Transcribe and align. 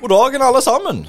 God 0.00 0.08
dagen, 0.08 0.40
alle 0.42 0.60
sammen. 0.64 1.02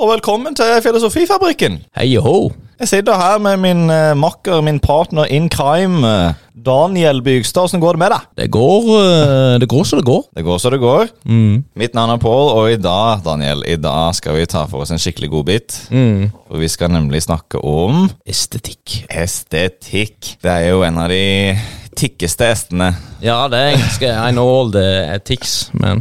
Og 0.00 0.08
velkommen 0.14 0.54
til 0.56 0.78
Filosofifabrikken. 0.80 1.74
Hei 1.98 2.14
og 2.16 2.24
ho. 2.24 2.36
Jeg 2.80 2.88
sitter 2.88 3.18
her 3.20 3.36
med 3.44 3.58
min 3.60 3.82
eh, 3.92 4.14
makker, 4.16 4.62
min 4.64 4.78
partner 4.80 5.28
in 5.28 5.50
crime, 5.52 6.00
eh, 6.08 6.38
Daniel 6.56 7.20
Bygstad. 7.22 7.68
Hvordan 7.68 7.82
går 7.82 7.98
det 7.98 8.00
med 8.00 8.14
deg? 8.14 8.24
Det 8.40 8.46
går, 8.54 8.88
eh, 9.02 9.58
det 9.60 9.68
går 9.68 9.84
så 9.84 9.98
det 10.00 10.06
går. 10.08 10.24
Det 10.38 10.44
går 10.46 10.58
så 10.62 10.72
det 10.72 10.80
går. 10.80 11.12
Mm. 11.28 11.60
Mitt 11.76 11.94
navn 11.94 12.14
er 12.14 12.22
Pål, 12.22 12.48
og 12.56 12.70
i 12.72 12.80
dag 12.80 13.20
Daniel, 13.28 13.60
i 13.68 13.76
dag 13.76 14.16
skal 14.16 14.38
vi 14.40 14.48
ta 14.48 14.64
for 14.72 14.86
oss 14.86 14.94
en 14.96 15.02
skikkelig 15.04 15.28
godbit. 15.36 15.76
Mm. 15.92 16.30
For 16.48 16.64
vi 16.64 16.72
skal 16.72 16.94
nemlig 16.96 17.26
snakke 17.28 17.60
om 17.60 18.06
Estetikk. 18.24 19.02
estetikk. 19.12 20.38
Det 20.40 20.50
er 20.56 20.70
jo 20.70 20.80
en 20.88 20.96
av 21.04 21.12
de 21.12 21.58
tikkeste 21.92 22.48
estene. 22.48 22.94
Ja, 23.20 23.42
det 23.52 23.60
er 23.60 23.74
engelsk. 23.76 24.08
I 24.08 24.32
know 24.32 24.48
all 24.48 24.72
the 24.72 24.88
ethics, 25.12 25.68
men 25.76 26.00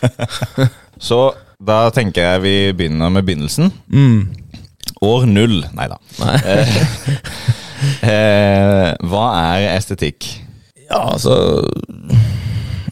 Så 0.98 1.34
da 1.58 1.86
tenker 1.94 2.22
jeg 2.22 2.42
vi 2.44 2.56
begynner 2.76 3.12
med 3.12 3.26
begynnelsen. 3.28 3.72
mm. 3.92 4.18
År 5.04 5.26
null. 5.28 5.58
Nei 5.76 5.88
da. 5.92 5.98
Nei. 6.22 6.36
Eh, 7.76 8.94
hva 9.04 9.24
er 9.36 9.66
estetikk? 9.76 10.24
Ja, 10.88 11.02
altså 11.12 11.34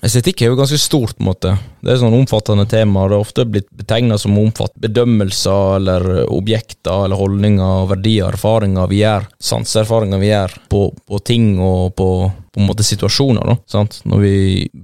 Estetikk 0.05 0.43
er 0.43 0.51
jo 0.51 0.59
ganske 0.59 0.77
stort, 0.77 1.15
på 1.17 1.23
en 1.25 1.31
måte. 1.31 1.55
Det 1.81 1.95
er 1.95 2.01
sånn 2.03 2.13
omfattende 2.13 2.67
tema. 2.69 3.07
Det 3.09 3.17
er 3.17 3.25
ofte 3.25 3.47
blitt 3.49 3.71
betegna 3.73 4.19
som 4.21 4.37
omfatt 4.37 4.75
bedømmelser 4.85 5.79
eller 5.79 6.09
objekter 6.29 7.07
eller 7.07 7.17
holdninger, 7.17 7.87
verdier, 7.89 8.37
erfaringer 8.37 8.91
vi 8.91 9.01
gjør, 9.01 9.25
sanseerfaringer 9.41 10.21
vi 10.21 10.29
gjør 10.29 10.59
på, 10.75 10.83
på 11.09 11.23
ting 11.25 11.55
og 11.57 11.95
på, 11.97 12.09
på 12.55 12.63
en 12.63 12.69
måte 12.71 12.87
situasjoner. 12.87 13.45
da, 13.51 13.57
sant? 13.67 13.99
Når 14.07 14.21
vi 14.23 14.35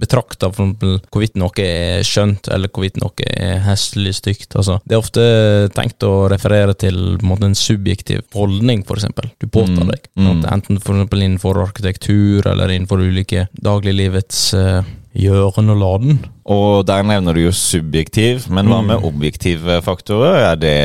betrakter 0.03 0.51
for 0.51 0.65
eksempel 0.67 0.97
hvorvidt 1.11 1.39
noe 1.39 1.63
er 1.65 2.03
skjønt, 2.07 2.49
eller 2.51 2.67
hvorvidt 2.69 2.99
noe 3.01 3.25
er 3.31 3.61
heslig 3.65 4.13
stygt. 4.19 4.55
altså. 4.59 4.79
Det 4.85 4.97
er 4.97 5.01
ofte 5.01 5.23
tenkt 5.75 6.03
å 6.03 6.27
referere 6.31 6.75
til 6.75 6.97
på 7.17 7.23
en 7.25 7.31
måte 7.31 7.47
en 7.49 7.55
subjektiv 7.57 8.21
holdning, 8.35 8.83
for 8.87 8.99
eksempel. 8.99 9.31
Du 9.39 9.47
påtar 9.47 9.71
Mm, 9.81 9.87
deg. 9.87 10.07
mm. 10.19 10.43
Enten 10.51 10.79
for 10.83 10.93
eksempel 10.97 11.21
innenfor 11.23 11.61
arkitektur 11.63 12.45
eller 12.51 12.67
innenfor 12.75 12.99
ulike 12.99 13.47
dagliglivets 13.63 14.53
uh, 14.53 14.81
gjøren 15.15 15.69
og 15.71 15.79
laden. 15.81 16.19
Og 16.51 16.85
der 16.89 17.03
nevner 17.07 17.37
du 17.37 17.45
jo 17.45 17.51
subjektiv, 17.55 18.47
men 18.51 18.67
hva 18.71 18.81
med 18.83 19.03
objektive 19.07 19.79
faktorer? 19.85 20.39
Er 20.51 20.57
det, 20.59 20.77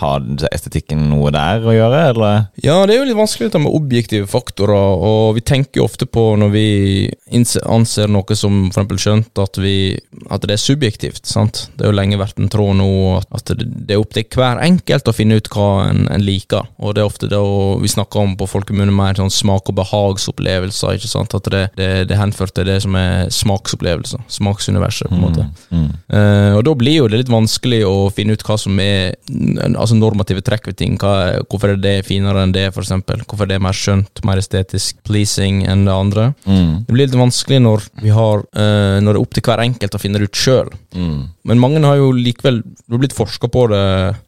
har 0.00 0.22
estetikken 0.52 1.02
noe 1.10 1.32
der 1.34 1.64
å 1.66 1.74
gjøre, 1.74 2.02
eller? 2.12 2.44
Ja, 2.64 2.76
det 2.88 2.94
er 2.94 3.00
jo 3.02 3.08
litt 3.08 3.18
vanskelig 3.18 3.48
dette 3.50 3.60
med 3.60 3.74
objektive 3.76 4.28
faktorer, 4.30 4.94
og 5.04 5.34
vi 5.36 5.42
tenker 5.44 5.80
jo 5.82 5.86
ofte 5.88 6.06
på 6.08 6.22
når 6.40 6.52
vi 6.54 6.64
anser 7.68 8.08
noe 8.12 8.36
som 8.38 8.62
eksempel 8.68 9.00
skjønt, 9.00 9.32
at, 9.42 9.58
vi, 9.60 9.74
at 10.30 10.44
det 10.46 10.56
er 10.56 10.62
subjektivt. 10.62 11.24
sant? 11.28 11.66
Det 11.76 11.84
har 11.86 11.92
jo 11.92 11.98
lenge 11.98 12.20
vært 12.20 12.38
en 12.40 12.48
tråd 12.52 12.76
nå 12.80 12.88
at- 13.20 13.54
det 13.60 13.96
er 13.96 14.00
opp 14.00 14.12
til 14.16 14.24
hver 14.36 14.60
enkelt 14.62 15.08
å 15.10 15.16
finne 15.16 15.36
ut 15.40 15.48
hva 15.52 15.88
en, 15.90 16.06
en 16.12 16.24
liker, 16.24 16.68
og 16.78 16.94
det 16.94 17.02
er 17.02 17.08
ofte 17.10 17.28
det 17.30 17.40
vi 17.82 17.88
snakker 17.88 18.20
om 18.20 18.36
på 18.36 18.48
folkemunne 18.48 18.92
mer 18.94 19.14
sånn 19.18 19.32
smak- 19.32 19.68
og 19.72 19.76
behagsopplevelser, 19.80 20.96
ikke 21.00 21.08
sant? 21.10 21.34
At 21.34 21.48
det, 21.50 21.64
det, 21.80 21.90
det 22.08 22.16
er 22.16 22.22
henført 22.22 22.54
til 22.56 22.68
det 22.68 22.80
som 22.84 22.94
er 23.00 23.28
smaksopplevelser, 23.34 24.20
smaksuniverset, 24.28 24.99
på 25.08 25.16
en 25.16 25.22
måte. 25.22 25.46
Mm. 25.70 25.88
Eh, 26.10 26.52
og 26.58 26.64
da 26.66 26.74
blir 26.78 26.98
jo 26.98 27.08
det 27.10 27.22
litt 27.22 27.32
vanskelig 27.32 27.80
å 27.88 28.10
finne 28.14 28.36
ut 28.36 28.44
hva 28.46 28.56
som 28.60 28.78
er 28.82 29.16
altså 29.70 29.96
normative 29.96 30.44
trekk 30.44 30.70
ved 30.70 30.78
ting. 30.80 30.98
Hva, 31.00 31.40
hvorfor 31.46 31.74
er 31.74 31.80
det 31.80 31.96
finere 32.08 32.44
enn 32.44 32.54
det, 32.54 32.68
eksempel? 32.70 33.24
Hvorfor 33.24 33.46
er 33.46 33.54
det 33.54 33.62
mer 33.64 33.76
skjønt, 33.76 34.22
mer 34.26 34.40
estetisk 34.42 34.98
pleasing 35.06 35.64
enn 35.70 35.86
det 35.88 35.94
andre? 35.94 36.30
Mm. 36.44 36.86
Det 36.86 36.94
blir 36.94 37.06
litt 37.06 37.18
vanskelig 37.18 37.60
når 37.62 37.86
vi 38.02 38.12
har 38.14 38.42
uh, 38.44 38.98
Når 39.00 39.12
det 39.12 39.16
er 39.16 39.22
opp 39.22 39.34
til 39.36 39.44
hver 39.46 39.62
enkelt 39.62 39.96
å 39.96 40.00
finne 40.02 40.20
det 40.20 40.30
ut 40.30 40.40
sjøl. 40.40 40.70
Mm. 40.94 41.20
Men 41.50 41.60
mange 41.62 41.80
har 41.84 41.96
jo 41.96 42.10
likevel 42.12 42.60
Det 42.66 42.98
blitt 42.98 43.14
forska 43.14 43.48
på 43.48 43.62
det 43.70 43.82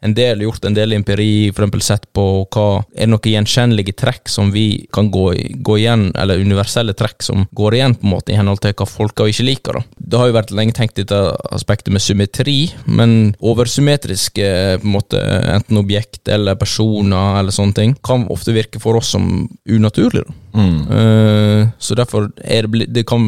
en 0.06 0.14
del, 0.14 0.44
gjort 0.46 0.64
en 0.64 0.76
del 0.76 0.94
empiri, 0.96 1.50
eksempel 1.50 1.82
sett 1.84 2.06
på 2.14 2.24
hva 2.52 2.66
Er 2.94 3.10
noen 3.10 3.32
gjenkjennelige 3.32 3.96
trekk 3.98 4.30
som 4.30 4.52
vi 4.54 4.86
kan 4.94 5.10
gå, 5.12 5.32
gå 5.64 5.78
igjen, 5.80 6.10
eller 6.18 6.40
universelle 6.40 6.94
trekk 6.96 7.24
som 7.24 7.46
går 7.50 7.78
igjen, 7.78 7.96
på 7.98 8.06
en 8.06 8.14
måte, 8.14 8.32
i 8.32 8.38
henhold 8.38 8.62
til 8.62 8.74
hva 8.78 8.88
folk 8.88 9.24
ikke 9.26 9.46
liker, 9.46 9.78
da. 9.78 10.00
Det 10.12 10.20
har 10.20 10.30
jo 10.30 10.36
vært 10.36 10.51
lenge 10.56 10.74
tenkt 10.76 10.98
dette 11.00 11.18
aspektet 11.54 11.92
med 11.94 12.04
symmetri, 12.04 12.56
men 12.86 13.34
oversymmetriske, 13.40 14.48
på 14.82 14.88
en 14.88 14.94
måte, 14.96 15.20
enten 15.54 15.80
objekt 15.80 16.30
eller 16.32 16.58
personer 16.60 17.40
eller 17.40 17.54
sånne 17.54 17.78
ting, 17.78 17.96
kan 18.04 18.28
ofte 18.32 18.54
virke 18.56 18.82
for 18.82 19.00
oss 19.00 19.12
som 19.16 19.46
unaturlig, 19.68 20.24
da. 20.26 20.38
Mm. 20.54 20.90
Eh, 20.92 21.68
så 21.78 21.96
derfor 21.98 22.28
er 22.44 22.66
det, 22.68 22.86
det 22.92 23.04
kan 23.08 23.24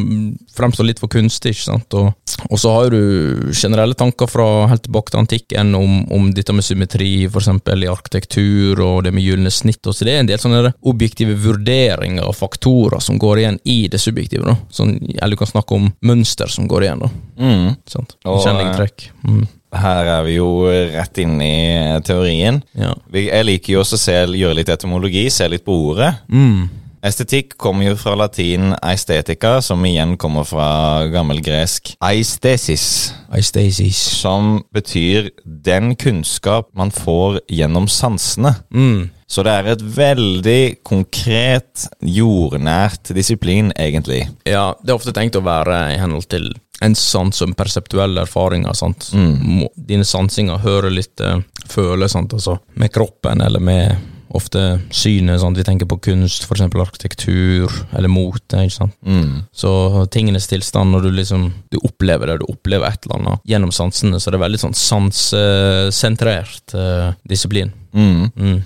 fremstå 0.55 0.85
litt 0.85 1.01
for 1.01 1.11
kunstig, 1.11 1.55
ikke 1.55 1.65
sant. 1.65 1.97
Og, 1.97 2.13
og 2.49 2.61
så 2.61 2.73
har 2.75 2.93
du 2.93 3.51
generelle 3.55 3.97
tanker 3.97 4.29
fra 4.29 4.67
helt 4.71 4.85
tilbake 4.87 5.13
til 5.13 5.21
antikken 5.23 5.73
om, 5.77 6.03
om 6.13 6.29
dette 6.35 6.55
med 6.55 6.65
symmetri, 6.67 7.11
for 7.31 7.41
eksempel 7.41 7.85
i 7.85 7.91
arkitektur, 7.91 8.81
og 8.83 9.03
det 9.05 9.13
med 9.15 9.25
gylne 9.25 9.53
snitt. 9.53 9.81
Og 9.85 9.97
så 9.97 10.07
det 10.07 10.15
er 10.15 10.23
en 10.23 10.31
del 10.31 10.41
sånne 10.41 10.73
objektive 10.85 11.37
vurderinger 11.45 12.25
og 12.25 12.37
faktorer 12.37 13.03
som 13.03 13.19
går 13.21 13.43
igjen 13.43 13.59
i 13.63 13.79
det 13.91 14.01
subjektive. 14.01 14.45
da. 14.47 14.57
Sånn, 14.73 14.97
eller 15.17 15.35
du 15.35 15.41
kan 15.43 15.51
snakke 15.51 15.77
om 15.77 15.91
mønster 16.05 16.51
som 16.51 16.69
går 16.71 16.87
igjen. 16.87 17.05
da. 17.05 17.13
Mm. 17.41 17.69
Sant? 17.89 18.17
Kjennelige 18.25 18.79
trekk. 18.79 19.09
Mm. 19.25 19.45
Her 19.75 20.07
er 20.07 20.23
vi 20.23 20.37
jo 20.37 20.47
rett 20.93 21.19
inne 21.19 21.45
i 21.45 22.01
teorien. 22.05 22.61
Ja. 22.79 22.93
Jeg 23.11 23.47
liker 23.47 23.73
jo 23.73 23.83
også 23.83 23.99
å 23.99 24.23
gjøre 24.31 24.55
litt 24.61 24.71
etymologi, 24.71 25.27
se 25.33 25.47
litt 25.51 25.65
på 25.65 25.75
ordet. 25.89 26.13
Mm. 26.31 26.84
Estetikk 27.05 27.53
kommer 27.61 27.85
jo 27.91 27.97
fra 28.01 28.15
latin 28.17 28.71
aestetica, 28.81 29.59
som 29.61 29.83
igjen 29.85 30.15
kommer 30.17 30.45
fra 30.47 31.05
gammelgresk 31.13 31.91
aistesis, 32.01 33.13
Aistasis. 33.29 33.99
som 34.23 34.63
betyr 34.73 35.29
den 35.45 35.93
kunnskap 36.01 36.71
man 36.73 36.89
får 36.89 37.43
gjennom 37.45 37.85
sansene. 37.87 38.55
Mm. 38.73 39.11
Så 39.27 39.45
det 39.45 39.53
er 39.53 39.69
et 39.69 39.83
veldig 39.97 40.61
konkret, 40.85 41.85
jordnært 42.01 43.13
disiplin, 43.13 43.69
egentlig. 43.77 44.23
Ja, 44.49 44.71
det 44.81 44.89
er 44.89 44.97
ofte 44.97 45.13
tenkt 45.13 45.37
å 45.37 45.45
være 45.45 45.77
i 45.93 46.01
henhold 46.01 46.25
til 46.33 46.49
en 46.81 46.97
sans 46.97 47.37
som 47.37 47.53
perseptuelle 47.53 48.25
erfaringer. 48.25 48.73
sant? 48.73 49.11
Mm. 49.13 49.67
Dine 49.77 50.05
sansinger 50.05 50.57
hører 50.57 50.89
litt, 50.89 51.19
eh, 51.21 51.37
føler, 51.69 52.09
sant, 52.09 52.33
altså 52.33 52.57
med 52.73 52.91
kroppen 52.91 53.41
eller 53.41 53.59
med 53.59 53.95
ofte 54.35 54.79
synet. 54.89 55.39
sant? 55.41 55.57
Vi 55.57 55.65
tenker 55.67 55.89
på 55.89 55.99
kunst, 56.09 56.45
eksempel 56.55 56.81
arkitektur 56.81 57.71
eller 57.95 58.11
mote. 58.11 58.63
ikke 58.63 58.77
sant? 58.77 58.95
Mm. 59.05 59.45
Så 59.53 60.05
tingenes 60.11 60.47
tilstand, 60.51 60.91
når 60.91 61.07
du 61.07 61.11
liksom 61.11 61.47
du 61.71 61.79
opplever 61.83 62.27
det, 62.31 62.39
du 62.41 62.47
opplever 62.49 62.87
et 62.89 63.05
eller 63.05 63.19
annet 63.19 63.49
gjennom 63.51 63.71
sansene, 63.75 64.19
så 64.19 64.31
det 64.31 64.39
er 64.39 64.45
veldig 64.45 64.61
sånn 64.65 64.77
sansesentrert 64.79 66.75
eh, 66.75 67.09
disiplin. 67.27 67.73
Mm. 67.95 68.31
Mm. 68.35 68.61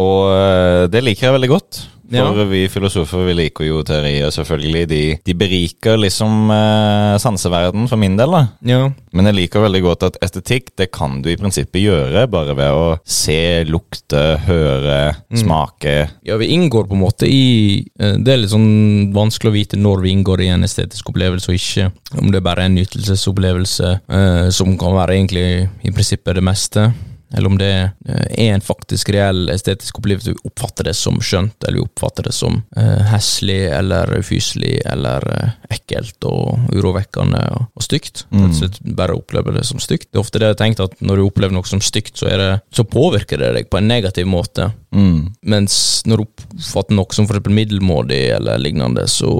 Og 0.00 0.30
øh, 0.32 0.84
det 0.92 1.04
liker 1.04 1.28
jeg 1.28 1.36
veldig 1.38 1.52
godt. 1.52 1.82
For 2.10 2.40
Ja. 2.40 2.44
vi 2.50 2.64
filosofer 2.68 3.24
vi 3.28 3.34
liker 3.38 3.64
jo 3.68 3.82
teorier, 3.86 4.30
selvfølgelig. 4.34 4.88
De, 4.90 5.02
de 5.24 5.34
beriker 5.38 5.96
liksom 5.96 6.50
eh, 6.50 7.16
sanseverden, 7.22 7.86
for 7.88 7.96
min 8.02 8.16
del. 8.18 8.30
da. 8.34 8.40
Ja. 8.66 8.80
Men 9.14 9.26
jeg 9.30 9.34
liker 9.36 9.62
veldig 9.62 9.82
godt 9.84 10.02
at 10.08 10.16
estetikk 10.22 10.72
det 10.78 10.90
kan 10.94 11.20
du 11.22 11.30
i 11.30 11.36
prinsippet 11.38 11.82
gjøre 11.82 12.26
bare 12.30 12.54
ved 12.58 12.70
å 12.74 12.98
se, 13.06 13.62
lukte, 13.66 14.38
høre, 14.46 15.14
smake. 15.34 15.94
Ja, 16.26 16.36
vi 16.40 16.50
inngår 16.54 16.88
på 16.90 16.94
en 16.98 17.02
måte 17.04 17.26
i 17.30 17.84
eh, 18.00 18.16
Det 18.18 18.32
er 18.34 18.42
litt 18.42 18.52
sånn 18.54 19.12
vanskelig 19.14 19.50
å 19.52 19.56
vite 19.56 19.78
når 19.80 20.02
vi 20.04 20.10
inngår 20.16 20.42
i 20.46 20.50
en 20.54 20.66
estetisk 20.66 21.10
opplevelse 21.12 21.50
og 21.50 21.58
ikke. 21.58 21.90
Om 22.18 22.30
det 22.34 22.42
bare 22.42 22.64
er 22.66 22.70
en 22.72 22.78
nytelsesopplevelse 22.80 23.92
eh, 24.10 24.48
som 24.54 24.74
kan 24.80 24.94
være 24.98 25.14
egentlig 25.18 25.46
i 25.86 25.94
prinsippet 25.94 26.38
det 26.38 26.44
meste. 26.46 26.90
Eller 27.32 27.46
om 27.46 27.58
det 27.58 27.90
eh, 28.08 28.26
er 28.46 28.54
en 28.54 28.64
faktisk 28.64 29.12
reell 29.14 29.50
estetisk 29.52 30.00
opplevelse. 30.00 30.32
Vi 30.34 30.48
oppfatter 30.50 30.88
det 30.90 30.96
som 30.98 31.20
skjønt, 31.22 31.62
eller 31.64 31.78
vi 31.78 31.84
oppfatter 31.84 32.26
det 32.26 32.34
som 32.34 32.62
eh, 32.76 33.04
heslig 33.12 33.60
eller 33.70 34.10
ufyselig 34.18 34.80
eller 34.90 35.26
eh, 35.34 35.52
ekkelt 35.76 36.26
og 36.26 36.74
urovekkende 36.74 37.42
og, 37.54 37.68
og 37.78 37.86
stygt. 37.86 38.24
Mm. 38.30 38.50
bare 38.98 39.14
opplever 39.14 39.54
det 39.54 39.64
som 39.68 39.82
stygt. 39.82 40.10
Det 40.10 40.18
er 40.18 40.24
ofte 40.24 40.42
det 40.42 40.50
jeg 40.50 40.56
har 40.56 40.62
tenkt 40.64 40.82
at 40.82 40.98
når 41.00 41.20
du 41.20 41.26
opplever 41.28 41.54
noe 41.54 41.70
som 41.70 41.82
stygt, 41.84 42.16
så, 42.18 42.32
det, 42.40 42.50
så 42.74 42.84
påvirker 42.84 43.38
det 43.38 43.52
deg 43.56 43.70
på 43.70 43.78
en 43.78 43.90
negativ 43.90 44.26
måte. 44.30 44.72
Mm. 44.90 45.30
Mens 45.46 46.02
når 46.10 46.22
du 46.22 46.26
oppfatter 46.26 46.98
noe 46.98 47.14
som 47.14 47.30
for 47.30 47.38
eksempel 47.38 47.54
middelmådig 47.54 48.24
eller 48.40 48.58
lignende, 48.58 49.06
så 49.10 49.30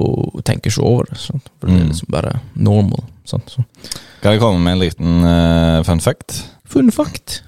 tenker 0.47 0.71
du 0.71 0.77
ikke 0.77 0.87
over 0.87 1.11
det. 1.11 1.19
Sant? 1.27 1.51
For 1.59 1.67
det 1.67 1.81
er 1.81 1.91
liksom 1.91 2.15
bare 2.15 2.37
normal. 2.55 3.03
Sant? 3.27 3.51
Så. 3.51 3.67
Kan 4.23 4.35
jeg 4.35 4.41
komme 4.43 4.63
med 4.63 4.77
en 4.77 4.83
liten 4.85 5.23
uh, 5.25 5.83
fun 5.87 6.01
fact? 6.03 6.39
Fun 6.71 6.91
fact. 6.93 7.41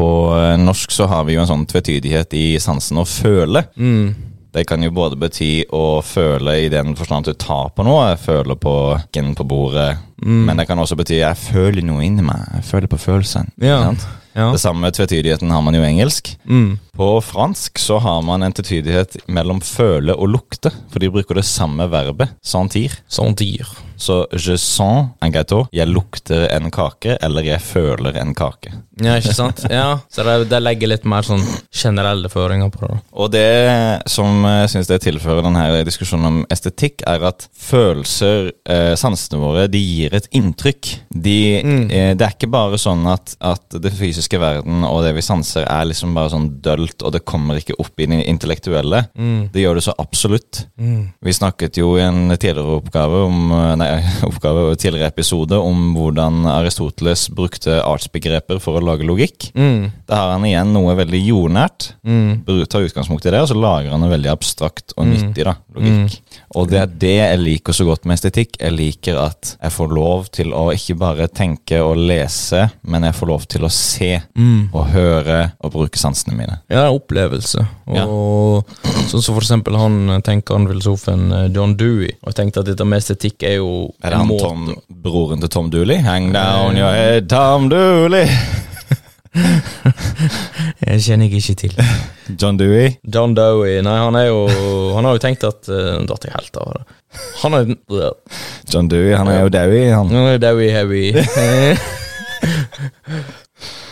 På 0.00 0.10
øh, 0.32 0.56
norsk 0.56 0.94
så 0.96 1.06
har 1.10 1.26
vi 1.28 1.36
jo 1.36 1.44
en 1.44 1.50
sånn 1.50 1.66
tvetydighet 1.68 2.32
i 2.38 2.44
sansen 2.62 3.02
å 3.02 3.06
føle. 3.08 3.66
Mm. 3.76 4.30
Det 4.50 4.64
kan 4.66 4.82
jo 4.82 4.90
både 4.94 5.18
bety 5.20 5.66
å 5.76 6.00
føle 6.02 6.56
i 6.64 6.70
den 6.72 6.96
forstand 6.98 7.28
at 7.28 7.36
du 7.36 7.42
tar 7.44 7.68
på 7.76 7.84
noe. 7.86 8.16
Føle 8.18 8.56
på 8.58 8.72
ken 9.14 9.34
på 9.38 9.46
bordet, 9.46 9.92
men 10.24 10.58
det 10.58 10.66
kan 10.66 10.80
også 10.82 10.98
bety 10.98 11.20
jeg 11.20 11.38
føler 11.38 11.86
noe 11.86 12.02
inni 12.02 12.24
meg. 12.26 12.48
Jeg 12.56 12.66
føler 12.66 12.90
på 12.90 12.98
følelsen. 12.98 13.52
Ja. 13.62 13.92
Ja. 14.32 14.48
Det 14.54 14.60
samme 14.62 14.90
tvetydigheten 14.94 15.50
har 15.50 15.62
man 15.62 15.74
jo 15.74 15.82
i 15.82 15.88
engelsk. 15.88 16.32
Mm. 16.46 16.78
På 17.00 17.20
fransk 17.20 17.78
så 17.78 17.98
har 17.98 18.22
man 18.22 18.42
en 18.42 18.52
tiltydighet 18.52 19.16
mellom 19.32 19.62
føle 19.64 20.12
og 20.12 20.28
lukte, 20.34 20.68
for 20.92 21.00
de 21.00 21.08
bruker 21.08 21.38
det 21.40 21.46
samme 21.48 21.86
verbet, 21.88 22.34
sentir. 22.44 22.98
Sentir. 23.08 23.64
Så 24.00 24.24
je 24.32 24.56
sens 24.58 25.12
en 25.20 25.32
gâteau, 25.32 25.66
jeg 25.76 25.88
lukter 25.88 26.46
en 26.54 26.70
kake, 26.72 27.18
eller 27.20 27.44
jeg 27.44 27.60
føler 27.60 28.16
en 28.20 28.32
kake. 28.36 28.72
Ja, 29.00 29.16
ikke 29.20 29.34
sant? 29.36 29.64
Ja, 29.70 30.00
Så 30.12 30.24
det, 30.24 30.36
det 30.50 30.60
legger 30.62 30.90
litt 30.90 31.06
mer 31.08 31.24
sånn 31.24 31.42
generelle 31.72 32.30
føringer 32.32 32.72
på 32.72 32.88
det. 32.88 32.98
Og 33.12 33.30
det 33.32 33.44
som 34.10 34.44
jeg 34.48 34.70
syns 34.72 34.90
det 34.90 35.00
tilfører 35.04 35.44
denne 35.44 35.82
diskusjonen 35.88 36.28
om 36.30 36.38
estetikk, 36.52 37.04
er 37.08 37.24
at 37.28 37.46
følelser, 37.56 38.50
eh, 38.68 38.92
sansene 39.00 39.40
våre, 39.40 39.66
de 39.72 39.80
gir 39.80 40.16
et 40.16 40.28
inntrykk. 40.36 40.92
De, 41.12 41.38
eh, 41.60 42.12
det 42.16 42.26
er 42.26 42.36
ikke 42.36 42.50
bare 42.52 42.80
sånn 42.80 43.04
at, 43.12 43.36
at 43.40 43.80
det 43.80 43.92
fysiske 43.96 44.40
verden 44.40 44.84
og 44.88 45.02
det 45.04 45.14
vi 45.16 45.24
sanser, 45.24 45.68
er 45.68 45.88
liksom 45.88 46.16
bare 46.16 46.32
sånn 46.32 46.48
dølt, 46.90 47.02
og 47.06 47.12
det 47.14 47.24
kommer 47.24 47.58
ikke 47.58 47.76
opp 47.78 47.98
i 48.00 48.06
det 48.06 48.24
intellektuelle. 48.26 49.04
Det 49.52 49.62
gjør 49.62 49.78
det 49.78 49.84
så 49.84 49.94
absolutt. 49.98 50.66
Vi 50.76 51.32
snakket 51.32 51.78
jo 51.78 51.96
i 51.96 52.04
en 52.04 52.30
tidligere 52.36 52.80
oppgave 52.80 53.24
om 53.26 53.50
Nei, 53.80 54.02
oppgave, 54.28 54.76
tidligere 54.76 55.10
episode 55.10 55.56
om 55.56 55.94
hvordan 55.96 56.46
Aristoteles 56.46 57.28
brukte 57.34 57.80
artsbegreper 57.82 58.60
for 58.60 58.78
å 58.78 58.84
lage 58.84 59.06
logikk. 59.06 59.50
Mm. 59.54 59.90
Da 60.08 60.20
har 60.20 60.34
han 60.34 60.46
igjen 60.48 60.72
noe 60.74 60.96
veldig 60.98 61.20
jordnært. 61.22 61.92
Mm. 62.02 62.42
Tar 62.70 62.86
utgangspunkt 62.86 63.26
i 63.26 63.32
det, 63.32 63.42
og 63.42 63.50
så 63.50 63.58
lager 63.58 63.92
han 63.94 64.02
noe 64.02 64.12
veldig 64.12 64.32
abstrakt 64.32 64.94
og 64.96 65.08
nyttig 65.10 65.46
da, 65.46 65.56
logikk. 65.76 66.18
Og 66.58 66.66
det 66.70 66.80
er 66.80 66.94
det 67.02 67.12
jeg 67.14 67.40
liker 67.40 67.76
så 67.76 67.84
godt 67.86 68.06
med 68.08 68.18
estetikk. 68.18 68.56
Jeg 68.58 68.74
liker 68.74 69.18
at 69.22 69.52
jeg 69.54 69.74
får 69.74 69.92
lov 69.94 70.30
til 70.34 70.54
å 70.56 70.64
ikke 70.74 70.96
bare 70.98 71.28
tenke 71.30 71.78
og 71.84 72.00
lese, 72.10 72.64
men 72.82 73.06
jeg 73.06 73.16
får 73.18 73.30
lov 73.30 73.44
til 73.50 73.66
å 73.66 73.70
se 73.70 74.12
og 74.74 74.88
høre 74.94 75.38
og 75.60 75.74
bruke 75.76 76.00
sansene 76.00 76.34
mine. 76.38 76.58
Ja, 76.72 76.88
opplevelse. 76.90 77.62
Og 78.02 78.66
sånn 79.10 79.22
som 79.22 79.36
for 79.36 79.44
eksempel 79.44 79.78
han 79.78 80.22
tenkeren, 80.26 80.66
filosofen 80.70 81.30
eh, 81.34 81.46
John 81.54 81.76
Dewey, 81.78 82.12
og 82.22 82.32
jeg 82.32 82.40
tenkte 82.40 82.64
at 82.64 82.70
dette 82.72 82.86
med 82.86 83.02
estetikk 83.02 83.46
er 83.46 83.58
jo 83.60 83.70
Er 84.02 84.14
det 84.14 84.22
han 84.22 84.34
Tom, 84.40 84.66
broren 85.02 85.42
til 85.42 85.52
Tom 85.52 85.70
Dooley? 85.72 86.02
Hang 86.06 86.32
down 86.34 86.78
your 86.78 86.94
head, 86.94 87.30
Tom 87.30 87.70
Dooley! 87.70 88.26
Jeg 90.86 91.02
kjenner 91.04 91.28
jeg 91.28 91.38
ikke 91.38 91.54
til. 91.54 91.74
John 92.40 92.58
Dewey. 92.58 92.96
John 93.14 93.34
Dewey, 93.36 93.80
nei, 93.84 93.96
han 94.00 94.16
er 94.18 94.26
jo 94.30 94.40
Han 94.96 95.06
har 95.06 95.14
jo 95.14 95.22
tenkt 95.22 95.44
at 95.46 95.68
uh, 95.70 96.00
Datt 96.08 96.26
jeg 96.26 96.34
helt 96.34 96.58
av 96.62 96.72
det. 96.78 96.84
Han 97.42 97.56
er 97.58 97.70
John 98.70 98.90
Dewey, 98.90 99.14
han 99.14 99.30
er 99.30 99.44
jo 99.44 99.52
Dewey. 99.54 99.90
Han. 99.94 100.10
Han 100.14 100.32
er 100.34 100.42
Dewey 100.42 100.70
heavy. 100.74 101.04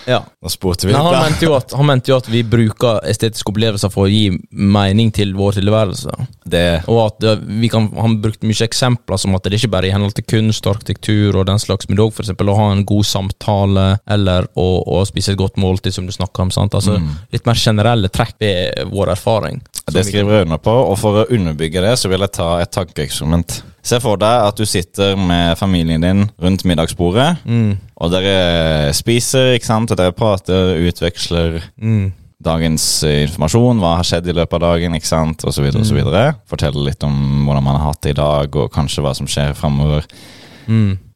ja. 0.09 0.23
Da 0.43 0.51
spurte 0.53 0.89
vi 0.89 0.95
Nei, 0.95 1.03
han, 1.05 1.19
mente 1.27 1.45
jo 1.45 1.55
at, 1.57 1.73
han 1.77 1.87
mente 1.89 2.13
jo 2.13 2.17
at 2.19 2.29
vi 2.33 2.41
bruker 2.47 3.03
estetiske 3.09 3.53
opplevelser 3.53 3.93
for 3.93 4.07
å 4.07 4.11
gi 4.11 4.31
mening 4.51 5.13
til 5.15 5.35
vår 5.37 5.59
tilværelse. 5.59 6.15
Det, 6.49 6.65
Og 6.89 7.01
at 7.05 7.19
det, 7.21 7.35
vi 7.61 7.69
kan, 7.69 7.91
Han 8.01 8.19
brukte 8.23 8.49
mye 8.49 8.65
eksempler 8.65 9.21
som 9.21 9.37
at 9.37 9.45
det 9.45 9.59
ikke 9.59 9.73
bare 9.75 9.89
er 9.89 9.93
i 9.93 9.97
henhold 9.97 10.17
til 10.17 10.27
kunst, 10.29 10.67
arkitektur 10.71 11.37
og 11.37 11.49
den 11.51 11.61
slags, 11.61 11.91
men 11.91 12.01
òg 12.01 12.15
f.eks. 12.15 12.33
å 12.33 12.59
ha 12.59 12.69
en 12.73 12.85
god 12.89 13.09
samtale 13.09 13.87
eller 14.09 14.49
å, 14.57 14.69
å 14.99 15.03
spise 15.09 15.35
et 15.35 15.41
godt 15.41 15.61
måltid, 15.61 15.95
som 15.95 16.09
du 16.09 16.15
snakker 16.15 16.47
om. 16.47 16.55
sant? 16.55 16.77
Altså 16.79 16.97
Litt 17.35 17.49
mer 17.49 17.59
generelle 17.61 18.09
trekk 18.13 18.39
ved 18.41 18.89
vår 18.93 19.13
erfaring. 19.17 19.61
det 19.93 20.07
skriver 20.09 20.41
jeg 20.41 20.49
under 20.49 20.63
på, 20.63 20.75
og 20.93 20.97
for 21.01 21.23
å 21.23 21.27
underbygge 21.29 21.85
det, 21.85 21.97
så 22.01 22.11
vil 22.13 22.25
jeg 22.25 22.37
ta 22.39 22.55
et 22.63 22.73
tankeeksperiment. 22.75 23.61
Se 23.83 24.01
for 24.03 24.19
deg 24.21 24.47
at 24.49 24.59
du 24.59 24.67
sitter 24.67 25.17
med 25.17 25.57
familien 25.59 26.03
din 26.03 26.25
rundt 26.43 26.65
middagsbordet, 26.65 27.39
og 27.97 28.11
dere 28.13 28.93
spiser, 28.93 29.55
ikke 29.57 29.69
sant, 29.69 29.91
og 29.91 29.97
dere 30.01 30.13
prater, 30.13 30.77
utveksler 30.89 31.61
dagens 32.39 32.85
eh, 33.07 33.25
informasjon, 33.27 33.81
hva 33.83 33.97
har 33.99 34.07
skjedd 34.07 34.29
i 34.31 34.35
løpet 34.37 34.59
av 34.59 34.61
dagen, 34.63 34.95
ikke 34.95 35.09
sant, 35.11 35.43
og 35.45 35.55
så 35.55 35.63
videre, 35.65 35.83
og 35.83 35.89
så 35.89 35.97
videre. 35.97 36.25
Fortelle 36.47 36.85
litt 36.87 37.03
om 37.03 37.47
hvordan 37.47 37.65
man 37.67 37.79
har 37.79 37.89
hatt 37.91 38.03
det 38.07 38.15
i 38.15 38.19
dag, 38.19 38.55
og 38.55 38.71
kanskje 38.75 39.03
hva 39.03 39.15
som 39.19 39.27
skjer 39.31 39.57
fremover. 39.59 40.07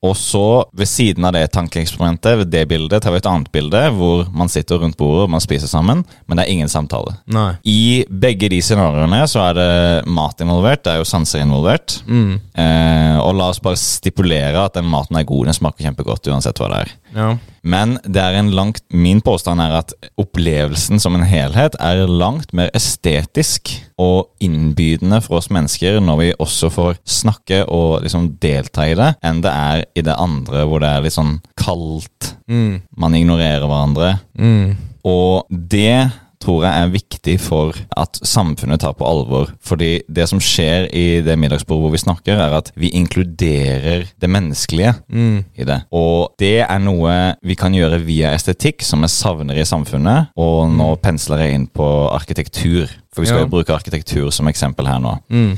Og 0.03 0.17
så, 0.19 0.65
ved 0.75 0.89
siden 0.91 1.27
av 1.29 1.35
det 1.37 1.45
tankeeksperimentet, 1.55 2.41
ved 2.41 2.51
det 2.51 2.65
bildet, 2.73 3.05
tar 3.05 3.15
vi 3.15 3.21
et 3.21 3.29
annet 3.31 3.53
bilde 3.55 3.83
hvor 3.95 4.25
man 4.35 4.51
sitter 4.51 4.81
rundt 4.83 4.99
bordet 4.99 5.29
og 5.29 5.31
man 5.31 5.45
spiser 5.45 5.71
sammen, 5.71 6.03
men 6.27 6.39
det 6.39 6.45
er 6.47 6.51
ingen 6.51 6.73
samtale. 6.73 7.15
Nei. 7.31 7.53
I 7.63 8.03
begge 8.11 8.51
de 8.51 8.59
scenarioene 8.65 9.23
så 9.31 9.45
er 9.47 9.59
det 9.61 9.71
mat 10.11 10.43
involvert, 10.43 10.83
det 10.83 10.97
er 10.97 11.03
jo 11.03 11.07
sanser 11.07 11.45
involvert. 11.45 12.01
Mm. 12.11 12.35
Eh, 12.35 13.21
og 13.23 13.39
la 13.39 13.53
oss 13.53 13.63
bare 13.63 13.79
stipulere 13.79 14.67
at 14.67 14.75
den 14.81 14.91
maten 14.91 15.21
er 15.21 15.29
god, 15.29 15.47
den 15.47 15.61
smaker 15.61 15.87
kjempegodt 15.87 16.27
uansett 16.33 16.59
hva 16.59 16.73
det 16.73 16.83
er. 16.83 16.95
Ja. 17.13 17.31
Men 17.63 17.95
det 18.03 18.19
er 18.19 18.35
en 18.41 18.51
langt, 18.57 18.83
min 18.91 19.21
påstand 19.23 19.63
er 19.63 19.77
at 19.79 19.93
opplevelsen 20.19 20.99
som 21.03 21.15
en 21.15 21.27
helhet 21.29 21.77
er 21.79 22.09
langt 22.11 22.51
mer 22.57 22.73
estetisk 22.75 23.71
og 24.03 24.33
innbydende 24.43 25.21
for 25.23 25.39
oss 25.39 25.51
mennesker 25.53 26.01
når 26.03 26.19
vi 26.19 26.31
også 26.43 26.73
får 26.75 26.99
snakke 27.07 27.63
og 27.71 28.03
liksom 28.03 28.33
delta 28.43 28.89
i 28.91 28.97
det, 28.99 29.13
enn 29.23 29.45
det 29.45 29.53
er 29.53 29.85
i 29.97 30.03
det 30.03 30.15
andre 30.19 30.65
hvor 30.69 30.81
det 30.81 30.89
er 30.89 31.03
litt 31.03 31.13
sånn 31.19 31.41
kaldt, 31.57 32.35
Mm. 32.49 32.83
man 32.97 33.15
ignorerer 33.15 33.65
hverandre. 33.67 34.21
Mm. 34.39 34.77
Og 35.05 35.47
det 35.51 36.11
tror 36.43 36.65
jeg 36.65 36.75
er 36.75 36.89
viktig 36.91 37.35
for 37.41 37.73
at 37.97 38.19
samfunnet 38.27 38.81
tar 38.83 38.95
på 38.99 39.07
alvor. 39.07 39.53
Fordi 39.63 40.03
det 40.11 40.29
som 40.29 40.41
skjer 40.43 40.89
i 40.93 41.21
det 41.23 41.37
middagsbordet 41.39 41.85
hvor 41.85 41.93
vi 41.95 42.01
snakker, 42.03 42.35
er 42.35 42.57
at 42.59 42.73
vi 42.75 42.91
inkluderer 42.99 44.09
det 44.21 44.29
menneskelige 44.31 44.95
Mm. 45.09 45.45
i 45.57 45.65
det. 45.65 45.83
Og 45.93 46.33
det 46.39 46.61
er 46.69 46.79
noe 46.81 47.37
vi 47.43 47.55
kan 47.55 47.73
gjøre 47.73 48.01
via 48.05 48.35
estetikk, 48.35 48.83
som 48.83 49.01
jeg 49.03 49.11
savner 49.11 49.55
i 49.57 49.65
samfunnet. 49.65 50.29
Og 50.37 50.69
nå 50.71 50.97
pensler 51.01 51.39
jeg 51.47 51.55
inn 51.55 51.67
på 51.69 52.11
arkitektur, 52.13 52.89
for 53.13 53.23
vi 53.23 53.27
skal 53.27 53.39
Ja. 53.39 53.45
jo 53.45 53.51
bruke 53.51 53.73
arkitektur 53.75 54.31
som 54.33 54.47
eksempel 54.49 54.87
her 54.87 54.99
nå. 54.99 55.19
Mm. 55.31 55.57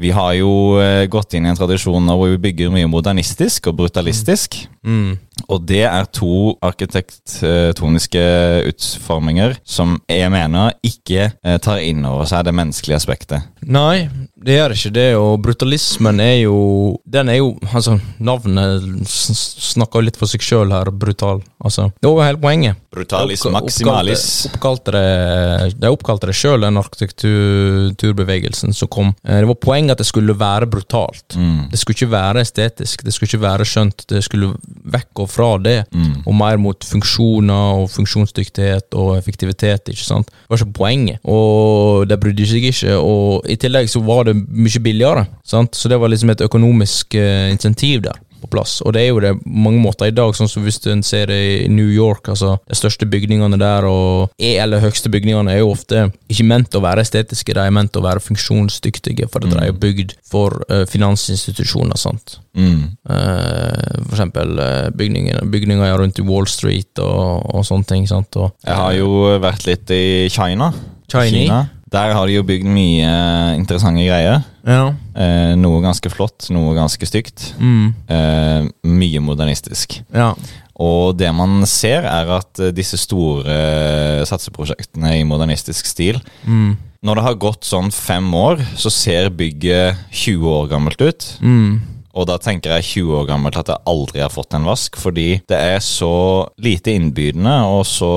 Vi 0.00 0.12
har 0.16 0.32
jo 0.38 0.52
eh, 0.80 1.04
gått 1.12 1.34
inn 1.36 1.44
i 1.44 1.50
en 1.52 1.58
tradisjon 1.58 2.06
nå 2.06 2.16
hvor 2.16 2.30
vi 2.32 2.40
bygger 2.48 2.72
mye 2.72 2.88
modernistisk 2.88 3.68
og 3.68 3.76
brutalistisk. 3.82 4.56
Mm. 4.80 5.18
Og 5.52 5.66
det 5.68 5.82
er 5.84 6.08
to 6.16 6.54
arkitektoniske 6.64 8.22
utforminger 8.70 9.58
som 9.64 9.98
jeg 10.08 10.32
mener 10.32 10.72
ikke 10.86 11.28
eh, 11.28 11.58
tar 11.60 11.84
inn 11.84 12.06
over 12.08 12.28
seg 12.30 12.46
det 12.48 12.56
menneskelige 12.56 13.00
aspektet. 13.00 13.50
Nei, 13.60 14.08
det 14.44 14.54
gjør 14.56 14.72
ikke 14.76 14.92
det, 14.96 15.08
og 15.20 15.42
brutalismen 15.44 16.20
er 16.20 16.36
jo 16.46 16.98
Den 17.04 17.28
er 17.28 17.36
jo 17.40 17.50
Altså, 17.74 17.98
navnet 18.18 18.82
snakker 19.06 20.00
jo 20.00 20.06
litt 20.06 20.16
for 20.16 20.26
seg 20.30 20.40
sjøl 20.40 20.70
her, 20.72 20.90
brutal. 20.90 21.42
Altså, 21.62 21.90
det 22.00 22.08
var 22.10 22.26
hele 22.30 22.40
poenget. 22.40 22.76
Brutalis 22.90 23.44
Oppka- 23.46 23.52
maximalis. 23.60 24.24
Oppkalte 24.50 24.90
det 24.96 25.74
De 25.80 25.86
oppkalte 25.92 26.26
det 26.26 26.34
sjøl, 26.34 26.60
den 26.64 26.76
arkitekturbevegelsen 26.80 28.72
som 28.74 28.88
kom. 28.88 29.12
Eh, 29.24 29.40
Det 29.40 29.46
var 29.46 29.54
poenget 29.54 29.92
at 29.92 29.98
det 29.98 30.06
skulle 30.06 30.34
være 30.38 30.66
brutalt. 30.70 31.36
Mm. 31.36 31.68
Det 31.70 31.78
skulle 31.78 31.96
ikke 31.96 32.10
være 32.12 32.40
estetisk, 32.44 33.04
det 33.04 33.12
skulle 33.14 33.28
ikke 33.30 33.42
være 33.44 33.64
skjønt. 33.68 34.06
Det 34.08 34.22
skulle 34.24 34.54
vekk 34.84 35.18
og 35.24 35.28
fra 35.30 35.58
det, 35.58 35.84
Mm. 35.92 36.22
og 36.26 36.34
mer 36.34 36.56
mot 36.58 36.80
funksjoner 36.84 37.82
og 37.82 37.88
funksjonsdyktighet 37.90 38.94
og 38.94 39.16
effektivitet. 39.18 39.88
ikke 39.88 40.04
sant? 40.04 40.26
Det 40.26 40.48
var 40.50 40.56
ikke 40.58 40.72
poenget, 40.72 41.18
og 41.24 42.08
de 42.08 42.16
brydde 42.16 42.46
seg 42.46 42.62
ikke. 42.64 42.96
Og 42.98 43.42
i 43.48 43.56
tillegg 43.56 43.88
så 43.88 44.00
var 44.04 44.24
det 44.24 44.29
mye 44.34 44.82
billigere, 44.82 45.26
sant? 45.44 45.76
så 45.76 45.90
det 45.90 46.00
var 46.00 46.12
liksom 46.12 46.32
et 46.34 46.44
økonomisk 46.46 47.16
uh, 47.18 47.48
insentiv 47.52 48.04
der 48.06 48.18
på 48.40 48.48
plass. 48.50 48.78
Og 48.84 48.94
det 48.94 49.02
er 49.02 49.10
jo 49.10 49.20
det 49.22 49.34
på 49.40 49.52
mange 49.66 49.80
måter 49.82 50.10
i 50.10 50.14
dag, 50.14 50.32
sånn 50.36 50.48
som 50.50 50.64
hvis 50.64 50.80
en 50.90 51.02
ser 51.06 51.30
det 51.30 51.38
i 51.38 51.68
New 51.72 51.88
York, 51.92 52.30
altså 52.32 52.56
de 52.68 52.78
største 52.78 53.08
bygningene 53.10 53.58
der, 53.60 53.86
og 53.88 54.32
er 54.40 54.62
eller 54.64 54.82
høyeste 54.82 55.12
bygningene, 55.12 55.52
er 55.52 55.62
jo 55.62 55.72
ofte 55.74 56.06
ikke 56.30 56.46
ment 56.48 56.76
å 56.76 56.82
være 56.84 57.04
estetiske, 57.04 57.54
de 57.56 57.64
er 57.64 57.74
ment 57.74 57.98
å 57.98 58.04
være 58.04 58.22
funksjonsdyktige, 58.24 59.28
for 59.32 59.44
de 59.44 59.52
er 59.60 59.70
jo 59.70 59.78
bygd 59.82 60.16
for 60.30 60.62
uh, 60.70 60.84
finansinstitusjoner, 60.90 61.98
sant. 62.00 62.38
Mm. 62.58 62.96
Uh, 63.06 64.00
for 64.08 64.16
eksempel 64.16 64.58
eh, 64.58 64.88
bygninger, 64.98 65.44
bygninger 65.52 65.92
rundt 66.00 66.18
i 66.18 66.24
Wall 66.26 66.48
Street 66.50 66.98
og, 66.98 67.44
og 67.54 67.66
sånne 67.66 67.86
ting, 67.86 68.08
sant. 68.10 68.34
Og, 68.40 68.56
Jeg 68.66 68.74
har 68.80 68.96
jo 68.96 69.36
vært 69.42 69.68
litt 69.68 69.92
i 69.94 70.02
China. 70.32 70.72
China. 71.10 71.64
Der 71.90 72.12
har 72.14 72.26
de 72.26 72.36
jo 72.36 72.42
bygd 72.46 72.68
mye 72.70 73.10
interessante 73.58 74.04
greier. 74.06 74.44
Ja. 74.66 74.92
Eh, 75.16 75.54
noe 75.58 75.80
ganske 75.82 76.10
flott, 76.12 76.46
noe 76.54 76.74
ganske 76.76 77.06
stygt. 77.08 77.48
Mm, 77.58 77.94
Eh, 78.08 78.68
mye 78.86 79.20
modernistisk. 79.20 80.00
ja. 80.14 80.34
Og 80.80 81.16
det 81.18 81.28
man 81.36 81.66
ser, 81.68 82.06
er 82.08 82.30
at 82.38 82.58
eh, 82.58 82.70
disse 82.72 82.96
store 82.96 83.42
eh, 83.44 84.22
satseprosjektene 84.24 85.18
i 85.18 85.24
modernistisk 85.28 85.84
stil 85.86 86.20
Mm, 86.46 86.76
Når 87.04 87.14
det 87.16 87.24
har 87.24 87.34
gått 87.34 87.64
sånn 87.64 87.90
fem 87.92 88.30
år, 88.34 88.60
så 88.76 88.90
ser 88.90 89.28
bygget 89.30 89.96
20 90.12 90.46
år 90.48 90.68
gammelt 90.68 91.00
ut. 91.00 91.26
mm, 91.40 91.80
Og 92.14 92.26
da 92.26 92.36
tenker 92.42 92.72
jeg 92.74 92.82
20 93.04 93.12
år 93.20 93.26
gammelt 93.28 93.56
at 93.60 93.68
jeg 93.70 93.82
aldri 93.86 94.20
har 94.20 94.32
fått 94.34 94.54
en 94.58 94.64
vask, 94.66 94.96
fordi 94.98 95.40
det 95.46 95.56
er 95.56 95.78
så 95.78 96.48
lite 96.58 96.90
innbydende 96.96 97.52
og 97.70 97.84
så 97.86 98.08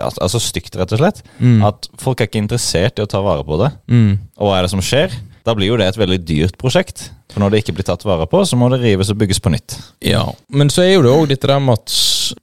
altså 0.00 0.40
stygt, 0.40 0.76
rett 0.80 0.92
og 0.96 0.98
slett, 1.02 1.22
Mm. 1.38 1.62
at 1.68 1.88
folk 1.98 2.20
er 2.20 2.26
ikke 2.30 2.40
interessert 2.42 2.98
i 2.98 3.02
å 3.04 3.08
ta 3.10 3.20
vare 3.20 3.44
på 3.44 3.58
det. 3.60 3.72
mm, 3.88 4.18
Og 4.38 4.48
hva 4.48 4.58
er 4.58 4.62
det 4.62 4.70
som 4.70 4.80
skjer? 4.80 5.12
Da 5.44 5.54
blir 5.54 5.66
jo 5.68 5.76
det 5.76 5.88
et 5.88 5.98
veldig 5.98 6.24
dyrt 6.24 6.56
prosjekt. 6.56 7.10
For 7.32 7.40
når 7.40 7.50
det 7.50 7.64
ikke 7.64 7.74
blir 7.74 7.84
tatt 7.88 8.04
vare 8.04 8.26
på, 8.26 8.40
så 8.46 8.56
må 8.56 8.68
det 8.70 8.80
rives 8.82 9.10
og 9.10 9.16
bygges 9.18 9.40
på 9.40 9.50
nytt. 9.50 9.76
Ja, 10.04 10.24
men 10.50 10.68
så 10.68 10.82
er 10.84 10.94
jo 10.94 11.02
det 11.02 11.10
òg 11.12 11.28
dette 11.28 11.48
der 11.48 11.58
med 11.60 11.78
at 11.80 11.88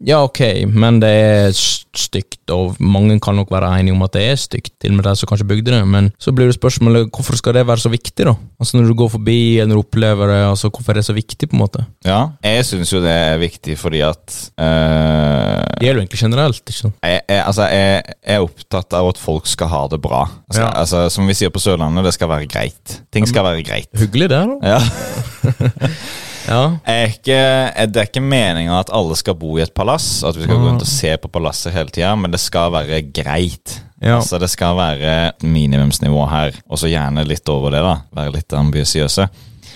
Ja, 0.05 0.21
ok, 0.23 0.39
men 0.69 0.99
det 1.01 1.09
er 1.09 1.49
stygt, 1.55 2.41
og 2.53 2.75
mange 2.79 3.17
kan 3.23 3.35
nok 3.35 3.49
være 3.51 3.69
enige 3.79 3.93
om 3.95 4.03
at 4.05 4.13
det 4.15 4.23
er 4.29 4.35
stygt, 4.39 4.71
til 4.81 4.91
og 4.93 4.97
med 4.99 5.07
de 5.09 5.13
som 5.19 5.27
kanskje 5.29 5.47
bygde 5.49 5.73
det, 5.73 5.81
men 5.89 6.11
så 6.21 6.31
blir 6.35 6.47
det 6.49 6.55
spørsmålet 6.57 7.09
hvorfor 7.11 7.35
skal 7.39 7.53
det 7.57 7.65
være 7.67 7.81
så 7.83 7.89
viktig, 7.91 8.25
da? 8.29 8.33
Altså 8.59 8.77
Når 8.77 8.87
du 8.91 8.93
går 9.01 9.09
forbi 9.15 9.37
eller 9.59 9.79
opplever 9.81 10.27
det, 10.31 10.39
altså 10.49 10.69
hvorfor 10.69 10.93
er 10.93 10.99
det 11.01 11.05
så 11.09 11.13
viktig, 11.17 11.49
på 11.49 11.57
en 11.57 11.63
måte? 11.63 11.85
Ja, 12.05 12.19
jeg 12.45 12.65
syns 12.69 12.93
jo 12.93 13.01
det 13.03 13.11
er 13.11 13.37
viktig 13.41 13.77
fordi 13.79 14.01
at 14.05 14.37
øh, 14.59 15.65
Det 15.79 15.87
gjelder 15.87 15.99
jo 16.01 16.05
egentlig 16.05 16.19
generelt, 16.23 16.61
ikke 16.67 16.79
sant? 16.79 16.95
jeg, 17.03 17.21
jeg, 17.29 17.43
altså, 17.45 17.67
jeg, 17.73 18.03
jeg 18.27 18.35
er 18.39 18.45
opptatt 18.45 18.93
av 18.99 19.09
at 19.13 19.17
folk 19.21 19.47
skal 19.49 19.67
ha 19.73 19.83
det 19.91 20.01
bra. 20.01 20.23
Altså, 20.49 20.61
Ja. 20.61 20.71
altså, 20.81 21.05
som 21.09 21.27
vi 21.27 21.33
sier 21.37 21.49
på 21.53 21.59
Sørlandet, 21.63 22.05
det 22.05 22.13
skal 22.13 22.29
være 22.29 22.47
greit. 22.51 23.01
Ting 23.13 23.27
skal 23.27 23.43
være 23.47 23.63
greit. 23.63 23.89
Hyggelig 23.97 24.29
det, 24.29 24.41
da. 24.45 24.75
Ja. 24.75 24.79
Ja. 26.47 26.61
Er 26.87 27.11
ikke, 27.11 27.35
er 27.35 27.89
det 27.89 28.01
er 28.01 28.07
ikke 28.09 28.23
meninga 28.23 28.79
at 28.79 28.91
alle 28.95 29.17
skal 29.19 29.35
bo 29.39 29.57
i 29.57 29.63
et 29.65 29.73
palass, 29.75 30.23
at 30.23 30.37
vi 30.37 30.45
skal 30.45 30.55
gå 30.55 30.69
rundt 30.69 30.85
og 30.85 30.89
se 30.89 31.11
på 31.21 31.31
palasset 31.33 31.75
hele 31.75 31.91
tida, 31.93 32.13
men 32.15 32.31
det 32.33 32.41
skal 32.41 32.71
være 32.73 33.01
greit. 33.13 33.79
Ja. 33.99 34.15
Altså 34.15 34.39
Det 34.39 34.49
skal 34.49 34.77
være 34.79 35.31
minimumsnivå 35.43 36.23
her, 36.31 36.55
og 36.69 36.79
så 36.79 36.87
gjerne 36.91 37.27
litt 37.27 37.49
over 37.51 37.75
det. 37.75 37.83
da 37.83 37.97
Være 38.15 38.35
litt 38.37 38.53
ambisiøse. 38.55 39.27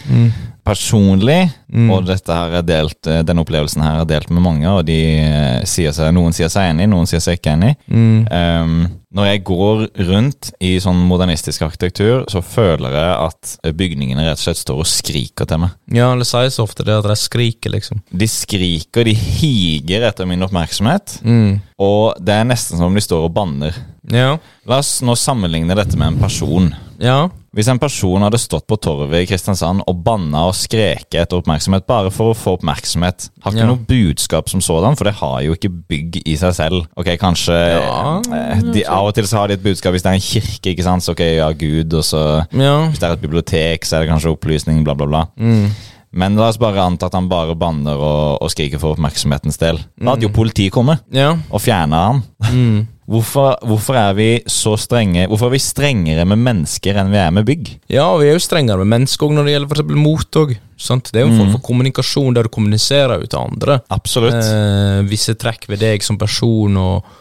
Mm. 0.08 0.32
Personlig, 0.63 1.50
og 1.91 2.08
her 2.08 2.53
er 2.60 2.63
delt, 2.63 3.08
eh, 3.12 3.20
denne 3.27 3.43
opplevelsen 3.43 3.82
her 3.84 3.98
er 4.00 4.08
delt 4.08 4.29
med 4.32 4.43
mange, 4.46 4.70
og 4.72 4.86
de 4.88 4.96
eh, 5.20 5.65
sier 5.67 5.91
seg, 5.91 6.13
noen 6.15 6.32
sier 6.36 6.48
seg 6.51 6.70
enig, 6.72 6.86
noen 6.88 7.10
sier 7.10 7.20
seg 7.20 7.36
ikke 7.36 7.51
enig. 7.58 7.74
Mm. 7.91 8.22
Um, 8.32 8.77
når 9.13 9.27
jeg 9.27 9.43
går 9.46 9.84
rundt 10.08 10.53
i 10.63 10.72
sånn 10.82 11.03
modernistisk 11.10 11.65
arkitektur, 11.67 12.24
så 12.32 12.39
føler 12.41 12.96
jeg 12.96 13.12
at 13.27 13.75
bygningene 13.75 14.24
rett 14.25 14.39
og 14.39 14.46
slett 14.46 14.62
står 14.63 14.79
og 14.86 14.89
skriker 14.89 15.50
til 15.51 15.62
meg. 15.65 15.75
ja, 15.93 16.08
det 16.17 16.29
sies 16.32 16.58
ofte 16.63 16.88
det 16.88 16.96
at 16.96 17.12
de 17.12 17.20
skriker, 17.20 17.75
liksom. 17.75 18.00
De 18.10 18.32
skriker, 18.32 19.03
de 19.12 19.13
higer 19.20 20.08
etter 20.08 20.25
min 20.32 20.48
oppmerksomhet, 20.48 21.20
Mm. 21.27 21.60
og 21.77 22.15
det 22.24 22.39
er 22.39 22.48
nesten 22.48 22.79
som 22.79 22.88
om 22.88 22.96
de 22.96 23.03
står 23.03 23.27
og 23.27 23.34
banner. 23.36 23.75
Ja. 24.10 24.38
La 24.65 24.79
oss 24.79 25.01
nå 25.03 25.13
sammenligne 25.20 25.75
dette 25.75 26.00
med 26.00 26.13
en 26.13 26.20
person. 26.24 26.72
Ja. 27.03 27.27
Hvis 27.53 27.67
en 27.69 27.77
person 27.77 28.24
hadde 28.25 28.39
stått 28.41 28.65
på 28.65 28.79
torvet 28.81 29.13
i 29.22 29.27
Kristiansand 29.29 29.83
og 29.86 30.00
banna 30.03 30.48
og 30.50 30.55
skreket 30.57 31.19
etter 31.22 31.38
oppmerksomhet 31.38 31.86
bare 31.86 32.10
for 32.10 32.31
å 32.31 32.38
få 32.38 32.55
oppmerksomhet, 32.57 33.27
har 33.43 33.51
ikke 33.53 33.62
Ja. 33.62 33.67
noe 33.69 33.77
budskap 33.86 34.50
som 34.50 34.60
sådan, 34.60 34.95
for 34.98 35.03
det 35.05 35.13
har 35.19 35.41
jo 35.45 35.53
ikke 35.53 35.69
bygg 35.69 36.22
i 36.25 36.36
seg 36.36 36.53
selv. 36.57 36.88
Ok, 36.98 37.12
kanskje 37.22 37.53
Ja, 37.53 38.22
eh, 38.33 38.62
de, 38.74 38.83
Av 38.89 39.05
og 39.05 39.13
til 39.13 39.25
så 39.29 39.38
har 39.38 39.48
de 39.48 39.53
et 39.53 39.63
budskap 39.63 39.93
hvis 39.93 40.01
det 40.01 40.10
er 40.10 40.17
en 40.17 40.19
kirke, 40.19 40.74
ikke 40.74 40.83
sant, 40.83 41.03
så 41.05 41.12
ok, 41.13 41.19
ja, 41.38 41.51
Gud, 41.51 41.93
og 41.93 42.03
så 42.03 42.48
Ja. 42.51 42.88
Hvis 42.89 43.00
det 43.00 43.03
er 43.10 43.13
et 43.13 43.22
bibliotek, 43.22 43.86
så 43.86 43.98
er 43.98 44.00
det 44.05 44.10
kanskje 44.10 44.33
opplysning, 44.36 44.83
bla, 44.83 44.95
bla, 44.95 45.05
bla. 45.05 45.25
Mm. 45.38 45.69
Men 46.15 46.36
la 46.36 46.48
oss 46.50 46.57
bare 46.57 46.77
anta 46.81 47.05
at 47.07 47.13
han 47.13 47.27
bare 47.29 47.55
banner 47.55 47.95
og, 47.98 48.41
og 48.41 48.50
skriker 48.50 48.79
for 48.79 48.95
oppmerksomhetens 48.95 49.57
del. 49.57 49.77
Da 50.00 50.12
hadde 50.12 50.22
jo 50.27 50.29
politiet 50.29 50.72
kommet 50.72 51.01
Ja. 51.12 51.36
og 51.51 51.62
fjerna 51.62 52.01
han. 52.07 52.24
Mm. 52.51 52.88
Hvorfor, 53.10 53.57
hvorfor 53.67 53.98
er 54.00 54.13
vi 54.15 54.27
så 54.48 54.77
strenge 54.79 55.25
Hvorfor 55.27 55.50
er 55.50 55.57
vi 55.57 55.60
strengere 55.60 56.24
med 56.29 56.39
mennesker 56.39 56.95
enn 57.01 57.12
vi 57.12 57.19
er 57.19 57.33
med 57.36 57.48
bygg? 57.48 57.74
Ja, 57.91 58.05
vi 58.19 58.29
er 58.29 58.38
jo 58.38 58.43
strengere 58.43 58.79
med 58.79 58.93
mennesker 58.93 59.27
òg 59.27 59.36
når 59.36 59.48
det 59.48 59.55
gjelder 59.55 59.75
eksempel 59.75 60.00
mot 60.00 60.39
òg. 60.39 60.53
Det 60.83 61.19
er 61.19 61.25
jo 61.25 61.31
en 61.31 61.41
form 61.41 61.51
for 61.53 61.63
kommunikasjon 61.67 62.36
der 62.36 62.48
du 62.48 62.51
kommuniserer 62.53 63.24
ut 63.24 63.29
til 63.31 63.39
andre. 63.39 63.77
Absolutt. 63.93 64.39
Eh, 64.39 65.03
visse 65.07 65.36
trekk 65.39 65.67
ved 65.72 65.83
deg 65.83 66.03
som 66.03 66.17
person, 66.19 66.79
og 66.79 67.19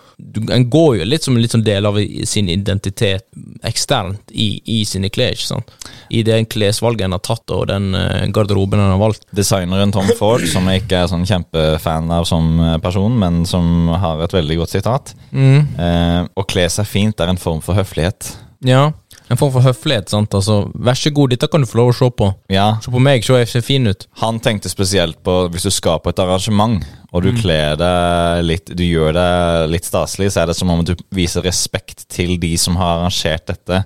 en 0.55 0.65
går 0.71 0.97
jo 1.01 1.05
litt 1.09 1.25
som 1.27 1.37
en 1.37 1.49
sånn 1.51 1.65
del 1.67 1.87
av 1.89 1.99
sin 2.29 2.49
identitet 2.53 3.27
eksternt 3.67 4.31
i, 4.33 4.61
i 4.65 4.79
sine 4.89 5.11
klær. 5.13 5.35
ikke 5.35 5.49
sant? 5.51 5.73
I 6.13 6.23
den 6.27 6.47
klesvalget 6.51 7.07
en 7.07 7.17
har 7.17 7.23
tatt, 7.25 7.45
og 7.55 7.67
den 7.71 7.91
eh, 7.99 8.29
garderoben 8.33 8.81
en 8.81 8.95
har 8.95 9.01
valgt. 9.03 9.27
Designeren 9.37 9.93
Tom 9.95 10.09
Ford, 10.19 10.45
som 10.49 10.69
jeg 10.71 10.85
ikke 10.85 11.03
er 11.05 11.11
sånn 11.13 11.27
kjempefan 11.29 12.11
av 12.15 12.25
som 12.29 12.49
eh, 12.61 12.79
person, 12.85 13.19
men 13.19 13.43
som 13.49 13.91
har 13.93 14.23
et 14.25 14.35
veldig 14.37 14.61
godt 14.63 14.75
sitat 14.77 15.15
eh, 15.33 16.23
Å 16.25 16.47
kle 16.49 16.67
seg 16.73 16.89
fint 16.89 17.21
er 17.21 17.33
en 17.33 17.41
form 17.41 17.61
for 17.65 17.77
høflighet. 17.79 18.33
Ja, 18.65 18.93
en 19.33 19.39
form 19.41 19.53
for 19.55 19.65
høflighet. 19.65 20.11
sant? 20.13 20.35
Altså, 20.39 20.63
Vær 20.75 20.99
så 20.99 21.11
god, 21.15 21.33
dette 21.35 21.49
kan 21.51 21.63
du 21.65 21.67
få 21.69 21.81
lov 21.81 21.93
å 21.93 21.97
se 21.97 22.09
på. 22.15 22.29
Ja, 22.53 22.77
Se 22.85 22.93
på 22.93 23.01
meg, 23.03 23.25
se 23.27 23.39
jeg 23.41 23.49
ser 23.51 23.65
fin 23.67 23.87
ut. 23.91 24.07
Han 24.23 24.39
tenkte 24.45 24.71
spesielt 24.73 25.19
på 25.25 25.47
hvis 25.53 25.67
du 25.67 25.73
skal 25.75 25.99
på 26.05 26.13
et 26.13 26.21
arrangement, 26.23 26.83
og 27.13 27.23
du 27.27 27.29
kler 27.37 27.77
deg 27.77 28.45
litt 28.47 28.71
Du 28.73 28.83
gjør 28.85 29.13
deg 29.17 29.71
litt 29.73 29.85
staselig, 29.85 30.31
så 30.33 30.43
er 30.43 30.51
det 30.51 30.57
som 30.57 30.71
om 30.73 30.81
du 30.87 30.95
viser 31.13 31.45
respekt 31.45 32.07
til 32.13 32.39
de 32.41 32.55
som 32.61 32.79
har 32.81 33.03
arrangert 33.03 33.45
dette, 33.51 33.83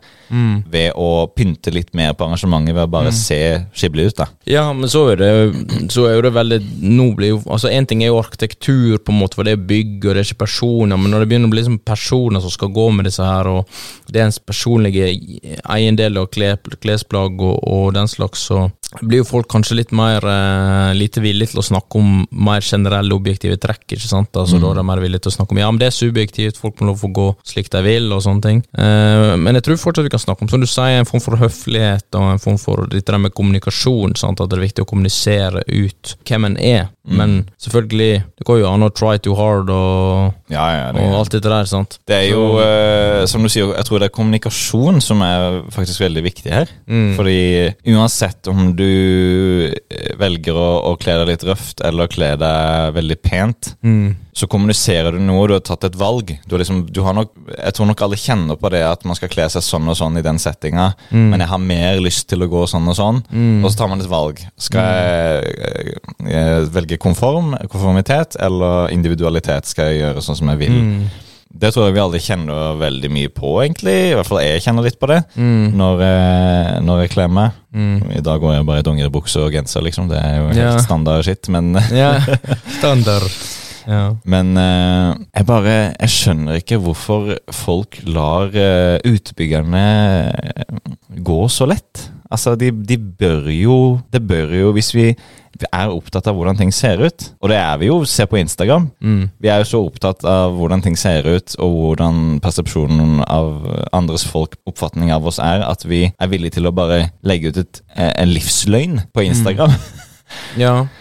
ved 0.71 0.93
å 0.99 1.27
pynte 1.31 1.71
litt 1.75 1.93
mer 1.95 2.15
på 2.15 2.27
arrangementet, 2.27 2.75
ved 2.75 2.87
å 2.87 2.91
bare 2.91 3.13
se 3.15 3.39
skikkelig 3.75 4.09
ut. 4.11 4.17
da. 4.21 4.27
Ja, 4.51 4.65
men 4.75 4.91
så 4.91 5.05
er 5.13 5.21
det 5.21 5.31
Så 5.93 6.07
er 6.11 6.23
det 6.23 6.33
veldig 6.35 6.59
Nå 6.83 7.09
blir 7.15 7.29
jo 7.35 7.43
Altså, 7.47 7.71
én 7.71 7.87
ting 7.87 8.03
er 8.03 8.11
jo 8.11 8.19
arkitektur, 8.19 8.99
på 8.99 9.15
en 9.15 9.21
måte, 9.21 9.39
for 9.39 9.47
det 9.47 9.57
er 9.57 9.67
bygg, 9.69 10.05
og 10.05 10.15
det 10.15 10.23
er 10.23 10.27
ikke 10.31 10.45
personer, 10.47 10.99
men 10.99 11.11
når 11.11 11.23
det 11.25 11.31
begynner 11.31 11.51
å 11.51 11.55
bli 11.55 11.63
liksom 11.63 11.79
personer 11.87 12.43
som 12.43 12.51
skal 12.55 12.73
gå 12.75 12.89
med 12.95 13.07
disse 13.09 13.27
her, 13.27 13.47
og 13.51 13.67
det 14.11 14.21
er 14.21 14.29
ens 14.29 14.39
personlige 14.43 15.11
eiendel 15.63 16.19
og 16.23 16.31
kle, 16.35 16.55
klesplagg 16.83 17.41
og, 17.43 17.59
og 17.63 17.95
den 17.97 18.11
slags, 18.11 18.47
så 18.51 18.67
blir 19.03 19.23
jo 19.23 19.27
folk 19.29 19.49
kanskje 19.53 19.77
litt 19.81 19.93
mer 19.97 20.25
eh, 20.27 20.93
lite 20.97 21.23
villige 21.25 21.53
til 21.53 21.61
å 21.63 21.67
snakke 21.67 21.99
om 22.01 22.25
mer 22.47 22.65
generelle 22.65 23.15
objektive 23.17 23.59
trekk, 23.61 23.85
ikke 23.97 24.09
sant? 24.09 24.33
Altså 24.37 24.61
Da 24.63 24.71
er 24.73 24.81
de 24.81 24.85
mer 24.87 25.03
villige 25.03 25.27
til 25.27 25.33
å 25.33 25.37
snakke 25.39 25.57
om 25.57 25.61
Ja, 25.63 25.71
men 25.73 25.81
det 25.83 25.91
er 25.91 25.97
subjektivt, 25.97 26.61
folk 26.61 26.81
må 26.81 26.91
lov 26.91 27.01
få 27.03 27.11
gå 27.17 27.27
slik 27.47 27.71
de 27.73 27.83
vil, 27.87 28.09
og 28.15 28.23
sånne 28.25 28.45
ting. 28.47 28.63
Eh, 28.79 29.35
men 29.41 29.59
jeg 29.59 29.67
tror 29.67 29.81
fortsatt 29.83 30.09
vi 30.09 30.15
kan 30.15 30.23
snakke 30.23 30.47
om, 30.47 30.53
som 30.53 30.63
du 30.63 30.69
sier, 30.71 31.01
en 31.01 31.09
form 31.09 31.25
for 31.25 31.41
høflighet 31.41 32.19
og 32.19 32.29
en 32.35 32.43
form 32.43 32.59
for 32.63 32.87
dette 32.93 33.13
der 33.13 33.23
med 33.23 33.35
kommunikasjon, 33.37 34.17
sant? 34.19 34.41
at 34.41 34.51
det 34.53 34.59
er 34.59 34.67
viktig 34.67 34.87
å 34.87 34.91
kommunisere 34.91 35.65
ut 35.69 36.17
hvem 36.27 36.51
en 36.51 36.59
er. 36.61 36.89
Men 37.07 37.37
selvfølgelig, 37.63 38.23
det 38.41 38.45
går 38.49 38.63
jo 38.65 38.67
an 38.67 38.83
å 38.83 38.91
try 38.91 39.15
too 39.23 39.37
hard 39.39 39.69
og, 39.71 40.33
Ja, 40.51 40.65
ja, 40.75 40.87
det, 40.95 41.05
og 41.07 41.15
alt 41.21 41.37
dette 41.37 41.51
der, 41.53 41.69
sant. 41.71 42.01
det 42.09 42.17
er 42.17 42.25
jo, 42.33 42.47
eh, 42.63 43.23
som 43.31 43.45
du 43.47 43.51
sier, 43.53 43.71
jeg 43.77 43.87
tror 43.87 44.03
det 44.03 44.09
er 44.09 44.17
kommunikasjon 44.17 44.99
som 45.05 45.23
er 45.23 45.61
faktisk 45.75 46.03
veldig 46.03 46.25
viktig 46.27 46.51
her. 46.55 46.73
Fordi 47.17 47.37
uansett 47.95 48.49
om 48.51 48.73
du 48.79 48.86
eh, 48.87 50.13
velger 50.21 50.57
å, 50.57 50.69
å 50.91 50.95
kle 51.01 51.19
deg 51.21 51.29
litt 51.33 51.45
røft 51.49 51.83
eller 51.85 52.09
kle 52.13 52.31
deg 52.41 52.95
veldig 52.97 53.17
pent, 53.23 53.73
så 54.37 54.45
kommuniserer 54.53 55.13
du 55.17 55.21
noe, 55.25 55.47
du 55.49 55.55
har 55.57 55.63
tatt 55.65 55.85
et 55.89 55.95
valg. 55.97 56.29
Du 56.45 56.57
liksom, 56.61 56.83
du 56.93 57.01
har 57.07 57.15
nok, 57.17 57.31
jeg 57.57 57.73
tror 57.77 57.87
nok 57.89 58.03
alle 58.05 58.19
kjenner 58.21 58.59
på 58.61 58.69
det 58.75 58.83
at 58.85 59.05
man 59.09 59.17
skal 59.17 59.31
kle 59.33 59.47
seg 59.49 59.65
sånn 59.65 59.89
og 59.89 59.97
sånn 59.97 60.19
i 60.21 60.25
den 60.27 60.39
settinga, 60.43 60.91
men 61.33 61.41
jeg 61.41 61.49
har 61.49 61.63
mer 61.63 62.01
lyst 62.05 62.29
til 62.29 62.45
å 62.45 62.49
gå 62.53 62.67
sånn 62.69 62.89
og 62.93 62.97
sånn, 62.99 63.23
og 63.65 63.71
så 63.73 63.79
tar 63.81 63.89
man 63.89 64.01
et 64.05 64.11
valg. 64.13 64.43
Skal 64.61 64.91
jeg 64.93 65.55
eh, 65.57 66.35
eh, 66.37 66.67
velge 66.77 66.99
konform, 67.01 67.55
konformitet, 67.73 68.37
eller 68.41 68.91
individualitet? 68.93 69.65
Skal 69.73 69.93
jeg 69.95 70.03
gjøre 70.05 70.23
sånn 70.29 70.37
som 70.43 70.53
jeg 70.53 70.59
vil? 70.67 70.77
Det 71.57 71.71
tror 71.73 71.87
jeg 71.89 71.95
vi 71.97 72.01
alle 72.03 72.21
kjenner 72.21 72.77
veldig 72.81 73.11
mye 73.17 73.31
på, 73.33 73.53
egentlig. 73.65 73.95
I 74.11 74.15
hvert 74.19 74.29
fall 74.29 74.43
jeg 74.45 74.63
kjenner 74.65 74.85
litt 74.87 74.99
på 75.01 75.09
det 75.11 75.21
når, 75.37 76.03
jeg, 76.05 76.81
når 76.85 77.01
jeg 77.05 77.13
kler 77.15 77.31
meg. 77.33 77.61
I 78.17 78.23
dag 78.25 78.41
går 78.43 78.57
jeg 78.59 78.67
bare 78.69 78.83
i 78.83 78.87
dongeribukse 78.87 79.41
og 79.45 79.53
genser, 79.57 79.85
liksom. 79.87 80.09
Det 80.13 80.19
er 80.21 80.37
jo 80.41 80.47
helt 80.51 80.61
Ja. 80.61 80.75
standard 80.85 81.25
skitt, 81.25 81.49
men 81.53 81.73
Ja, 81.93 82.15
standard. 82.79 83.31
Ja. 83.87 84.17
men 84.27 84.57
eh, 84.59 85.13
jeg 85.39 85.47
bare 85.47 85.75
Jeg 85.95 86.11
skjønner 86.11 86.57
ikke 86.59 86.81
hvorfor 86.83 87.37
folk 87.55 88.01
lar 88.11 88.51
eh, 88.51 88.97
utbyggerne 89.07 89.83
eh, 90.35 90.65
gå 91.23 91.37
så 91.53 91.69
lett. 91.71 92.09
Altså, 92.31 92.57
de, 92.59 92.73
de 92.73 92.97
bør 92.99 93.51
jo 93.55 93.77
Det 94.13 94.21
bør 94.27 94.55
jo, 94.57 94.73
hvis 94.75 94.95
vi 94.97 95.11
er 95.73 95.89
opptatt 95.89 96.27
av 96.29 96.37
hvordan 96.37 96.59
ting 96.59 96.73
ser 96.75 97.01
ut, 97.01 97.31
og 97.41 97.49
det 97.49 97.57
er 97.57 97.79
vi 97.81 97.89
jo, 97.89 98.03
se 98.05 98.27
på 98.29 98.37
Instagram. 98.37 98.91
Vi 99.41 99.49
er 99.49 99.63
jo 99.63 99.69
så 99.71 99.79
opptatt 99.87 100.25
av 100.29 100.53
hvordan 100.59 100.83
ting 100.85 100.99
ser 101.01 101.25
ut, 101.25 101.55
og 101.65 101.79
hvordan 101.81 102.41
persepsjonen 102.45 103.23
av 103.25 103.65
andres 103.97 104.27
folk, 104.29 104.59
oppfatning 104.69 105.15
av 105.15 105.25
oss 105.27 105.41
er, 105.41 105.65
at 105.65 105.87
vi 105.89 106.11
er 106.13 106.29
villige 106.29 106.59
til 106.59 106.69
å 106.69 106.75
bare 106.77 107.07
legge 107.25 107.55
ut 107.55 107.63
et, 107.63 107.81
eh, 107.97 108.13
en 108.21 108.29
livsløgn 108.29 109.01
på 109.17 109.25
Instagram. 109.31 109.73
ja. 110.61 110.77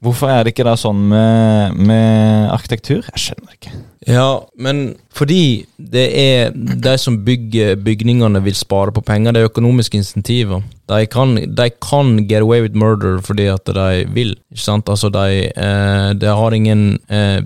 Hvorfor 0.00 0.32
er 0.32 0.44
det 0.44 0.54
ikke 0.54 0.64
da 0.64 0.76
sånn 0.80 1.00
med, 1.10 1.76
med 1.76 2.48
arkitektur? 2.54 3.04
Jeg 3.12 3.20
skjønner 3.20 3.56
ikke. 3.56 3.72
Ja, 4.08 4.40
men 4.56 4.94
fordi 5.12 5.66
det 5.76 6.06
er 6.16 6.54
de 6.56 6.94
som 6.98 7.18
bygger 7.26 7.76
bygningene 7.84 8.40
vil 8.40 8.56
spare 8.56 8.94
på 8.96 9.02
penger, 9.04 9.36
det 9.36 9.42
er 9.42 9.50
økonomiske 9.50 10.00
insentiver. 10.00 10.62
De 10.88 11.04
kan, 11.06 11.36
de 11.36 11.66
kan 11.84 12.14
get 12.24 12.40
away 12.40 12.64
with 12.64 12.78
murder 12.78 13.20
fordi 13.24 13.50
at 13.52 13.68
de 13.68 14.06
vil, 14.14 14.32
ikke 14.48 14.64
sant? 14.64 14.88
Altså, 14.88 15.12
de, 15.12 15.50
eh, 15.52 16.08
de 16.16 16.32
har 16.40 16.56
ingen 16.56 16.96
eh, 17.12 17.42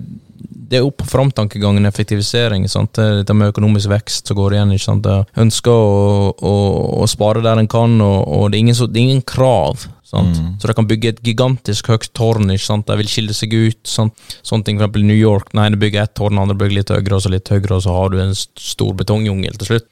det 0.69 0.79
er 0.79 0.85
opp 0.85 1.03
framtankegangen 1.07 1.85
effektivisering. 1.85 2.67
Sant? 2.71 2.95
Det 2.97 3.21
Dette 3.21 3.35
med 3.37 3.51
økonomisk 3.53 3.91
vekst 3.91 4.31
som 4.31 4.37
går 4.39 4.55
igjen. 4.57 4.73
Ikke 4.75 4.87
sant? 4.87 5.09
Ønsker 5.41 5.73
å, 5.73 6.31
å, 6.35 6.55
å 7.03 7.09
spare 7.09 7.43
der 7.45 7.61
en 7.61 7.69
kan, 7.71 7.99
og, 8.01 8.17
og 8.25 8.49
det, 8.49 8.59
er 8.59 8.65
ingen, 8.65 8.79
det 8.79 9.01
er 9.01 9.03
ingen 9.03 9.25
krav. 9.27 9.85
Sant? 10.05 10.39
Så 10.61 10.69
de 10.69 10.75
kan 10.77 10.87
bygge 10.89 11.13
et 11.13 11.21
gigantisk 11.25 11.89
høyt 11.91 12.09
tårn. 12.17 12.49
Ikke 12.53 12.67
sant? 12.67 12.87
De 12.89 12.97
vil 13.01 13.11
skille 13.11 13.35
seg 13.35 13.53
ut. 13.53 13.81
Sant? 13.89 14.15
Sånne 14.41 14.67
ting, 14.67 14.79
for 14.79 14.87
eksempel 14.87 15.07
New 15.07 15.19
York. 15.19 15.53
Nei, 15.57 15.69
de 15.73 15.81
bygger 15.81 16.05
ett 16.05 16.15
tårn, 16.17 16.41
andre 16.41 16.57
bygger 16.59 16.79
litt 16.79 16.93
høyere, 16.93 17.17
og 17.17 17.23
så 17.25 17.33
litt 17.33 17.53
høyere, 17.53 17.77
og 17.77 17.85
så 17.85 17.95
har 17.95 18.11
du 18.13 18.19
en 18.23 18.35
stor 18.35 18.93
betongjungel 18.97 19.57
til 19.61 19.73
slutt. 19.73 19.89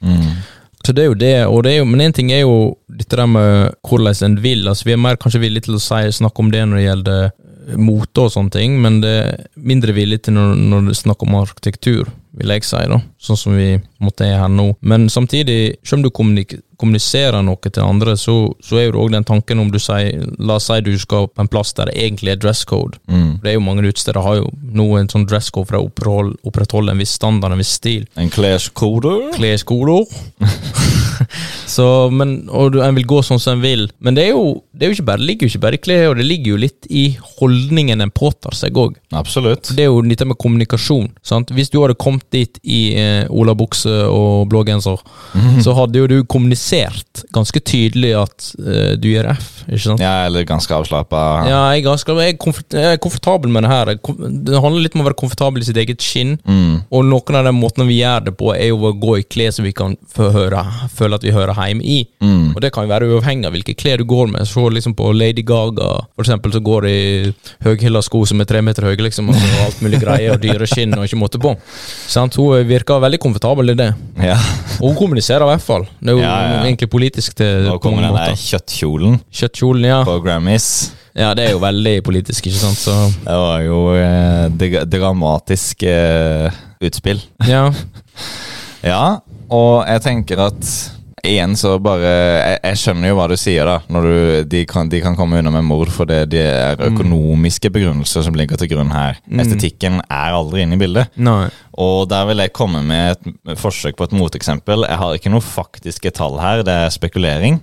Så 0.84 0.92
det 0.92 1.04
er 1.04 1.08
jo 1.08 1.16
det, 1.16 1.36
og 1.48 1.62
det 1.64 1.70
er 1.72 1.78
jo, 1.78 1.86
men 1.88 2.02
en 2.04 2.12
ting 2.12 2.28
er 2.34 2.42
jo 2.42 2.56
dette 2.92 3.16
der 3.16 3.28
med 3.30 3.72
hvordan 3.88 4.18
en 4.26 4.34
vil. 4.44 4.66
altså 4.68 4.90
Vi 4.90 4.92
er 4.92 5.00
mer 5.00 5.16
kanskje 5.16 5.40
villige 5.40 5.64
til 5.64 5.78
å 5.78 5.80
si, 5.80 6.02
snakke 6.12 6.44
om 6.44 6.50
det 6.52 6.60
når 6.68 6.76
det 6.76 6.84
gjelder 6.84 7.22
mote 7.80 8.26
og 8.26 8.32
sånne 8.34 8.52
ting, 8.54 8.76
men 8.82 9.00
det 9.02 9.14
er 9.22 9.46
mindre 9.56 9.94
villige 9.96 10.26
til 10.26 10.36
når, 10.36 10.54
når 10.58 10.88
det 10.88 10.94
er 10.94 11.00
snakk 11.00 11.24
om 11.24 11.36
arkitektur, 11.40 12.10
vil 12.34 12.52
jeg 12.54 12.66
si, 12.66 12.82
da. 12.90 13.00
Sånn 13.22 13.40
som 13.40 13.56
vi 13.56 13.70
måtte 14.04 14.26
er 14.28 14.38
her 14.42 14.52
nå. 14.52 14.70
Men 14.82 15.08
samtidig, 15.12 15.76
selv 15.84 16.02
om 16.02 16.06
du 16.08 16.10
kommuniserer 16.76 17.42
noe 17.46 17.70
til 17.70 17.82
andre, 17.84 18.16
så, 18.18 18.34
så 18.64 18.78
er 18.80 18.86
jo 18.88 18.92
det 18.96 19.00
òg 19.04 19.12
den 19.14 19.26
tanken 19.28 19.60
om 19.62 19.70
du 19.72 19.78
sier 19.82 20.24
La 20.42 20.56
oss 20.58 20.66
si 20.70 20.80
du 20.84 20.92
skal 21.00 21.28
på 21.30 21.44
en 21.44 21.50
plass 21.50 21.72
der 21.78 21.90
det 21.90 21.96
egentlig 22.02 22.34
er 22.34 22.40
dress 22.42 22.64
code. 22.68 22.98
Mm. 23.08 23.38
Det 23.44 23.52
er 23.52 23.58
jo 23.58 23.64
mange 23.64 23.86
utesteder 23.86 24.20
har 24.24 24.40
jo 24.42 24.48
nå 24.74 24.88
en 25.00 25.10
sånn 25.12 25.26
dress 25.30 25.50
code 25.54 25.70
for 25.70 25.78
å 25.80 25.86
opprettholde, 25.88 26.36
opprettholde 26.50 26.94
en 26.94 27.00
viss 27.02 27.14
standard, 27.18 27.54
en 27.54 27.62
viss 27.62 27.76
stil. 27.78 28.06
En 29.24 29.34
kleskode? 29.38 30.02
Så, 31.66 31.84
men, 32.10 32.48
og 32.52 32.72
du- 32.74 32.80
en 32.84 32.94
vil 32.96 33.06
gå 33.08 33.20
sånn 33.24 33.40
som 33.40 33.56
en 33.56 33.62
vil. 33.62 33.86
Men 34.04 34.16
det 34.16 34.26
er 34.26 34.32
jo, 34.34 34.62
det 34.74 34.84
er 34.86 34.90
jo 34.90 34.96
ikke 34.98 35.06
bare, 35.08 35.22
ligger 35.24 35.46
jo 35.46 35.52
ikke 35.52 35.62
bare 35.62 35.78
i 35.78 35.82
klær, 35.82 36.08
og 36.10 36.18
det 36.20 36.26
ligger 36.26 36.52
jo 36.54 36.58
litt 36.64 36.88
i 36.90 37.04
holdningen 37.38 38.02
en 38.04 38.12
påtar 38.14 38.54
seg 38.58 38.76
òg. 38.78 38.96
Absolutt. 39.14 39.70
Det 39.76 39.86
er 39.86 39.90
jo 39.92 40.02
dette 40.04 40.26
med 40.28 40.38
kommunikasjon. 40.42 41.08
Sant? 41.24 41.52
Hvis 41.54 41.70
du 41.72 41.78
hadde 41.80 41.96
kommet 42.00 42.26
dit 42.34 42.58
i 42.66 42.80
eh, 42.98 43.24
olabukse 43.30 43.93
og 44.08 44.48
blågenser, 44.52 45.00
så 45.64 45.74
hadde 45.78 46.00
jo 46.00 46.08
du 46.10 46.16
kommunisert 46.30 47.24
ganske 47.34 47.60
tydelig 47.64 48.12
at 48.18 48.48
uh, 48.60 48.94
du 49.00 49.08
gir 49.10 49.26
F, 49.30 49.64
ikke 49.68 49.82
sant? 49.86 50.02
Ja, 50.02 50.26
eller 50.28 50.46
ganske 50.48 50.74
avslappa. 50.74 51.22
Ja, 51.48 51.62
jeg 51.76 51.84
jeg, 51.84 52.38
jeg 52.74 52.94
er 52.94 53.00
komfortabel 53.02 53.52
med 53.52 53.64
det 53.64 53.72
her. 53.72 53.92
Det 53.94 54.60
handler 54.60 54.84
litt 54.84 54.96
om 54.96 55.04
å 55.04 55.08
være 55.08 55.18
komfortabel 55.18 55.62
i 55.62 55.68
sitt 55.68 55.78
eget 55.80 56.02
skinn. 56.04 56.36
Mm. 56.44 56.84
Og 56.90 57.04
noen 57.08 57.38
av 57.38 57.48
de 57.48 57.54
måtene 57.56 57.86
vi 57.88 58.00
gjør 58.00 58.28
det 58.28 58.34
på, 58.38 58.50
er 58.54 58.70
jo 58.70 58.80
å 58.88 58.94
gå 58.98 59.18
i 59.20 59.26
klær 59.26 59.54
som 59.54 59.66
vi 59.66 59.74
kan 59.76 59.96
høre, 60.18 60.64
føle 60.94 61.18
at 61.18 61.26
vi 61.26 61.34
hører 61.34 61.58
hjemme 61.58 61.84
i. 61.84 62.00
Mm. 62.24 62.54
Og 62.54 62.60
det 62.64 62.72
kan 62.74 62.86
jo 62.86 62.92
være 62.92 63.10
uavhengig 63.12 63.48
av 63.48 63.56
hvilke 63.56 63.76
klær 63.78 64.02
du 64.02 64.06
går 64.08 64.32
med. 64.34 64.48
Se 64.48 64.64
liksom 64.76 64.96
på 64.98 65.10
Lady 65.16 65.44
Gaga, 65.46 65.90
for 66.14 66.26
eksempel, 66.26 66.54
som 66.54 66.64
går 66.66 66.88
i 66.90 66.98
høyhæla 67.66 68.02
sko 68.04 68.24
som 68.28 68.42
er 68.42 68.48
tre 68.48 68.62
meter 68.64 68.88
høye, 68.88 69.00
liksom, 69.06 69.30
og 69.32 69.64
alt 69.64 69.82
mulig 69.84 70.00
greier, 70.02 70.34
og 70.34 70.42
dyre 70.42 70.68
skinn 70.70 70.96
og 70.96 71.06
ikke 71.08 71.20
måte 71.20 71.40
på. 71.42 71.54
Sant? 72.10 72.38
Hun 72.40 72.64
virker 72.68 73.02
veldig 73.02 73.20
komfortabel 73.22 73.74
i 73.74 73.78
det. 73.78 73.83
Ja. 74.22 74.36
Og 74.80 74.90
hun 74.90 74.96
kommuniserer 74.98 75.44
i 75.46 75.50
hvert 75.52 75.64
fall. 75.64 75.84
Det 76.00 76.12
er 76.12 76.16
jo 76.18 76.22
Ja, 76.22 76.34
ja. 76.48 76.60
egentlig 76.64 76.88
politisk 76.92 77.36
til 77.38 77.64
Nå 77.68 77.78
kommer 77.82 78.02
den 78.06 78.14
der 78.16 78.34
kjøttkjolen 78.38 79.18
Kjøttkjolen, 79.32 79.84
ja. 79.88 80.00
på 80.06 80.18
Grammys. 80.24 80.68
ja. 81.14 81.32
Det 81.34 81.46
er 81.48 81.52
jo 81.54 81.60
veldig 81.62 81.96
politisk, 82.06 82.46
ikke 82.46 82.58
sant. 82.62 82.78
Så 82.78 82.94
Det 83.24 83.38
var 83.44 83.60
jo 83.66 83.80
eh, 83.98 84.84
dramatisk 84.90 85.82
eh, 85.88 86.50
utspill. 86.84 87.22
ja. 87.48 87.70
Ja, 88.84 89.16
og 89.48 89.86
jeg 89.88 90.02
tenker 90.04 90.42
at 90.44 90.72
Igjen 91.24 91.54
så 91.56 91.76
bare 91.82 92.10
Jeg, 92.10 92.58
jeg 92.60 92.80
skjønner 92.82 93.10
jo 93.10 93.16
hva 93.18 93.26
du 93.30 93.36
sier, 93.40 93.68
da. 93.68 93.78
Når 93.92 94.06
du, 94.06 94.16
de, 94.52 94.62
kan, 94.68 94.88
de 94.92 95.00
kan 95.04 95.16
komme 95.18 95.40
unna 95.40 95.52
med 95.54 95.64
mord 95.66 95.90
fordi 95.94 96.20
det 96.30 96.44
er 96.44 96.80
økonomiske 96.90 97.70
begrunnelser 97.72 98.26
som 98.26 98.36
ligger 98.36 98.60
til 98.60 98.70
grunn 98.74 98.92
her. 98.92 99.18
Estetikken 99.40 100.00
er 100.04 100.36
aldri 100.36 100.64
inne 100.64 100.76
i 100.76 100.80
bildet. 100.80 101.14
Nei. 101.16 101.48
Og 101.80 102.04
der 102.10 102.26
vil 102.28 102.38
jeg 102.44 102.52
komme 102.54 102.82
med 102.86 103.16
et 103.16 103.58
forsøk 103.58 103.96
på 103.98 104.06
et 104.06 104.14
moteksempel. 104.14 104.84
Jeg 104.86 105.00
har 105.00 105.16
ikke 105.16 105.32
noe 105.32 105.42
faktiske 105.42 106.12
tall 106.14 106.36
her, 106.42 106.62
det 106.66 106.74
er 106.84 106.92
spekulering. 106.94 107.58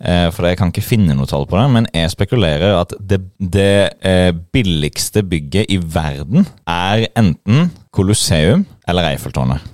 Eh, 0.00 0.28
for 0.32 0.48
jeg 0.48 0.60
kan 0.60 0.72
ikke 0.72 0.84
finne 0.86 1.16
noe 1.18 1.28
tall 1.28 1.44
på 1.50 1.58
det, 1.58 1.66
men 1.74 1.88
jeg 1.92 2.12
spekulerer 2.14 2.78
at 2.78 2.94
det, 3.00 3.20
det 3.38 3.74
eh, 4.06 4.30
billigste 4.54 5.24
bygget 5.28 5.68
i 5.74 5.80
verden 5.82 6.46
er 6.70 7.08
enten 7.20 7.68
Colosseum 7.94 8.64
eller 8.88 9.10
Eiffeltårnet. 9.12 9.66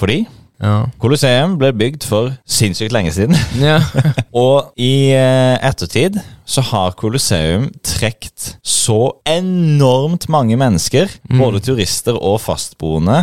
Fordi 0.00 0.22
Ja. 0.62 0.84
Colosseum 1.02 1.56
ble 1.58 1.72
bygd 1.74 2.04
for 2.06 2.32
sinnssykt 2.46 2.92
lenge 2.94 3.12
siden. 3.12 3.36
ja. 3.60 3.80
Og 4.44 4.72
i 4.76 5.10
eh, 5.10 5.56
ettertid 5.68 6.20
så 6.44 6.60
har 6.72 6.96
Colosseum 6.98 7.68
trukket 7.86 8.56
så 8.62 9.12
enormt 9.28 10.28
mange 10.28 10.56
mennesker, 10.58 11.08
både 11.38 11.60
turister 11.64 12.18
og 12.18 12.40
fastboende, 12.42 13.22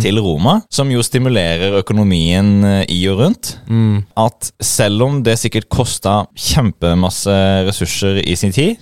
til 0.00 0.16
Roma, 0.24 0.62
som 0.72 0.88
jo 0.88 1.02
stimulerer 1.04 1.74
økonomien 1.82 2.64
eh, 2.64 2.86
i 2.88 3.02
og 3.10 3.18
rundt. 3.20 3.58
At 4.16 4.48
selv 4.64 5.02
om 5.04 5.18
det 5.22 5.34
sikkert 5.38 5.68
kosta 5.68 6.22
kjempemasse 6.32 7.34
ressurser 7.66 8.22
i 8.24 8.32
sin 8.40 8.54
tid, 8.56 8.76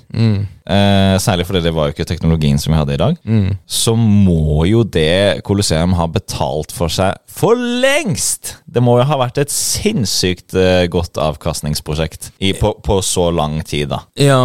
eh, 0.70 1.16
særlig 1.18 1.46
fordi 1.48 1.64
det 1.66 1.74
var 1.74 1.88
jo 1.88 1.96
ikke 1.96 2.06
teknologien 2.06 2.58
som 2.62 2.70
vi 2.72 2.78
hadde 2.78 2.94
i 2.94 3.02
dag, 3.02 3.16
så 3.66 3.96
må 3.98 4.64
jo 4.70 4.84
det 4.84 5.42
Colosseum 5.42 5.92
ha 5.98 6.06
betalt 6.06 6.70
for 6.72 6.87
seg 6.88 7.18
for 7.26 7.59
lengst! 7.59 8.61
Det 8.74 8.82
må 8.82 8.96
jo 8.98 9.06
ha 9.06 9.18
vært 9.20 9.38
et 9.44 9.52
sinnssykt 9.54 10.56
eh, 10.58 10.84
godt 10.90 11.20
avkastningsprosjekt 11.22 12.32
i, 12.42 12.52
på, 12.58 12.74
på 12.82 12.98
så 13.06 13.28
lang 13.30 13.60
tid, 13.62 13.92
da. 13.94 14.02
Ja, 14.18 14.42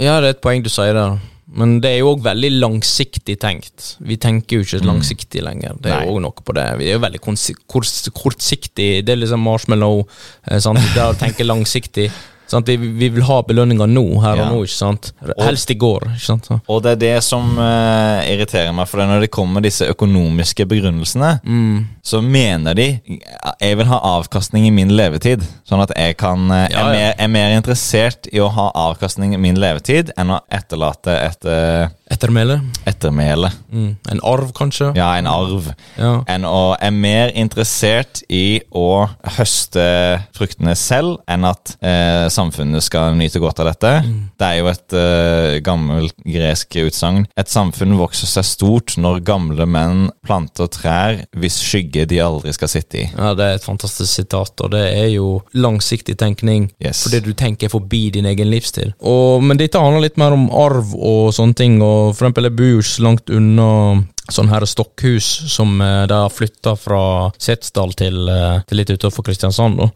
ja, 0.00 0.18
det 0.18 0.30
er 0.30 0.32
et 0.32 0.44
poeng 0.44 0.64
du 0.64 0.70
sier 0.72 0.96
der. 0.96 1.18
Men 1.54 1.76
det 1.84 1.92
er 1.92 2.00
jo 2.00 2.14
òg 2.14 2.24
veldig 2.24 2.50
langsiktig 2.56 3.36
tenkt. 3.42 3.92
Vi 4.02 4.16
tenker 4.18 4.58
jo 4.58 4.64
ikke 4.64 4.80
langsiktig 4.88 5.44
lenger. 5.44 5.76
Det 5.78 5.92
er 5.92 6.06
jo 6.08 6.16
også 6.16 6.24
noe 6.24 6.46
på 6.48 6.54
det. 6.56 6.64
Vi 6.80 6.88
er 6.88 6.96
jo 6.96 7.02
veldig 7.04 7.20
kortsiktig. 7.22 8.88
Det 9.06 9.12
er 9.12 9.20
liksom 9.20 9.44
marshmallow. 9.46 10.02
Eh, 10.48 10.58
sant? 10.64 10.82
Det 10.96 11.04
å 11.04 11.14
tenke 11.20 11.46
langsiktig. 11.46 12.08
Sant? 12.46 12.68
Vi, 12.68 12.76
vi 12.76 13.08
vil 13.08 13.24
ha 13.24 13.38
belønninger 13.46 13.88
nå, 13.88 14.02
her 14.22 14.36
Ja. 14.36 14.44
og 14.44 14.52
nå, 14.52 14.62
ikke 14.66 14.74
sant? 14.76 15.12
Helst 15.40 15.70
i 15.72 15.76
går. 15.80 16.04
ikke 16.12 16.24
sant? 16.26 16.44
Så. 16.50 16.58
Og 16.68 16.82
det 16.84 16.90
er 16.92 17.00
det 17.00 17.12
som 17.24 17.54
uh, 17.56 18.20
irriterer 18.28 18.72
meg, 18.76 18.86
for 18.90 19.00
det 19.00 19.06
er 19.06 19.12
når 19.14 19.24
det 19.24 19.30
kommer 19.32 19.64
disse 19.64 19.88
økonomiske 19.88 20.66
begrunnelsene, 20.68 21.30
så 22.04 22.20
mener 22.20 22.76
de 22.76 22.86
jeg 23.60 23.78
vil 23.80 23.88
ha 23.88 23.98
avkastning 24.18 24.66
i 24.68 24.74
min 24.74 24.92
levetid. 24.92 25.44
Sånn 25.64 25.80
at 25.86 25.94
jeg 25.96 26.18
kan 26.20 26.44
uh, 26.52 26.66
Ja, 26.68 26.68
er, 26.68 26.74
ja. 26.74 26.84
mer, 26.92 27.14
er 27.24 27.32
mer 27.32 27.56
interessert 27.56 28.28
i 28.32 28.40
å 28.44 28.50
ha 28.52 28.68
avkastning 28.90 29.32
i 29.34 29.40
min 29.40 29.56
levetid 29.60 30.12
enn 30.20 30.34
å 30.36 30.42
etterlate 30.52 31.14
et 31.24 31.44
eh, 31.48 31.88
Ettermæle. 32.14 32.60
ettermæle. 32.86 33.50
Mm. 33.72 33.96
En 34.12 34.20
arv, 34.22 34.52
kanskje. 34.54 34.92
Ja, 34.96 35.10
en 35.18 35.26
arv. 35.26 35.72
Ja. 35.98 36.12
Enn 36.30 36.44
å 36.46 36.76
er 36.78 36.92
mer 36.94 37.32
interessert 37.34 38.22
i 38.30 38.60
å 38.70 39.08
høste 39.36 39.84
fruktene 40.36 40.76
selv 40.78 41.18
enn 41.30 41.46
at 41.48 41.74
eh, 41.82 42.26
samfunnet 42.32 42.84
skal 42.86 43.16
nyte 43.18 43.42
godt 43.42 43.60
av 43.64 43.72
dette. 43.72 43.92
Det 44.38 44.46
er 44.46 44.60
jo 44.60 44.70
et 44.70 44.96
eh, 44.98 45.56
gammelt 45.66 46.14
gresk 46.24 46.78
utsagn. 46.84 47.24
Et 47.40 47.50
samfunn 47.50 47.96
vokser 47.98 48.30
seg 48.30 48.46
stort 48.46 48.94
når 49.00 49.22
gamle 49.26 49.66
menn 49.66 50.06
planter 50.24 50.70
trær 50.70 51.24
hvis 51.34 51.58
skygge 51.64 52.06
de 52.10 52.20
aldri 52.22 52.54
skal 52.54 52.70
sitte 52.70 53.02
i. 53.02 53.08
Ja, 53.10 53.32
Det 53.34 53.44
er 53.48 53.58
et 53.58 53.66
fantastisk 53.66 54.12
sitat, 54.12 54.54
og 54.62 54.70
det 54.76 54.84
er 54.92 55.10
jo 55.16 55.40
langsiktig 55.58 56.16
tenkning. 56.20 56.70
Yes. 56.78 57.02
Fordi 57.08 57.20
du 57.26 57.32
tenker 57.34 57.72
forbi 57.72 58.04
din 58.14 58.28
egen 58.30 58.52
livsstil. 58.52 58.94
Og, 59.02 59.42
men 59.42 59.58
dette 59.58 59.80
handler 59.82 60.06
litt 60.06 60.20
mer 60.20 60.36
om 60.36 60.46
arv 60.54 60.94
og 60.94 61.32
sånne 61.34 61.58
ting. 61.58 61.80
Og 61.82 62.03
for 62.12 62.24
eksempel, 62.24 62.48
jeg 62.48 62.56
bor 62.58 62.70
jo 62.70 62.82
ikke 62.82 62.90
så 62.90 63.04
langt 63.06 63.30
unna 63.30 63.68
sånn 64.32 64.48
her 64.48 64.64
stokkhus 64.64 65.26
som 65.52 65.80
eh, 65.84 66.04
de 66.08 66.16
har 66.16 66.32
flytta 66.32 66.74
fra 66.80 67.30
Setesdal 67.36 67.92
til, 67.98 68.28
eh, 68.28 68.62
til 68.68 68.80
litt 68.80 68.92
utenfor 68.94 69.26
Kristiansand. 69.26 69.80
da. 69.80 69.88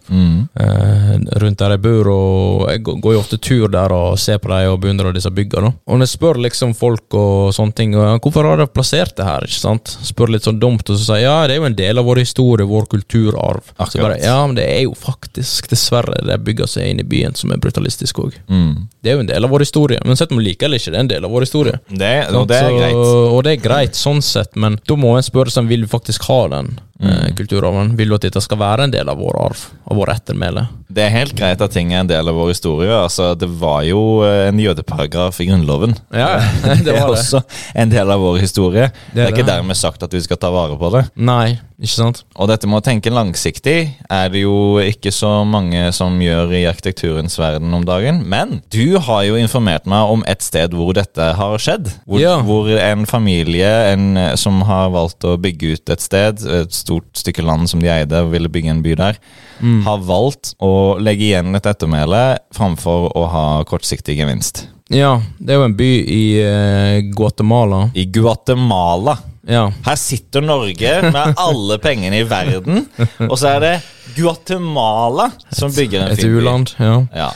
Eh, 0.61 1.15
rundt 1.41 1.59
der 1.59 1.75
jeg 1.75 1.83
bor, 1.85 2.11
og 2.13 2.67
jeg 2.69 2.83
går 2.85 3.15
jo 3.15 3.21
ofte 3.21 3.39
tur 3.41 3.69
der 3.73 3.93
og 3.95 4.19
ser 4.21 4.41
på 4.43 4.51
dem 4.53 4.73
og 4.73 4.81
beundrer 4.83 5.17
disse 5.17 5.33
byggene. 5.33 5.73
Og 5.87 5.99
når 5.99 6.07
jeg 6.07 6.15
spør 6.17 6.43
liksom 6.45 6.75
folk 6.77 7.17
og 7.17 7.55
sånne 7.57 7.75
ting, 7.75 7.97
og, 7.97 8.21
hvorfor 8.25 8.45
har 8.45 8.61
de 8.61 8.69
plassert 8.69 9.17
det 9.17 9.27
her, 9.27 9.49
ikke 9.49 9.63
sant? 9.63 9.97
Spør 10.05 10.35
litt 10.35 10.45
sånn 10.45 10.61
dumt, 10.61 10.85
og 10.89 10.99
så 10.99 11.15
sier 11.15 11.25
ja, 11.25 11.39
det 11.49 11.57
er 11.57 11.63
jo 11.63 11.71
en 11.71 11.79
del 11.79 12.03
av 12.03 12.09
vår 12.09 12.23
historie, 12.23 12.69
vår 12.69 12.89
kulturarv. 12.93 13.73
Så 13.89 14.03
bare, 14.03 14.21
ja, 14.21 14.39
men 14.47 14.59
det 14.59 14.69
er 14.69 14.85
jo 14.85 14.95
faktisk, 14.99 15.71
dessverre, 15.73 16.21
det 16.29 16.37
bygger 16.45 16.69
seg 16.69 16.93
inn 16.93 17.01
i 17.01 17.09
byen 17.09 17.37
som 17.39 17.53
er 17.55 17.63
brutalistisk 17.63 18.21
òg. 18.27 18.37
Det 19.01 19.13
er 19.13 19.19
jo 19.19 19.25
en 19.25 19.33
del 19.33 19.49
av 19.49 19.53
vår 19.55 19.65
historie, 19.65 20.01
men 20.05 20.19
sett 20.21 20.33
om 20.35 20.41
vi 20.41 20.51
liker 20.51 20.69
eller 20.69 20.83
ikke, 20.83 20.93
det 20.93 21.01
er 21.01 21.07
en 21.07 21.13
del 21.15 21.25
av 21.25 21.33
vår 21.33 21.47
historie. 21.47 21.81
Det, 21.89 22.13
og 22.35 22.49
det 22.51 22.61
er 22.61 22.77
greit. 22.77 22.99
Og 22.99 23.41
det 23.47 23.55
er 23.57 23.63
greit 23.63 23.99
sånn 23.99 24.18
sett, 24.25 24.57
men 24.57 24.79
da 24.89 24.97
må 24.97 25.17
en 25.17 25.23
spørre 25.27 25.51
seg 25.51 25.69
vil 25.69 25.85
vi 25.87 25.91
faktisk 25.93 26.29
ha 26.29 26.49
den 26.49 26.79
Mm. 26.99 27.07
eh, 27.11 27.35
kulturarven. 27.39 27.97
Vil 27.97 28.09
du 28.09 28.15
at 28.17 28.23
dette 28.23 28.41
skal 28.43 28.59
være 28.59 28.83
en 28.85 28.91
del 28.91 29.09
av 29.09 29.19
vår 29.19 29.37
arv, 29.39 29.61
av 29.89 29.97
vår 29.97 30.13
ettermæle? 30.15 30.67
Det 30.89 31.03
er 31.05 31.13
helt 31.13 31.35
greit 31.37 31.61
at 31.61 31.73
ting 31.75 31.91
er 31.93 32.01
en 32.03 32.09
del 32.09 32.29
av 32.31 32.35
vår 32.37 32.49
historie. 32.55 32.89
Altså, 32.97 33.35
det 33.37 33.49
var 33.61 33.83
jo 33.89 34.23
eh, 34.25 34.47
en 34.49 34.61
jødeparagraf 34.61 35.41
i 35.45 35.49
Grunnloven. 35.51 35.95
Ja, 36.15 36.39
det 36.65 36.69
er 36.73 36.77
var 36.79 36.85
det. 36.85 36.97
er 36.97 37.15
også 37.15 37.43
en 37.75 37.93
del 37.93 38.11
av 38.15 38.21
vår 38.25 38.39
historie. 38.43 38.91
Det 39.13 39.23
er, 39.23 39.27
det. 39.29 39.33
ikke 39.37 39.49
dermed 39.49 39.77
sagt 39.77 40.03
at 40.07 40.13
vi 40.17 40.23
skal 40.25 40.41
ta 40.41 40.51
vare 40.55 40.77
på 40.81 40.91
det. 40.95 41.05
Nei, 41.21 41.59
ikke 41.79 41.93
sant? 41.95 42.23
Og 42.41 42.49
dette 42.51 42.67
med 42.71 42.81
å 42.81 42.85
tenke 42.89 43.13
langsiktig 43.13 43.77
er 44.11 44.33
det 44.33 44.41
jo 44.47 44.55
ikke 44.83 45.13
så 45.15 45.43
mange 45.47 45.85
som 45.95 46.17
gjør 46.25 46.55
i 46.59 46.65
arkitekturens 46.71 47.37
verden 47.39 47.73
om 47.77 47.85
dagen. 47.87 48.23
Men 48.29 48.59
du 48.75 48.97
har 49.05 49.23
jo 49.29 49.37
informert 49.39 49.87
meg 49.89 50.15
om 50.17 50.25
et 50.29 50.43
sted 50.45 50.73
hvor 50.77 50.97
dette 50.97 51.33
har 51.39 51.59
skjedd. 51.63 51.93
Hvor, 52.09 52.19
Ja. 52.25 52.39
hvor 52.45 52.67
en 52.81 53.05
familie 53.07 53.69
en, 53.93 54.09
eh, 54.17 54.35
som 54.41 54.63
har 54.69 54.89
valgt 54.97 55.25
å 55.29 55.37
bygge 55.39 55.77
ut 55.77 55.91
et 55.95 56.01
sted, 56.05 56.41
et 56.49 56.73
stort 56.75 57.13
stykke 57.21 57.45
land 57.45 57.69
som 57.71 57.81
de 57.85 57.93
eide, 57.93 58.25
og 58.25 58.33
ville 58.35 58.49
bygge 58.51 58.73
en 58.73 58.83
by 58.83 58.97
der, 58.99 59.21
har 59.87 59.99
valgt 60.07 60.55
å 60.63 60.99
legge 61.03 61.29
igjen 61.31 61.55
et 61.59 61.67
ettermæle 61.67 62.39
framfor 62.57 63.11
å 63.17 63.27
ha 63.33 63.47
kortsiktig 63.69 64.17
gevinst. 64.19 64.67
Ja, 64.89 65.19
det 65.39 65.53
er 65.53 65.59
jo 65.61 65.67
en 65.69 65.77
by 65.77 65.89
i 66.09 66.23
uh, 66.41 67.01
Guatemala. 67.13 67.91
I 67.95 68.07
Guatemala 68.09 69.19
Ja. 69.49 69.67
Her 69.85 69.97
sitter 70.01 70.41
Norge 70.45 70.95
med 71.13 71.35
alle 71.47 71.79
pengene 71.81 72.19
i 72.23 72.25
verden, 72.29 72.87
og 73.29 73.37
så 73.41 73.55
er 73.57 73.61
det 73.65 73.75
Guatemala 74.17 75.31
som 75.53 75.73
bygger 75.73 76.03
en 76.07 76.13
Et 76.13 76.21
fin 76.21 76.33
by. 76.33 76.41
u-land, 76.41 76.73
ja. 76.81 76.95
Ja. 77.17 77.29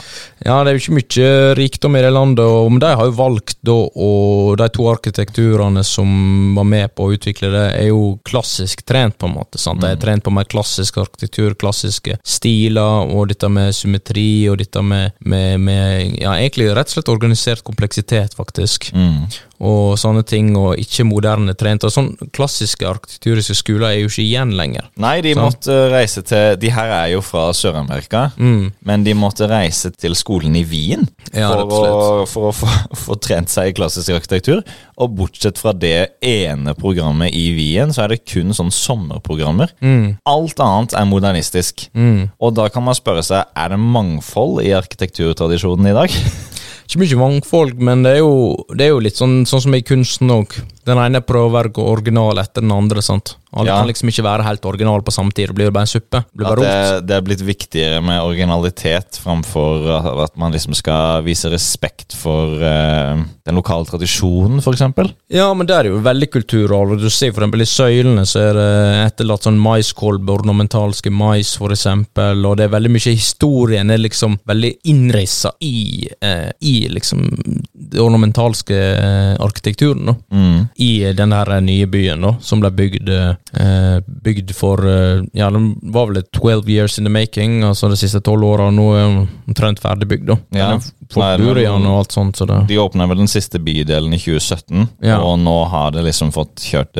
Ja, 0.44 0.58
det 0.64 0.72
er 0.72 0.76
jo 0.78 0.82
ikke 0.82 0.96
mye 0.98 1.54
rikdom 1.58 1.96
i 1.98 2.02
det 2.04 2.10
landet, 2.12 2.42
og 2.44 2.78
de 2.82 2.90
har 2.98 3.06
jo 3.08 3.14
valgt 3.18 3.56
da, 3.62 3.76
og 3.76 4.56
de 4.58 4.68
to 4.74 4.88
arkitekturene 4.90 5.84
som 5.86 6.54
var 6.56 6.66
med 6.66 6.94
på 6.96 7.06
å 7.06 7.12
utvikle 7.14 7.50
det, 7.52 7.64
er 7.78 7.88
jo 7.92 8.18
klassisk 8.26 8.82
trent, 8.88 9.16
på 9.18 9.28
en 9.30 9.36
måte. 9.36 9.60
sant? 9.62 9.80
De 9.82 9.90
er 9.92 10.00
trent 10.02 10.24
på 10.24 10.32
mer 10.34 10.48
klassisk 10.50 10.98
arkitektur, 11.02 11.54
klassiske 11.60 12.18
stiler, 12.26 13.06
og 13.12 13.28
dette 13.30 13.48
med 13.52 13.72
symmetri, 13.76 14.48
og 14.50 14.58
dette 14.62 14.82
med, 14.82 15.12
med, 15.20 15.60
med 15.62 16.18
ja, 16.20 16.34
egentlig 16.40 16.70
rett 16.74 16.90
og 16.90 16.96
slett 16.98 17.12
organisert 17.12 17.62
kompleksitet, 17.66 18.34
faktisk. 18.38 18.90
Mm. 18.96 19.28
Og 19.62 19.92
sånne 20.00 20.24
ting, 20.26 20.48
og 20.58 20.74
ikke 20.82 21.04
moderne 21.06 21.54
trent. 21.54 21.84
Og 21.86 21.92
sånn 21.94 22.08
klassiske 22.34 22.82
arkitekturiske 22.88 23.54
skoler 23.54 23.92
er 23.92 24.00
jo 24.00 24.08
ikke 24.10 24.24
igjen 24.24 24.56
lenger. 24.58 24.88
Nei, 24.98 25.20
de 25.22 25.36
Sant. 25.36 25.44
måtte 25.44 25.76
reise 25.92 26.24
til 26.26 26.56
De 26.58 26.72
her 26.74 26.90
er 26.96 27.12
jo 27.12 27.20
fra 27.22 27.44
Sør-Amerika, 27.54 28.24
Mm. 28.42 28.72
men 28.82 29.04
de 29.04 29.14
måtte 29.14 29.46
reise 29.46 29.92
til 29.94 30.16
skolen 30.18 30.31
i 30.40 30.62
Wien 30.64 31.06
Ja, 31.32 31.50
for, 31.68 32.24
for 32.28 32.48
å 32.50 32.52
få 33.04 33.16
trent 33.20 33.52
seg 33.52 33.70
i 33.70 33.74
klassisk 33.76 34.12
arkitektur. 34.14 34.62
Og 34.96 35.14
bortsett 35.18 35.60
fra 35.60 35.72
det 35.72 36.18
ene 36.24 36.74
programmet 36.78 37.34
i 37.34 37.50
Wien, 37.56 37.92
så 37.92 38.04
er 38.04 38.14
det 38.14 38.24
kun 38.24 38.52
sånn 38.56 38.72
sommerprogrammer. 38.72 39.72
Mm. 39.80 40.18
Alt 40.28 40.60
annet 40.62 40.96
er 40.98 41.08
modernistisk. 41.08 41.88
Mm. 41.92 42.30
Og 42.40 42.56
da 42.56 42.68
kan 42.72 42.84
man 42.86 42.98
spørre 42.98 43.24
seg 43.26 43.48
er 43.56 43.72
det 43.74 43.80
mangfold 43.80 44.62
i 44.64 44.72
arkitekturtradisjonen 44.76 45.92
i 45.92 45.96
dag. 45.96 46.12
Ikke 46.92 47.00
mye 47.00 47.16
mangfold, 47.16 47.78
men 47.80 48.02
det 48.04 48.18
er 48.18 48.20
jo, 48.20 48.32
det 48.76 48.84
er 48.84 48.90
jo 48.92 49.02
litt 49.04 49.16
sånn, 49.16 49.42
sånn 49.48 49.62
som 49.64 49.76
i 49.76 49.84
kunsten 49.86 50.32
òg. 50.34 50.58
Den 50.88 50.98
ene 50.98 51.22
prøver 51.24 51.68
å 51.68 51.74
gå 51.78 51.84
original 51.92 52.40
etter 52.42 52.64
den 52.64 52.74
andre. 52.74 53.02
sant? 53.02 53.36
Alle 53.54 53.68
Ja. 53.68 53.78
kan 53.78 53.88
liksom 53.88 54.08
ikke 54.08 54.24
være 54.24 54.44
helt 54.44 54.64
original 54.64 55.02
på 55.02 55.12
samme 55.12 55.32
tid. 55.32 55.48
Det 55.48 55.54
blir 55.54 55.66
jo 55.66 55.72
bare 55.72 55.82
en 55.82 55.86
suppe. 55.86 56.24
Det 56.24 56.36
blir 56.36 56.46
bare 56.48 56.62
det, 56.62 57.06
det 57.06 57.16
er 57.16 57.20
blitt 57.20 57.42
viktigere 57.44 58.00
med 58.00 58.22
originalitet 58.22 59.18
framfor 59.20 60.24
at 60.24 60.36
man 60.36 60.52
liksom 60.52 60.74
skal 60.74 61.22
vise 61.22 61.50
respekt 61.52 62.16
for 62.16 62.56
uh, 62.56 63.20
den 63.44 63.54
lokale 63.54 63.84
tradisjonen, 63.84 64.62
f.eks. 64.62 65.12
Ja, 65.28 65.52
men 65.52 65.66
det 65.66 65.76
er 65.76 65.90
jo 65.90 66.00
veldig 66.00 66.30
kulturarv. 66.32 66.96
Du 66.98 67.10
ser 67.10 67.32
for 67.32 67.44
eksempel 67.44 67.60
i 67.60 67.68
søylene 67.68 68.24
så 68.24 68.40
er 68.40 68.56
det 68.56 68.70
etterlatt 69.12 69.44
sånn 69.44 69.60
maiskolbe, 69.60 70.32
ornamentalske 70.32 71.12
mais, 71.12 71.52
for 71.60 71.76
eksempel, 71.76 72.40
og 72.48 72.56
det 72.56 72.70
er 72.70 72.72
veldig 72.72 72.94
mye 72.96 73.12
historien 73.12 73.92
er 73.92 74.00
liksom 74.00 74.38
veldig 74.48 74.72
innrissa 74.88 75.52
i, 75.60 76.08
uh, 76.24 76.48
i 76.64 76.88
liksom 76.88 77.28
det 77.74 78.00
ornamentalske 78.00 78.80
uh, 78.96 79.36
arkitekturen, 79.44 80.08
da. 80.08 80.16
Mm. 80.32 80.58
I 80.82 81.12
den 81.16 81.32
her 81.34 81.50
nye 81.62 81.86
byen 81.90 82.24
da, 82.26 82.32
som 82.42 82.60
ble 82.62 82.70
bygd, 82.74 83.08
eh, 83.12 84.00
bygd 84.24 84.50
for 84.56 84.82
eh, 84.88 85.22
Ja, 85.38 85.50
den 85.54 85.72
var 85.94 86.08
vel 86.10 86.22
12 86.34 86.68
years 86.72 86.98
in 86.98 87.04
the 87.06 87.12
making, 87.12 87.60
altså 87.66 87.88
de 87.92 87.96
siste 88.00 88.20
tolv 88.24 88.44
åra. 88.48 88.70
Nå 88.74 88.86
er 88.96 89.04
den 89.06 89.28
omtrent 89.52 89.80
ferdigbygd, 89.82 90.26
da. 90.32 90.36
Ja. 90.58 90.70
Folk 91.12 91.42
bor 91.42 91.58
i 91.60 91.64
men- 91.66 91.82
den 91.82 91.86
og 91.90 91.98
alt 92.02 92.12
sånt, 92.16 92.36
så 92.40 92.46
det 92.48 92.60
De 92.68 92.78
åpna 92.80 93.06
vel 93.08 93.18
den 93.22 93.28
siste 93.30 93.58
bydelen 93.60 94.14
i 94.14 94.18
2017, 94.18 94.88
Ja. 95.02 95.18
og 95.20 95.38
nå 95.38 95.56
har 95.68 95.90
det 95.92 96.04
liksom 96.04 96.32
fått 96.32 96.56
kjørt 96.56 96.96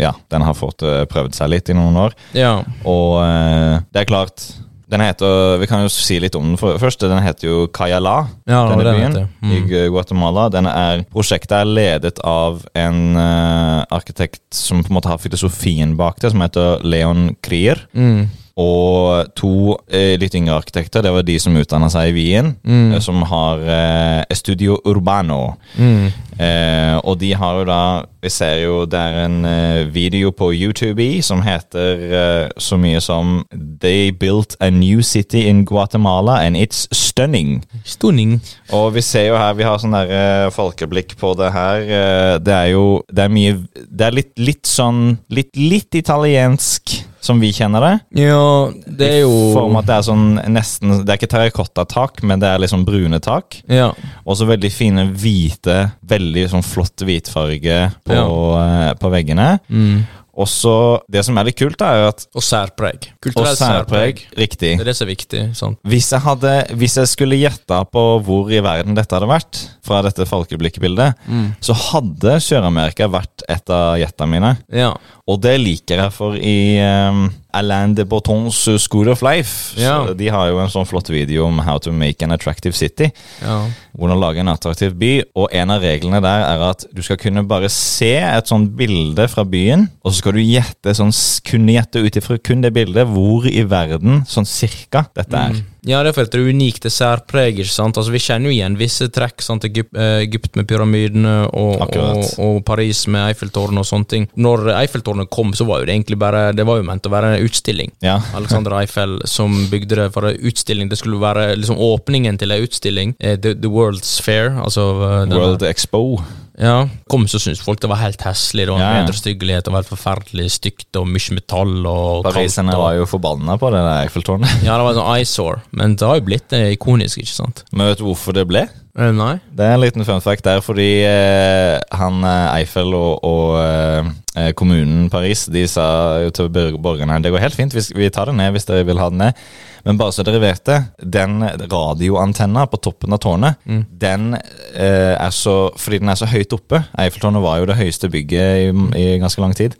Ja, 0.00 0.12
den 0.30 0.42
har 0.42 0.54
fått 0.54 0.82
eh, 0.82 1.04
prøvd 1.04 1.34
seg 1.34 1.50
litt 1.50 1.68
i 1.70 1.74
noen 1.74 1.96
år. 1.96 2.12
Ja. 2.34 2.62
Og 2.84 3.22
eh, 3.22 3.80
det 3.92 4.02
er 4.02 4.08
klart 4.08 4.42
den 4.88 5.02
heter, 5.04 5.58
Vi 5.60 5.66
kan 5.68 5.82
jo 5.84 5.90
si 5.92 6.16
litt 6.20 6.36
om 6.38 6.54
den 6.54 6.56
først. 6.80 7.02
Den 7.04 7.20
heter 7.20 7.48
jo 7.48 7.66
Cayala, 7.68 8.28
Ja, 8.48 8.62
denne 8.70 8.86
den 8.86 8.96
byen. 8.96 9.28
Mm. 9.44 9.52
i 9.52 9.86
Guatemala. 9.92 10.48
Den 10.52 10.68
er, 10.70 11.04
prosjektet 11.12 11.58
er 11.58 11.68
ledet 11.68 12.18
av 12.24 12.62
en 12.78 13.16
uh, 13.16 13.84
arkitekt 13.92 14.42
som 14.54 14.80
på 14.82 14.92
en 14.92 14.98
måte 14.98 15.12
har 15.12 15.20
filosofien 15.20 15.96
bak 15.98 16.22
det, 16.22 16.32
som 16.32 16.44
heter 16.44 16.84
Leon 16.88 17.34
Krier. 17.44 17.84
Mm. 17.92 18.30
Og 18.58 19.28
to 19.38 19.76
eh, 19.86 20.16
litt 20.18 20.34
yngre 20.34 20.56
arkitekter, 20.58 21.02
det 21.04 21.12
var 21.14 21.22
de 21.22 21.36
som 21.38 21.54
utdanna 21.56 21.86
seg 21.92 22.10
i 22.10 22.14
Wien, 22.16 22.56
Mm. 22.66 22.94
eh, 22.94 23.00
som 23.00 23.22
har 23.22 23.60
eh, 23.62 24.24
Estudio 24.34 24.80
Urbano. 24.84 25.54
Mm. 25.78 26.08
Eh, 26.38 26.96
og 27.04 27.18
de 27.18 27.32
har 27.34 27.56
jo 27.58 27.64
da 27.66 27.80
Vi 28.22 28.28
ser 28.30 28.56
jo 28.64 28.84
det 28.86 28.98
er 28.98 29.24
en 29.24 29.44
eh, 29.46 29.84
video 29.94 30.30
på 30.34 30.48
YouTube 30.54 30.98
i 31.02 31.20
som 31.22 31.40
heter 31.42 32.00
eh, 32.10 32.48
så 32.58 32.74
mye 32.78 32.98
som 33.02 33.44
They 33.80 34.10
built 34.10 34.56
a 34.60 34.70
new 34.70 35.02
city 35.02 35.44
in 35.48 35.64
Guatemala 35.64 36.40
and 36.42 36.56
it's 36.56 36.88
stunning. 36.92 37.62
Stunning. 37.84 38.40
Og 38.72 38.94
vi 38.94 39.00
ser 39.06 39.28
jo 39.28 39.36
her, 39.38 39.54
vi 39.54 39.62
har 39.66 39.78
sånn 39.78 39.94
der 39.94 40.50
folkeblikk 40.50 41.14
på 41.18 41.34
det 41.38 41.52
her. 41.54 42.38
det 42.42 42.54
er 42.54 42.66
jo 42.72 43.02
Det 43.12 43.24
er 43.24 43.28
mye 43.28 43.54
Det 43.90 44.06
er 44.06 44.10
litt, 44.18 44.32
litt 44.38 44.66
sånn 44.66 45.18
Litt, 45.30 45.54
litt 45.56 45.94
italiensk, 45.94 46.98
som 47.20 47.40
vi 47.42 47.50
kjenner 47.54 47.84
det. 47.84 47.92
Ja, 48.22 48.70
det 48.86 49.08
er 49.08 49.20
jo 49.24 49.32
I 49.50 49.54
form 49.56 49.78
at 49.80 49.88
det 49.88 49.96
er 49.96 50.04
sånn 50.06 50.26
nesten 50.54 51.00
Det 51.02 51.12
er 51.12 51.18
ikke 51.18 51.30
terrakottatak, 51.32 52.22
men 52.26 52.42
det 52.42 52.50
er 52.50 52.62
liksom 52.62 52.84
brune 52.88 53.20
tak. 53.24 53.60
Ja. 53.70 53.90
Og 54.24 54.38
så 54.38 54.48
veldig 54.48 54.70
fine 54.72 55.08
hvite, 55.18 55.80
veldig 56.08 56.46
sånn 56.54 56.66
flott 56.66 57.04
hvitfarge 57.04 57.80
på, 58.06 58.20
eh, 58.62 58.92
på 59.00 59.12
veggene. 59.12 59.50
Mm. 59.68 60.06
Og 60.38 60.46
så 60.46 60.74
Det 61.10 61.24
som 61.26 61.38
er 61.40 61.48
litt 61.48 61.58
kult, 61.58 61.80
er 61.82 62.02
jo 62.02 62.08
at 62.12 62.26
Og 62.36 62.44
særpreg. 62.44 63.08
Og 63.16 63.28
Kulturelt 63.28 63.58
særpreg. 63.58 64.22
Riktig. 64.38 64.76
Det 64.78 64.84
er 64.84 64.90
det 64.90 64.96
som 64.98 65.08
er 65.08 65.12
viktig. 65.14 65.42
sant? 65.58 65.80
Hvis 65.88 66.12
jeg, 66.14 66.22
hadde, 66.24 66.52
hvis 66.78 66.96
jeg 67.00 67.10
skulle 67.10 67.40
gjetta 67.40 67.82
på 67.90 68.04
hvor 68.26 68.52
i 68.52 68.62
verden 68.64 68.96
dette 68.98 69.16
hadde 69.16 69.30
vært, 69.30 69.60
fra 69.88 70.02
dette 70.04 70.26
folkeblikkbildet, 70.28 71.28
så 71.64 71.76
hadde 71.88 72.38
Sør-Amerika 72.44 73.08
vært 73.10 73.44
et 73.48 73.72
av 73.72 73.96
gjetta 74.00 74.26
mine. 74.28 74.54
Ja. 74.74 74.92
Og 75.28 75.40
det 75.44 75.56
liker 75.60 76.04
jeg, 76.04 76.14
for 76.14 76.36
i 76.36 76.78
um, 76.84 77.28
Alain 77.56 77.94
de 77.96 78.04
Bottons 78.04 78.52
School 78.78 79.08
of 79.08 79.22
Life 79.24 79.78
Ja. 79.80 80.12
De 80.14 80.28
har 80.28 80.50
jo 80.50 80.58
en 80.60 80.68
sånn 80.72 80.86
flott 80.86 81.08
video 81.08 81.46
om 81.46 81.58
how 81.64 81.78
to 81.80 81.92
make 81.92 82.22
an 82.24 82.32
attractive 82.32 82.76
city. 82.76 83.10
ja. 83.42 83.60
Hvordan 83.98 84.20
lage 84.20 84.38
en 84.38 84.48
attraktiv 84.52 84.92
by. 84.94 85.22
Og 85.34 85.48
en 85.52 85.70
av 85.74 85.82
reglene 85.82 86.20
der 86.22 86.44
er 86.46 86.60
at 86.68 86.84
du 86.94 87.00
skal 87.02 87.16
kunne 87.18 87.42
bare 87.48 87.68
se 87.72 88.12
et 88.20 88.46
sånt 88.46 88.76
bilde 88.78 89.24
fra 89.28 89.42
byen, 89.48 89.88
og 90.04 90.12
så 90.12 90.20
skal 90.20 90.36
du 90.36 90.42
gjette 90.44 90.94
sånn, 90.94 91.10
kunne 91.48 91.74
gjette 91.74 92.04
ut 92.04 92.20
ifra 92.20 92.38
kun 92.38 92.60
det 92.62 92.70
bildet 92.76 93.08
hvor 93.10 93.48
i 93.50 93.64
verden 93.66 94.22
sånn 94.28 94.46
cirka 94.46 95.06
dette 95.18 95.34
er. 95.34 95.56
Mm. 95.56 95.64
Ja, 95.86 96.00
det 96.02 96.10
er 96.10 96.16
for 96.16 96.26
er 96.38 96.48
unikt, 96.50 96.82
det 96.82 96.92
særpreg, 96.92 97.60
ikke 97.62 97.70
sant? 97.70 97.98
Altså, 98.00 98.12
vi 98.14 98.20
kjenner 98.22 98.50
jo 98.50 98.56
igjen 98.56 98.78
visse 98.80 99.06
trekk, 99.14 99.42
sant? 99.44 99.66
Egypt, 99.68 99.94
eh, 99.94 100.24
Egypt 100.24 100.56
med 100.58 100.66
pyramidene 100.70 101.34
og, 101.52 101.84
og, 101.86 102.24
og 102.42 102.58
Paris 102.66 103.04
med 103.06 103.28
Eiffeltårnet 103.28 103.84
og 103.84 103.88
sånne 103.88 104.10
ting. 104.10 104.26
Når 104.38 104.72
Eiffeltårnet 104.74 105.30
kom, 105.30 105.54
så 105.54 105.68
var 105.68 105.82
jo 105.82 105.88
det 105.88 105.94
egentlig 105.94 106.18
bare, 106.20 106.48
det 106.56 106.66
var 106.66 106.80
jo 106.80 106.88
ment 106.88 107.06
å 107.06 107.14
være 107.14 107.36
en 107.36 107.46
utstilling. 107.46 107.94
Ja. 108.04 108.18
Alexander 108.38 108.74
Eiffel 108.80 109.18
som 109.28 109.54
bygde 109.70 110.00
det 110.02 110.10
for 110.16 110.28
en 110.28 110.42
utstilling. 110.50 110.90
Det 110.90 110.98
skulle 111.00 111.22
være 111.22 111.52
liksom 111.58 111.78
åpningen 111.78 112.40
til 112.40 112.54
en 112.54 112.66
utstilling. 112.66 113.14
eh, 113.20 113.38
The, 113.38 113.54
the 113.54 113.70
World's 113.70 114.18
Fair, 114.24 114.58
altså 114.64 114.90
eh, 115.04 115.34
World 115.36 115.62
Expo. 115.68 116.18
Ja, 116.58 116.88
kom 117.10 117.28
så 117.30 117.38
syntes 117.38 117.60
folk 117.62 117.78
det 117.80 117.86
var 117.90 118.00
helt 118.02 118.22
heslig. 118.26 118.64
Det 118.66 118.72
var 118.74 118.80
Ja, 118.82 118.88
ja. 118.88 119.04
styggelighet 119.04 119.06
vederstyggelighet, 119.06 119.68
var 119.70 119.82
helt 119.84 119.92
forferdelig 119.92 120.48
stygt 120.56 120.96
og 120.98 121.06
mye 121.06 121.36
metall 121.36 121.86
og 121.86 122.24
Pariserne 122.26 122.74
var 122.74 122.96
jo 122.98 123.06
forbanna 123.06 123.54
på 123.60 123.70
det 123.70 123.78
der 123.84 124.02
Eiffeltårnet. 124.08 124.64
ja, 124.66 124.74
det 124.74 124.84
var 124.88 124.98
sånn 124.98 125.12
eyesore, 125.14 125.62
men 125.70 125.94
det 125.94 126.08
har 126.08 126.18
jo 126.18 126.26
blitt 126.26 126.52
eh, 126.58 126.72
ikonisk, 126.74 127.22
ikke 127.22 127.36
sant? 127.36 127.62
Men 127.70 127.92
vet 127.92 128.02
du 128.02 128.08
hvorfor 128.08 128.34
det 128.34 128.46
ble? 128.50 128.66
Nei? 128.98 129.36
Det 129.54 129.62
er 129.62 129.76
en 129.76 129.82
liten 129.84 130.02
fun 130.02 130.18
fact 130.24 130.42
der, 130.42 130.58
fordi 130.64 130.88
eh, 131.06 131.76
han 131.94 132.16
eh, 132.26 132.56
Eiffel 132.58 132.90
og, 132.98 133.20
og 133.22 133.52
eh, 133.62 134.08
eh, 134.34 134.48
kommunen 134.58 135.06
Paris 135.12 135.44
De 135.54 135.62
sa 135.70 135.84
jo 136.24 136.32
til 136.34 136.48
bor- 136.50 136.80
borgerne 136.82 137.20
det 137.22 137.30
går 137.30 137.44
helt 137.44 137.54
fint, 137.54 137.76
vi, 137.78 138.08
tar 138.10 138.26
det 138.26 138.34
ned 138.40 138.50
hvis 138.56 138.66
dere 138.66 138.82
vil 138.88 138.98
ha 138.98 139.06
det 139.14 139.20
ned. 139.20 139.42
Men 139.86 139.96
bare 140.00 140.12
så 140.12 140.24
dere 140.26 140.40
vet 140.42 140.64
det, 140.66 140.80
den 141.14 141.38
radioantenna 141.70 142.66
på 142.68 142.80
toppen 142.82 143.14
av 143.14 143.20
tårnet, 143.22 143.62
den 144.02 144.32
eh, 144.34 145.14
er 145.14 145.30
så 145.32 145.70
Fordi 145.78 146.00
den 146.02 146.10
er 146.10 146.18
så 146.18 146.26
høyt 146.28 146.52
oppe 146.58 146.82
Eiffeltårnet 146.98 147.40
var 147.46 147.60
jo 147.62 147.68
det 147.70 147.78
høyeste 147.78 148.10
bygget 148.12 148.66
i, 148.66 148.74
i 148.98 149.06
ganske 149.22 149.40
lang 149.40 149.54
tid. 149.56 149.78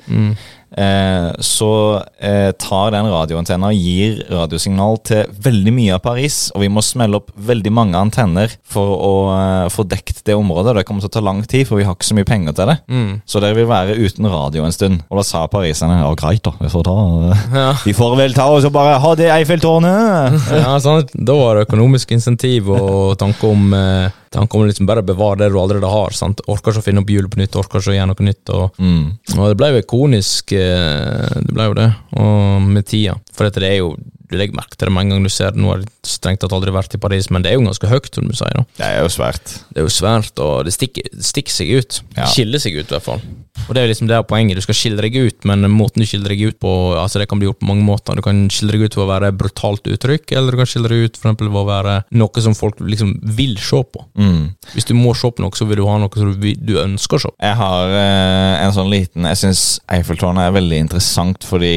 Eh, 0.77 1.31
så 1.41 2.03
eh, 2.21 2.51
tar 2.61 2.93
den 2.93 3.09
radioantenna 3.09 3.71
og 3.73 3.79
gir 3.79 4.21
radiosignal 4.29 4.99
til 5.07 5.31
veldig 5.45 5.73
mye 5.75 5.97
av 5.97 6.03
Paris, 6.05 6.39
og 6.55 6.63
vi 6.65 6.71
må 6.73 6.85
smelle 6.85 7.21
opp 7.21 7.33
veldig 7.49 7.73
mange 7.73 8.01
antenner 8.01 8.53
for 8.69 8.93
å 8.95 9.13
eh, 9.33 9.71
få 9.73 9.87
dekt 9.89 10.25
det 10.29 10.37
området. 10.39 10.77
Det 10.79 10.87
kommer 10.89 11.05
til 11.05 11.13
å 11.13 11.17
ta 11.17 11.25
lang 11.25 11.43
tid, 11.49 11.67
for 11.69 11.81
vi 11.81 11.89
har 11.89 11.97
ikke 11.97 12.11
så 12.11 12.19
mye 12.19 12.29
penger 12.29 12.59
til 12.59 12.73
det. 12.73 12.79
Mm. 12.93 13.11
Så 13.29 13.43
dere 13.45 13.59
vil 13.59 13.71
være 13.71 13.97
uten 13.97 14.29
radio 14.29 14.67
en 14.67 14.77
stund. 14.77 15.03
Og 15.09 15.21
da 15.21 15.27
sa 15.27 15.47
pariserne 15.51 16.01
ja, 16.03 16.13
greit, 16.19 16.45
da. 16.45 16.55
Vi 16.61 16.73
får 16.73 16.87
ta 16.89 16.97
Ja. 17.59 17.69
Vi 17.85 17.95
får 17.97 18.17
vel 18.19 18.35
ta 18.37 18.49
oss 18.53 18.67
og 18.69 18.75
bare 18.75 18.99
ha 19.01 19.15
det 19.19 19.31
Eiffeltårnet! 19.33 20.39
ja, 20.53 20.77
sant? 20.83 21.13
Da 21.15 21.37
var 21.39 21.57
det 21.57 21.69
økonomisk 21.69 22.13
insentiv 22.17 22.69
og 22.75 23.17
tanke 23.21 23.49
om 23.49 23.73
eh, 24.29 24.39
Tanke 24.39 24.55
om 24.59 24.67
liksom 24.69 24.87
bare 24.87 25.03
bevare 25.03 25.39
det 25.39 25.51
du 25.53 25.59
allerede 25.59 25.89
har. 25.91 26.11
sant? 26.11 26.41
Orker 26.49 26.73
ikke 26.73 26.83
å 26.83 26.85
finne 26.85 27.01
opp 27.01 27.09
hjulet 27.11 27.31
på 27.31 27.41
nytt, 27.41 27.57
orker 27.57 27.81
ikke 27.81 27.93
å 27.95 27.97
gjøre 27.99 28.11
noe 28.13 28.27
nytt. 28.29 28.51
Og, 28.51 28.79
Mm. 28.79 29.19
og 29.39 29.49
det 29.49 29.57
ble 29.57 29.71
jo 29.73 29.83
ikonisk, 29.83 30.53
eh, 30.53 31.41
det 31.43 31.55
ble 31.55 31.65
jo 31.65 31.75
det, 31.75 31.95
og 32.17 32.63
med 32.63 32.87
tida. 32.87 33.17
For 33.33 33.45
dette 33.49 33.61
det 33.61 33.71
er 33.73 33.79
jo 33.79 33.97
du 34.29 34.37
legger 34.39 34.57
merke 34.59 34.77
til 34.77 34.89
det 34.89 34.95
med 34.95 35.07
en 35.07 35.15
gang 35.15 35.27
du 35.27 35.33
ser 35.33 35.55
det. 35.55 35.63
Nå 35.63 35.73
har 35.73 35.83
jeg 35.83 35.91
strengt 36.07 36.43
tatt 36.45 36.55
aldri 36.55 36.75
vært 36.75 36.97
i 36.97 37.03
Paris, 37.03 37.31
men 37.33 37.45
det 37.45 37.53
er 37.53 37.59
jo 37.59 37.67
ganske 37.67 37.91
høyt, 37.91 38.11
som 38.15 38.29
du 38.29 38.37
sier. 38.37 38.55
da. 38.61 38.65
Det 38.79 38.89
er 38.89 39.03
jo 39.03 39.13
svært. 39.13 39.59
Det 39.73 39.83
er 39.83 39.89
jo 39.89 39.95
svært, 39.95 40.45
og 40.45 40.65
det 40.69 40.75
stikker, 40.77 41.11
stikker 41.33 41.55
seg 41.55 41.75
ut. 41.79 42.01
Ja. 42.17 42.29
Skiller 42.33 42.63
seg 42.63 42.79
ut, 42.79 42.87
i 42.87 42.97
hvert 42.97 43.09
fall. 43.09 43.23
Og 43.67 43.75
det 43.75 43.83
er 43.83 43.91
liksom 43.91 44.09
det 44.09 44.17
er 44.17 44.27
poenget. 44.29 44.59
Du 44.59 44.65
skal 44.65 44.77
skille 44.77 45.03
deg 45.03 45.17
ut, 45.19 45.47
men 45.49 45.67
måten 45.73 46.03
du 46.03 46.07
skiller 46.09 46.33
deg 46.33 46.45
ut 46.53 46.59
på 46.63 46.73
altså 46.99 47.21
det 47.21 47.29
kan 47.31 47.41
bli 47.41 47.49
gjort 47.49 47.61
på 47.61 47.69
mange 47.69 47.85
måter. 47.87 48.17
Du 48.17 48.25
kan 48.25 48.47
skille 48.53 48.75
deg 48.75 48.87
ut 48.87 48.97
for 48.97 49.05
å 49.05 49.11
være 49.11 49.33
brutalt 49.37 49.89
uttrykk, 49.91 50.33
eller 50.37 50.55
du 50.55 50.61
kan 50.61 50.71
skille 50.71 50.91
deg 50.93 51.09
ut 51.09 51.19
for 51.19 51.29
eksempel 51.29 51.51
ved 51.51 51.63
å 51.63 51.69
være 51.69 51.97
noe 52.21 52.45
som 52.45 52.57
folk 52.57 52.81
liksom 52.81 53.17
vil 53.39 53.57
se 53.63 53.83
på. 53.93 54.05
Mm. 54.21 54.55
Hvis 54.75 54.89
du 54.89 54.95
må 54.99 55.15
se 55.19 55.31
på 55.33 55.45
noe, 55.45 55.57
så 55.59 55.69
vil 55.69 55.83
du 55.83 55.87
ha 55.89 55.99
noe 56.01 56.23
som 56.23 56.33
du, 56.33 56.49
du 56.55 56.75
ønsker 56.81 57.19
å 57.19 57.25
se 57.27 57.33
på. 57.33 57.39
Jeg 57.49 57.59
har 57.61 57.97
eh, 57.99 58.55
en 58.65 58.75
sånn 58.75 58.91
liten 58.93 59.27
Jeg 59.29 59.39
syns 59.41 59.63
Eiffeltårnet 59.93 60.49
er 60.49 60.57
veldig 60.57 60.81
interessant 60.85 61.45
fordi 61.47 61.73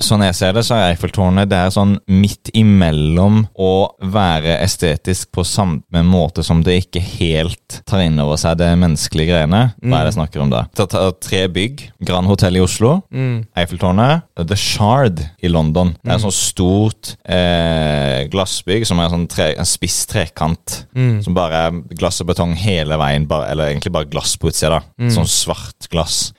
Sånn 0.00 0.22
jeg 0.24 0.34
ser 0.38 0.54
det, 0.56 0.62
så 0.64 0.78
er 0.78 0.94
Eiffeltårnet 0.94 1.50
det 1.50 1.58
er 1.60 1.72
sånn 1.74 1.98
midt 2.08 2.48
imellom 2.56 3.42
å 3.60 3.72
være 4.00 4.54
estetisk 4.64 5.28
på 5.36 5.44
samme 5.44 6.00
måte 6.08 6.40
som 6.46 6.62
det 6.64 6.78
ikke 6.86 7.02
helt 7.18 7.80
tar 7.84 8.00
inn 8.06 8.16
over 8.22 8.38
seg 8.40 8.56
det 8.62 8.70
menneskelige 8.80 9.28
greiene. 9.34 9.60
Hva 9.84 10.00
er 10.00 10.06
det 10.08 10.12
jeg 10.14 10.16
snakker 10.16 10.40
om 10.46 10.50
da? 10.54 10.62
Tre 11.20 11.42
bygg. 11.52 11.84
Grand 12.08 12.26
Hotel 12.26 12.56
i 12.56 12.62
Oslo. 12.64 13.02
Eiffeltårnet. 13.60 14.24
The 14.40 14.56
Shard 14.56 15.20
i 15.44 15.48
London. 15.52 15.92
Det 16.00 16.10
er 16.10 16.16
et 16.16 16.24
sånt 16.24 16.38
stort 16.38 17.12
eh, 17.28 18.24
glassbygg 18.32 18.86
som 18.88 18.98
er 19.04 19.12
sånn 19.12 19.28
tre, 19.30 19.50
en 19.60 19.68
spiss 19.68 20.06
trekant. 20.10 20.86
Som 21.22 21.36
bare 21.36 21.66
er 21.68 21.78
glass 22.00 22.20
og 22.24 22.30
betong 22.32 22.56
hele 22.56 22.96
veien, 23.00 23.28
bare, 23.28 23.50
eller 23.52 23.68
egentlig 23.74 23.92
bare 23.92 24.08
glass 24.10 24.36
på 24.40 24.48
utsida. 24.48 24.80
da. 24.80 25.10
Sånn 25.12 25.28
svart 25.28 25.90
glass. 25.92 26.32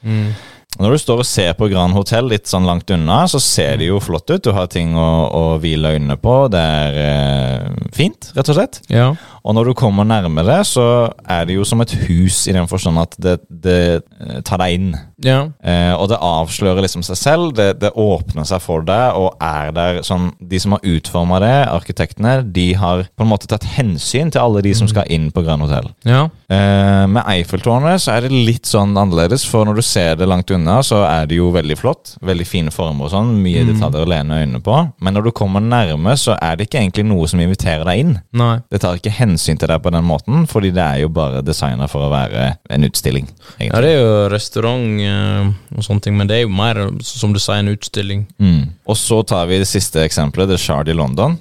Når 0.79 0.93
du 0.95 1.01
står 1.01 1.21
og 1.21 1.27
ser 1.27 1.51
på 1.59 1.67
Grand 1.71 1.93
Hotel 1.93 2.29
litt 2.31 2.47
sånn 2.47 2.65
langt 2.65 2.89
unna, 2.95 3.25
så 3.27 3.41
ser 3.43 3.75
det 3.81 3.89
jo 3.89 3.99
flott 4.01 4.29
ut. 4.31 4.43
Du 4.45 4.53
har 4.55 4.69
ting 4.71 4.95
å, 4.95 5.09
å 5.27 5.43
hvile 5.61 5.97
øynene 5.97 6.15
på. 6.21 6.35
Det 6.53 6.61
er 6.61 6.99
eh, 7.01 7.89
fint, 7.95 8.31
rett 8.37 8.51
og 8.53 8.57
slett. 8.57 8.79
Ja. 8.87 9.09
Og 9.41 9.55
når 9.57 9.71
du 9.71 9.73
kommer 9.77 10.05
nærmere, 10.05 10.59
så 10.67 10.85
er 11.25 11.47
det 11.49 11.55
jo 11.57 11.65
som 11.65 11.81
et 11.81 11.93
hus 12.05 12.43
i 12.49 12.53
den 12.55 12.67
forstand 12.69 13.01
at 13.01 13.15
det, 13.21 13.39
det 13.49 13.79
eh, 14.21 14.41
tar 14.45 14.61
deg 14.61 14.75
inn. 14.77 14.91
Ja. 15.25 15.39
Eh, 15.65 15.93
og 15.95 16.09
det 16.11 16.19
avslører 16.21 16.83
liksom 16.85 17.03
seg 17.05 17.17
selv. 17.17 17.47
Det, 17.57 17.73
det 17.81 17.93
åpner 17.97 18.45
seg 18.47 18.61
for 18.63 18.85
deg 18.85 19.17
og 19.17 19.35
er 19.41 19.73
der 19.75 19.99
sånn 20.05 20.31
De 20.39 20.59
som 20.61 20.75
har 20.75 20.85
utforma 20.87 21.39
det, 21.41 21.53
arkitektene, 21.71 22.39
de 22.53 22.67
har 22.77 23.05
på 23.17 23.25
en 23.25 23.31
måte 23.31 23.49
tatt 23.49 23.65
hensyn 23.77 24.31
til 24.33 24.41
alle 24.43 24.63
de 24.65 24.73
som 24.77 24.89
skal 24.89 25.09
inn 25.11 25.29
på 25.33 25.43
Grand 25.45 25.65
Hotel. 25.65 25.89
Ja. 26.07 26.23
Eh, 26.51 27.05
med 27.09 27.25
Eiffeltårnet 27.25 28.03
så 28.03 28.15
er 28.15 28.27
det 28.27 28.33
litt 28.33 28.69
sånn 28.69 28.93
annerledes, 28.97 29.45
for 29.49 29.65
når 29.67 29.81
du 29.81 29.85
ser 29.85 30.19
det 30.19 30.29
langt 30.29 30.53
unna, 30.53 30.79
så 30.85 31.01
er 31.07 31.29
det 31.29 31.39
jo 31.39 31.49
veldig 31.53 31.77
flott. 31.79 32.15
Veldig 32.25 32.47
fine 32.47 32.73
former 32.73 33.09
og 33.09 33.13
sånn. 33.15 33.33
Mye 33.41 33.65
detaljer 33.67 34.05
å 34.05 34.11
lene 34.13 34.41
øynene 34.43 34.61
på. 34.63 34.77
Men 35.01 35.17
når 35.17 35.29
du 35.29 35.33
kommer 35.37 35.63
nærme, 35.65 36.13
så 36.19 36.37
er 36.37 36.57
det 36.57 36.69
ikke 36.69 36.81
egentlig 36.83 37.07
noe 37.09 37.29
som 37.29 37.41
inviterer 37.41 37.87
deg 37.87 38.05
inn. 38.05 38.15
Nei. 38.37 38.53
Det 38.71 38.81
tar 38.83 38.99
ikke 38.99 39.13
hensyn 39.15 39.30
til 39.39 39.69
deg 39.69 39.81
på 39.83 39.93
den 39.93 40.05
måten, 40.07 40.47
fordi 40.49 40.71
det 40.75 40.83
er 40.83 41.03
jo 41.03 41.11
bare 41.13 41.43
designa 41.45 41.87
for 41.91 42.07
å 42.07 42.11
være 42.11 42.47
en 42.71 42.87
utstilling. 42.87 43.29
Ja, 43.59 43.79
det 43.83 43.93
er 43.93 44.01
jo 44.01 44.11
restaurant 44.33 45.05
eh, 45.05 45.51
og 45.75 45.85
sånne 45.85 46.05
ting, 46.07 46.17
men 46.17 46.29
det 46.29 46.39
er 46.39 46.45
jo 46.45 46.53
mer, 46.55 46.81
som 47.05 47.35
du 47.35 47.39
sier, 47.39 47.61
en 47.61 47.71
utstilling. 47.73 48.25
Mm. 48.41 48.75
Og 48.89 48.99
så 48.99 49.21
tar 49.27 49.47
vi 49.51 49.61
det 49.61 49.69
siste 49.69 50.03
eksempelet, 50.03 50.51
The 50.51 50.59
Shard 50.61 50.91
i 50.91 50.97
London. 50.97 51.39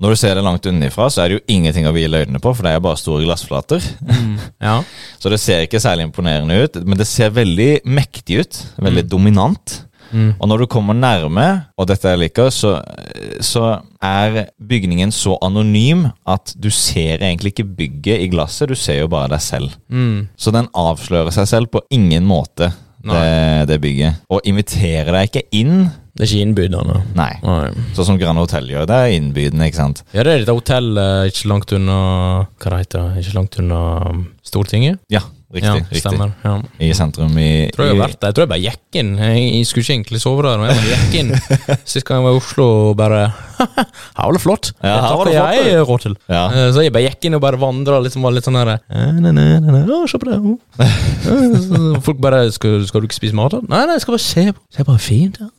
Når 0.00 0.14
du 0.14 0.16
ser 0.16 0.38
det 0.38 0.44
langt 0.46 0.64
unnafra, 0.64 1.10
så 1.12 1.20
er 1.22 1.28
det 1.28 1.36
jo 1.36 1.44
ingenting 1.52 1.84
å 1.84 1.92
hvile 1.92 2.22
øynene 2.22 2.40
på, 2.40 2.54
for 2.56 2.64
det 2.64 2.72
er 2.72 2.80
bare 2.84 2.96
store 2.96 3.26
glassflater. 3.26 3.84
Ja. 4.62 4.78
Så 5.20 5.28
det 5.28 5.42
ser 5.42 5.66
ikke 5.66 5.82
særlig 5.82 6.06
imponerende 6.08 6.56
ut, 6.56 6.78
men 6.88 6.96
det 6.96 7.04
ser 7.08 7.34
veldig 7.36 7.82
mektig 7.84 8.40
ut. 8.40 8.60
Veldig 8.80 9.04
dominant. 9.12 9.82
Og 10.12 10.50
når 10.50 10.64
du 10.64 10.66
kommer 10.70 10.96
nærme, 10.96 11.46
og 11.78 11.88
dette 11.90 12.10
jeg 12.12 12.20
liker, 12.24 12.50
så, 12.54 12.76
så 13.44 13.80
er 14.02 14.46
bygningen 14.58 15.12
så 15.14 15.36
anonym 15.44 16.06
at 16.28 16.54
du 16.58 16.70
ser 16.74 17.22
egentlig 17.22 17.54
ikke 17.54 17.68
bygget 17.78 18.24
i 18.24 18.28
glasset, 18.32 18.70
du 18.70 18.78
ser 18.78 19.02
jo 19.02 19.10
bare 19.12 19.30
deg 19.34 19.42
selv. 19.44 19.74
Så 20.36 20.54
den 20.54 20.70
avslører 20.76 21.34
seg 21.34 21.48
selv 21.50 21.72
på 21.74 21.84
ingen 21.94 22.26
måte, 22.28 22.72
det, 23.04 23.68
det 23.70 23.80
bygget. 23.80 24.22
Og 24.28 24.44
inviterer 24.48 25.12
deg 25.14 25.30
ikke 25.30 25.46
inn. 25.56 25.88
Det 26.10 26.26
er 26.26 26.32
ikke 26.34 26.44
innbydende. 26.44 27.00
Nei. 27.16 27.32
Nei. 27.40 27.70
Sånn 27.96 28.10
som 28.10 28.18
Grand 28.20 28.40
Hotel 28.40 28.66
gjør. 28.68 28.84
Det 28.90 28.96
er 28.98 29.14
innbydende, 29.16 29.68
ikke 29.70 29.78
sant? 29.78 30.02
Ja, 30.12 30.24
det 30.26 30.34
er 30.34 30.44
et 30.44 30.52
hotell 30.52 30.98
eh, 31.00 31.28
ikke 31.30 31.48
langt 31.52 31.72
unna 31.76 32.00
Hva 32.60 32.72
det 32.74 32.80
heter 32.82 33.06
det? 33.06 33.22
Ikke 33.22 33.36
langt 33.38 33.60
unna 33.62 33.82
um, 34.10 34.24
Stortinget? 34.44 35.00
Ja, 35.12 35.22
riktig. 35.52 35.66
ja, 35.66 35.74
riktig. 35.74 36.00
stemmer. 36.02 36.32
Ja. 36.44 36.54
I 36.80 36.90
sentrum 36.96 37.36
i, 37.38 37.50
tror 37.74 37.86
jeg 37.88 37.96
har 37.96 38.02
vært 38.06 38.20
der. 38.20 38.30
Jeg 38.30 38.38
tror 38.38 38.46
jeg 38.46 38.52
bare 38.54 38.64
gikk 38.64 39.00
inn. 39.02 39.12
Jeg, 39.18 39.44
jeg 39.58 39.66
skulle 39.70 39.84
ikke 39.86 39.96
egentlig 39.98 40.20
sove 40.22 40.46
der, 40.46 40.58
men 40.60 40.70
jeg 40.70 40.80
bare 40.80 40.96
gikk 40.96 41.14
inn. 41.20 41.30
Sist 41.92 42.06
gang 42.08 42.20
jeg 42.20 42.28
var 42.28 42.36
i 42.36 42.42
Oslo 42.42 42.68
og 42.90 42.96
bare 43.00 43.22
Her 44.16 44.24
var 44.24 44.32
det 44.36 44.40
flott! 44.42 44.70
Ja, 44.80 44.94
her 45.04 45.16
var 45.18 45.28
det 45.28 45.34
flott, 45.36 45.66
jeg 45.68 45.82
råd 45.88 46.04
til. 46.06 46.14
Ja. 46.32 46.44
Eh, 46.48 46.70
Så 46.72 46.84
jeg 46.84 46.92
bare 46.94 47.04
gikk 47.10 47.28
inn 47.28 47.36
og 47.36 47.42
bare 47.44 47.60
vandra 47.60 47.98
liksom, 48.00 48.24
var 48.24 48.32
litt 48.32 48.46
sånn 48.48 48.56
ne, 48.56 48.78
Se 50.10 50.18
på 50.20 50.28
det! 50.30 50.38
Folk 52.06 52.20
bare 52.22 52.46
skal, 52.52 52.86
'Skal 52.86 53.02
du 53.02 53.08
ikke 53.08 53.18
spise 53.18 53.36
mat?' 53.36 53.52
da?» 53.52 53.60
Nei, 53.68 53.82
nei, 53.86 53.96
jeg 53.98 54.04
skal 54.06 54.14
bare 54.16 54.24
se 54.24 54.44
på. 54.52 54.60
Se 54.72 54.84
bare 54.86 55.02
fint 55.02 55.38
ja. 55.40 55.50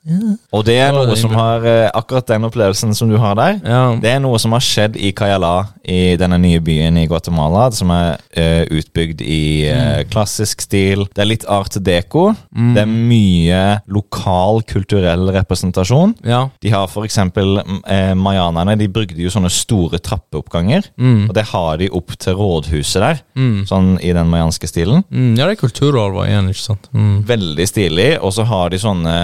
Og 0.52 0.66
det 0.66 0.78
er 0.82 0.92
noe 0.96 1.16
som 1.20 1.34
har 1.38 1.66
eh, 1.68 1.90
Akkurat 1.94 2.28
den 2.28 2.48
opplevelsen 2.48 2.96
som 2.98 3.10
du 3.12 3.18
har 3.22 3.36
der, 3.38 3.60
Ja. 3.66 3.96
det 4.02 4.10
er 4.16 4.20
noe 4.24 4.40
som 4.42 4.52
har 4.56 4.64
skjedd 4.66 4.98
i 4.98 5.12
Cayala, 5.12 5.68
i 5.86 6.16
denne 6.18 6.38
nye 6.42 6.60
byen 6.64 6.98
i 6.98 7.06
Guatemala, 7.10 7.70
som 7.76 7.90
er 7.94 8.18
uh, 8.38 8.64
utbygd 8.72 9.22
i 9.22 9.66
eh, 9.82 10.04
klassisk 10.12 10.62
stil. 10.66 11.06
Det 11.16 11.24
er 11.24 11.30
litt 11.30 11.46
art 11.50 11.78
deco. 11.84 12.32
Det 12.52 12.84
er 12.84 12.90
mye 12.90 13.62
lokal, 13.92 14.62
kulturell 14.70 15.30
representasjon. 15.36 16.16
ja. 16.28 16.44
De 16.62 16.70
har 16.74 16.88
for 16.92 17.06
eksempel 17.08 17.60
eh, 17.62 18.14
Mayanerne, 18.18 18.76
de 18.78 18.88
brukte 18.92 19.18
jo 19.22 19.32
sånne 19.34 19.50
store 19.52 20.00
trappeoppganger. 20.04 20.92
Og 21.02 21.34
det 21.36 21.46
har 21.52 21.78
de 21.82 21.90
opp 21.96 22.14
til 22.22 22.36
rådhuset 22.38 23.02
der, 23.02 23.22
sånn 23.70 23.94
i 24.04 24.12
den 24.16 24.30
mayanske 24.32 24.68
stilen. 24.70 25.04
Mm, 25.10 25.34
ja, 25.40 25.48
det 25.48 25.56
er 25.56 25.62
kulturarv 25.62 26.20
igjen, 26.26 26.50
ikke 26.52 26.64
sant? 26.64 26.90
Mm. 26.94 27.24
Veldig 27.30 27.68
stilig. 27.70 28.10
Og 28.22 28.34
så 28.36 28.46
har 28.50 28.72
de 28.74 28.80
sånne 28.82 29.16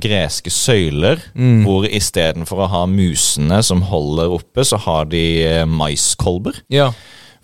greske 0.00 0.52
søyler, 0.54 1.22
hvor 1.64 1.86
istedenfor 1.88 2.64
å 2.64 2.70
ha 2.74 2.84
musene 2.90 3.60
som 3.66 3.82
holder 3.90 4.32
oppe, 4.38 4.64
så 4.66 4.78
har 4.86 5.08
de 5.10 5.24
eh, 5.44 5.64
maiskolber. 5.68 6.60
Ja. 6.72 6.90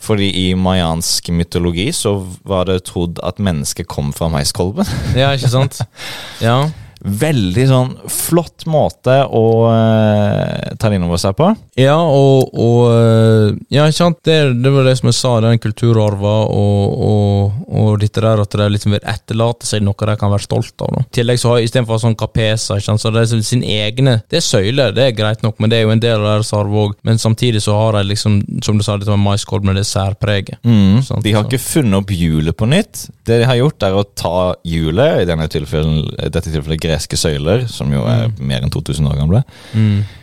Fordi 0.00 0.30
i 0.48 0.54
mayansk 0.56 1.28
mytologi 1.36 1.90
så 1.92 2.14
var 2.48 2.70
det 2.70 2.78
trodd 2.88 3.20
at 3.26 3.38
mennesket 3.42 3.88
kom 3.90 4.14
fra 4.16 4.30
maiskolben. 4.32 4.88
ja, 5.16 5.32
ikke 5.36 5.50
sant? 5.52 5.82
Ja. 6.46 6.70
Veldig 7.00 7.64
sånn 7.70 7.92
flott 8.12 8.66
måte 8.68 9.14
å 9.24 9.44
uh, 9.70 10.74
ta 10.76 10.90
det 10.90 10.98
inn 10.98 11.06
over 11.06 11.20
seg 11.20 11.36
på. 11.38 11.48
Ja, 11.80 11.96
og, 11.96 12.50
og 12.60 12.80
øh, 12.92 13.54
Ja, 13.72 13.86
ikke 13.88 13.96
sant, 13.96 14.18
det, 14.26 14.36
det 14.60 14.72
var 14.74 14.84
det 14.84 14.96
som 14.98 15.08
jeg 15.08 15.16
sa, 15.16 15.32
den 15.40 15.60
kulturarva 15.62 16.34
og, 16.50 17.00
og, 17.06 17.60
og 17.70 18.00
dette 18.02 18.20
der 18.22 18.42
at 18.42 18.56
de 18.60 18.66
liksom 18.74 18.94
vil 18.96 19.06
etterlate 19.08 19.68
seg 19.68 19.84
noe 19.86 20.08
de 20.10 20.16
kan 20.20 20.32
være 20.32 20.44
stolt 20.44 20.84
av. 20.84 20.92
Da. 20.98 21.04
I 21.06 21.16
tillegg 21.20 21.40
så 21.40 21.54
har 21.54 21.64
istedenfor 21.64 22.00
sånn 22.02 22.18
kapeser, 22.20 22.80
ikke 22.80 22.88
sant, 22.90 23.02
så 23.02 23.12
det 23.14 23.24
er 23.24 23.44
sin 23.46 23.64
egne 23.64 24.18
Det 24.30 24.40
er 24.40 24.44
søyler, 24.44 24.92
det 24.96 25.06
er 25.06 25.16
greit 25.16 25.44
nok, 25.46 25.58
men 25.60 25.72
det 25.72 25.80
er 25.80 25.86
jo 25.86 25.94
en 25.94 26.02
del 26.02 26.18
av 26.20 26.28
deres 26.34 26.52
arv 26.56 26.76
òg. 26.84 26.96
Men 27.06 27.20
samtidig 27.22 27.62
så 27.64 27.76
har 27.78 27.98
de 27.98 28.04
liksom, 28.10 28.40
som 28.64 28.78
du 28.78 28.84
sa, 28.86 28.98
dette 29.00 29.12
med 29.14 29.24
maiskolb 29.24 29.64
med 29.68 29.78
det 29.80 29.86
særpreget. 29.88 30.60
Mm. 30.66 31.00
Sant, 31.06 31.24
De 31.24 31.32
har 31.36 31.44
så- 31.44 31.48
ikke 31.50 31.64
funnet 31.64 32.00
opp 32.02 32.12
hjulet 32.14 32.56
på 32.56 32.68
nytt. 32.68 33.06
Det 33.24 33.40
de 33.40 33.48
har 33.48 33.60
gjort, 33.60 33.82
er 33.88 33.96
å 33.96 34.04
ta 34.14 34.54
hjulet, 34.66 35.22
i 35.22 35.28
denne 35.28 35.48
tilfellen, 35.48 36.02
dette 36.18 36.50
tilfellet 36.50 36.80
greske 36.90 37.16
søyler, 37.20 37.66
som 37.70 37.90
jo 37.94 38.04
er 38.10 38.28
mer 38.38 38.66
enn 38.66 38.72
2000 38.74 39.08
år 39.10 39.20
gamle, 39.22 39.44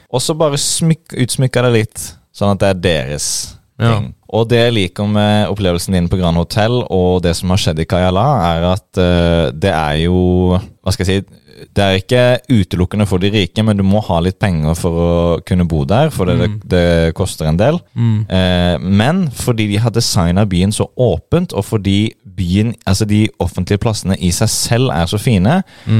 og 0.07 0.21
så 0.23 0.35
bare 0.39 0.59
utsmykka 0.59 1.65
det 1.67 1.73
litt, 1.79 2.03
sånn 2.35 2.53
at 2.55 2.61
det 2.63 2.69
er 2.75 2.83
deres 2.91 3.29
Ja. 3.77 3.91
ting. 3.99 4.13
Og 4.33 4.47
det 4.49 4.57
jeg 4.57 4.73
liker 4.73 5.05
med 5.07 5.51
opplevelsen 5.51 5.93
din 5.93 6.07
på 6.09 6.17
Grand 6.17 6.35
Hotel 6.35 6.79
og 6.89 7.21
det 7.23 7.35
som 7.37 7.51
har 7.53 7.59
skjedd 7.61 7.79
i 7.79 7.85
Kayala, 7.85 8.23
er 8.57 8.65
at 8.73 8.97
uh, 8.99 9.51
det 9.53 9.69
er 9.71 9.99
jo 10.01 10.57
Hva 10.83 10.91
skal 10.95 11.05
jeg 11.05 11.21
si 11.23 11.43
det 11.73 11.81
er 11.81 11.95
ikke 11.97 12.23
utelukkende 12.53 13.07
for 13.09 13.17
de 13.17 13.31
rike, 13.33 13.63
men 13.65 13.79
du 13.79 13.83
må 13.85 13.97
ha 14.05 14.19
litt 14.21 14.37
penger 14.37 14.75
for 14.77 14.97
å 15.01 15.13
kunne 15.41 15.65
bo 15.65 15.79
der, 15.89 16.11
for 16.13 16.29
det, 16.29 16.35
det, 16.37 16.49
det 16.69 17.13
koster 17.17 17.49
en 17.49 17.57
del. 17.57 17.79
Eh, 17.97 18.75
men 18.77 19.23
fordi 19.33 19.65
de 19.71 19.79
har 19.81 19.89
designa 19.95 20.45
byen 20.45 20.73
så 20.75 20.85
åpent, 20.93 21.55
og 21.57 21.65
fordi 21.65 22.11
byen, 22.37 22.75
altså 22.87 23.05
de 23.09 23.23
offentlige 23.43 23.81
plassene 23.81 24.15
i 24.21 24.29
seg 24.35 24.49
selv 24.53 24.91
er 24.93 25.09
så 25.09 25.17
fine, 25.19 25.57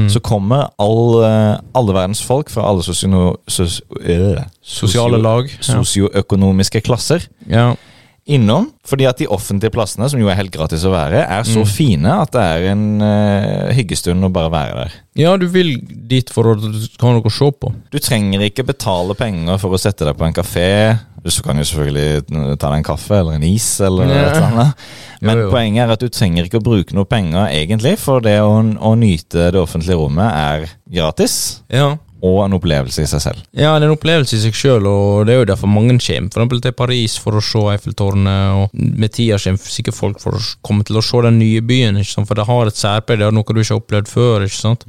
så 0.08 0.20
kommer 0.22 0.68
all, 0.78 1.18
eh, 1.26 1.58
alle 1.74 1.96
verdens 1.96 2.22
folk 2.22 2.50
fra 2.54 2.68
alle 2.70 2.82
sosio, 2.86 3.34
sos, 3.50 3.80
øh, 4.00 4.38
Sosiale 4.62 5.18
lag. 5.22 5.50
Sosioøkonomiske 5.60 6.80
klasser 6.86 7.26
Ja. 7.48 7.74
innom. 8.28 8.66
Fordi 8.84 9.04
at 9.08 9.18
de 9.18 9.26
offentlige 9.26 9.70
plassene, 9.72 10.08
som 10.08 10.20
jo 10.20 10.28
er 10.28 10.36
helt 10.36 10.52
gratis 10.52 10.84
å 10.84 10.90
være, 10.92 11.22
er 11.28 11.42
så 11.48 11.62
fine 11.66 12.12
at 12.22 12.30
det 12.32 12.40
er 12.44 12.66
en 12.72 13.00
uh, 13.00 13.72
hyggestund 13.72 14.24
å 14.24 14.30
bare 14.32 14.50
være 14.52 14.74
der. 14.82 14.92
ja, 15.16 15.36
du 15.36 15.46
vil 15.48 15.78
dit 16.08 16.28
for 16.30 16.44
å 16.44 16.54
ha 16.58 17.12
noe 17.12 17.24
å 17.24 17.32
se 17.32 17.50
på. 17.50 17.72
Du 17.90 17.98
trenger 17.98 18.44
ikke 18.44 18.66
betale 18.68 19.14
penger 19.16 19.58
for 19.58 19.70
å 19.72 19.80
sette 19.80 20.04
deg 20.04 20.16
på 20.16 20.24
en 20.28 20.36
kafé. 20.36 20.98
Du 21.36 21.42
kan 21.42 21.56
du 21.60 21.62
selvfølgelig 21.68 22.56
ta 22.58 22.70
deg 22.70 22.78
en 22.78 22.84
kaffe 22.88 23.18
eller 23.20 23.32
en 23.36 23.42
is 23.44 23.68
eller 23.84 24.06
Ja. 24.08 24.18
et 24.30 24.36
eller 24.36 24.48
annet. 24.48 24.74
Men 25.20 25.36
Jo, 25.36 25.42
jo. 25.44 25.50
poenget 25.50 25.82
er 25.84 25.92
at 25.92 26.00
du 26.00 26.08
trenger 26.08 26.44
ikke 26.48 26.60
å 26.60 26.64
bruke 26.64 26.94
noe 26.94 27.04
penger 27.04 27.48
egentlig, 27.52 27.98
for 27.98 28.20
det 28.20 28.38
å, 28.40 28.52
å 28.80 28.94
nyte 28.96 29.50
det 29.52 29.60
offentlige 29.60 29.98
rommet 29.98 30.30
er 30.32 30.68
gratis. 30.90 31.60
Ja. 31.68 31.96
og 32.20 32.40
en 32.48 32.52
opplevelse 32.56 32.98
i 33.04 33.06
seg 33.06 33.20
selv. 33.22 33.42
Ja, 33.54 33.76
det 33.78 33.84
er 33.86 33.92
en 33.92 33.94
opplevelse 33.94 34.34
i 34.34 34.40
seg 34.42 34.52
sjøl, 34.58 34.86
og 34.90 35.26
det 35.28 35.36
er 35.36 35.38
jo 35.38 35.44
derfor 35.52 35.68
mange 35.70 35.94
kommer 36.02 36.32
for 36.32 36.40
eksempel 36.42 36.60
til 36.64 36.72
Paris 36.74 37.14
for 37.16 37.30
å 37.38 37.40
se 37.40 37.60
Eiffeltårnet, 37.76 38.56
og 38.58 38.70
med 38.74 39.12
tida 39.14 39.38
kommer 39.38 39.58
sikkert 39.70 39.94
folk 39.94 40.18
for 40.18 40.34
å 40.34 40.40
komme 40.66 40.82
til 40.82 40.98
å 40.98 41.02
se 41.06 41.20
den 41.22 41.38
nye 41.38 41.60
byen, 41.62 42.00
for 42.26 42.34
det 42.34 42.46
har 42.48 42.66
et 42.66 42.74
særpreg, 42.74 43.20
det 43.20 43.28
er 43.28 43.30
noe 43.36 43.44
du 43.54 43.60
ikke 43.62 43.76
har 43.76 43.82
opplevd 43.84 44.08
før. 44.10 44.42
ikke 44.48 44.58
sant? 44.58 44.82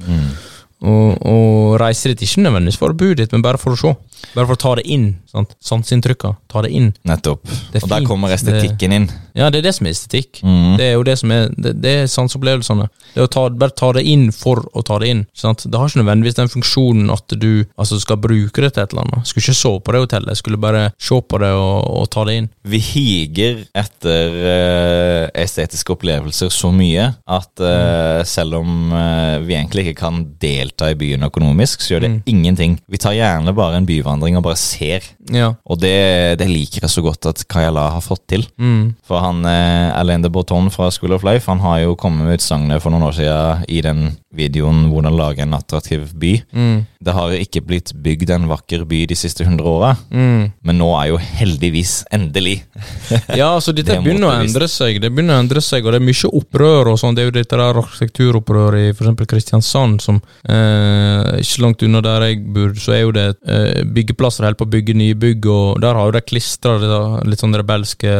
Og, 0.80 1.18
og 1.28 1.74
reiser 1.80 2.14
dit 2.14 2.22
ikke 2.24 2.40
nødvendigvis 2.46 2.78
for 2.80 2.94
å 2.94 2.96
bo 2.96 3.10
dit, 3.16 3.32
men 3.34 3.42
bare 3.44 3.60
for 3.60 3.76
å 3.76 3.80
se. 3.80 3.90
Bare 4.32 4.46
for 4.48 4.56
å 4.56 4.60
ta 4.60 4.74
det 4.78 4.86
inn. 4.88 5.10
sant? 5.28 5.52
Sanseinntrykka. 5.64 6.34
Ta 6.48 6.62
det 6.64 6.70
inn. 6.76 6.92
Nettopp. 7.08 7.44
Det 7.74 7.82
Og 7.84 7.92
der 7.92 8.06
kommer 8.08 8.32
estetikken 8.32 8.96
inn. 8.96 9.08
Ja, 9.38 9.50
det 9.50 9.60
er 9.60 9.68
det 9.68 9.74
som 9.76 9.88
er 9.88 9.94
estetikk. 9.94 10.42
Mm. 10.44 10.76
Det 10.80 10.86
er 10.86 10.96
jo 10.96 11.06
det 11.06 11.16
som 11.20 11.32
er 11.34 11.48
Det, 11.50 11.74
det 11.82 11.94
er 12.02 12.10
sanseopplevelsene. 12.10 12.88
Det 13.14 13.24
å 13.24 13.30
ta, 13.30 13.46
bare 13.50 13.74
ta 13.76 13.90
det 13.96 14.04
inn 14.08 14.28
for 14.34 14.62
å 14.76 14.84
ta 14.86 14.98
det 15.02 15.10
inn. 15.12 15.24
Sant? 15.36 15.64
Det 15.66 15.78
har 15.78 15.90
ikke 15.90 16.02
nødvendigvis 16.02 16.38
den 16.38 16.52
funksjonen 16.52 17.10
at 17.12 17.34
du 17.40 17.64
altså, 17.76 17.98
skal 18.02 18.20
bruke 18.22 18.62
det 18.62 18.72
til 18.74 18.84
et 18.84 18.94
eller 18.94 19.06
annet. 19.06 19.28
Skulle 19.28 19.44
ikke 19.46 19.58
sove 19.58 19.82
på 19.84 19.94
det 19.94 20.04
hotellet, 20.04 20.38
skulle 20.38 20.60
bare 20.60 20.84
se 21.00 21.20
på 21.20 21.40
det 21.42 21.50
og, 21.56 21.88
og 22.00 22.08
ta 22.12 22.24
det 22.28 22.36
inn. 22.40 22.48
Vi 22.70 22.80
higer 22.84 23.64
etter 23.76 24.36
uh, 24.40 25.24
estetiske 25.38 25.94
opplevelser 25.94 26.52
så 26.54 26.70
mye 26.74 27.10
at 27.30 27.62
eh, 27.64 28.20
selv 28.28 28.58
om 28.60 28.92
uh, 28.92 29.40
vi 29.42 29.54
egentlig 29.56 29.84
ikke 29.88 30.00
kan 30.02 30.20
delta 30.40 30.90
i 30.90 30.96
byen 30.98 31.26
økonomisk, 31.26 31.82
så 31.82 31.94
gjør 31.94 32.04
det 32.04 32.10
ingenting. 32.30 32.76
Vi 32.90 33.00
tar 33.00 33.16
gjerne 33.16 33.54
bare 33.56 33.80
en 33.80 33.88
byvandring 33.88 34.38
og 34.38 34.44
bare 34.46 34.60
ser. 34.60 35.06
Ja. 35.32 35.52
Og 35.64 35.80
det, 35.82 36.38
det 36.40 36.48
liker 36.50 36.86
jeg 36.86 36.92
så 36.92 37.04
godt 37.04 37.28
at 37.30 37.44
Kayala 37.50 37.88
har 37.96 38.04
fått 38.04 38.26
til. 38.32 38.46
Mm. 38.60 38.96
For 39.06 39.19
han 39.20 39.44
eh, 39.48 39.98
Alain 39.98 40.22
de 40.22 40.30
Botton 40.32 40.70
fra 40.72 40.90
School 40.90 41.14
of 41.16 41.24
Life 41.26 41.50
Han 41.50 41.62
har 41.64 41.82
jo 41.84 41.96
kommet 41.98 42.26
med 42.26 42.40
utsagnet 42.40 42.82
for 42.82 42.92
noen 42.92 43.08
år 43.08 43.16
siden 43.18 43.64
i 43.68 43.82
den 43.84 44.06
videoen 44.34 44.88
'Hvordan 44.90 45.16
lage 45.16 45.42
en 45.42 45.54
attraktiv 45.54 46.08
by'. 46.14 46.42
Mm. 46.52 46.86
Det 47.02 47.12
har 47.16 47.30
jo 47.32 47.38
ikke 47.40 47.62
blitt 47.64 47.94
bygd 47.96 48.30
en 48.34 48.42
vakker 48.50 48.82
by 48.84 49.06
de 49.08 49.16
siste 49.16 49.44
hundre 49.46 49.64
åra, 49.66 49.96
Mm. 50.10 50.52
men 50.62 50.78
nå 50.78 50.88
er 51.00 51.06
jo 51.08 51.16
heldigvis, 51.18 52.04
endelig 52.12 52.58
Ja, 53.40 53.54
altså 53.56 53.72
dette 53.72 53.92
Det 53.94 53.96
er 53.98 54.02
begynner 54.04 54.28
å 54.28 54.40
endre 54.42 54.68
seg, 54.68 55.00
det 55.00 55.10
begynner 55.12 55.38
å 55.38 55.42
endre 55.44 55.62
seg, 55.64 55.86
og 55.86 55.92
det 55.94 56.00
er 56.00 56.04
mye 56.04 56.30
opprør 56.40 56.90
og 56.92 56.98
sånn. 57.00 57.14
Det 57.16 57.22
er 57.22 57.30
jo 57.30 57.34
dette 57.38 57.56
der 57.56 57.80
arkitekturopprøret 57.80 58.80
i 58.84 58.90
eksempel 58.92 59.26
Kristiansand, 59.30 60.00
som 60.04 60.20
eh, 60.44 61.40
ikke 61.40 61.62
langt 61.64 61.82
unna 61.86 62.02
der 62.04 62.26
jeg 62.28 62.42
bor, 62.52 62.74
så 62.76 62.92
er 62.96 63.00
jo 63.06 63.12
det 63.16 63.26
eh, 63.48 63.80
byggeplasser 63.84 64.44
holder 64.44 64.60
på 64.60 64.68
å 64.68 64.72
bygge 64.76 64.96
nye 65.00 65.16
bygg, 65.16 65.46
og 65.50 65.80
der 65.80 65.96
har 65.96 66.10
jo 66.10 66.16
de 66.18 66.22
klistra 66.26 66.76
litt 67.24 67.40
sånn 67.40 67.56
rebelske 67.56 68.12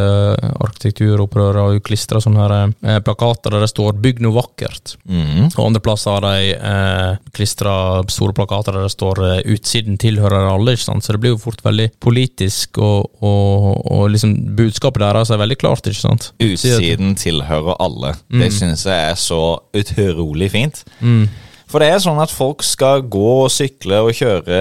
arkitekturopprøret, 0.64 1.60
har 1.60 1.76
jo 1.76 1.84
klistra 1.84 2.20
sånne 2.22 2.44
her 2.46 2.54
eh, 2.64 3.00
plakater 3.04 3.54
der 3.54 3.64
det 3.64 3.70
står 3.72 3.92
'Bygg 4.00 4.20
noe 4.24 4.36
vakkert'. 4.40 4.96
mm. 5.04 5.50
Og 5.58 5.66
andre 5.66 5.80
plasser 5.84 6.10
har 6.16 6.24
de 6.24 6.54
eh, 6.54 7.16
klistra 7.36 7.74
store 8.08 8.32
plakater 8.36 8.69
der 8.72 8.86
det 8.86 8.94
står 8.94 9.20
eh, 9.26 9.42
'Utsiden 9.52 9.98
tilhører 9.98 10.48
alle', 10.52 10.76
ikke 10.76 10.86
sant? 10.86 11.04
så 11.04 11.12
det 11.12 11.20
blir 11.20 11.34
jo 11.34 11.42
fort 11.42 11.64
veldig 11.64 11.90
politisk, 12.00 12.78
og, 12.78 13.10
og, 13.22 13.84
og 13.90 14.10
liksom 14.10 14.56
budskapet 14.56 15.02
deres 15.02 15.30
er 15.30 15.42
veldig 15.42 15.58
klart, 15.58 15.86
ikke 15.86 16.00
sant? 16.00 16.32
Utsiden 16.40 17.14
tilhører 17.16 17.76
alle. 17.80 18.14
Det 18.30 18.52
synes 18.52 18.86
jeg 18.86 19.10
er 19.10 19.14
så 19.14 19.58
utrolig 19.76 20.50
fint. 20.50 20.84
Mm. 21.00 21.28
For 21.70 21.82
det 21.82 21.92
er 21.92 22.00
sånn 22.02 22.18
at 22.18 22.32
folk 22.34 22.64
skal 22.66 23.04
gå 23.06 23.28
og 23.44 23.50
sykle 23.54 24.00
og 24.02 24.14
kjøre 24.18 24.58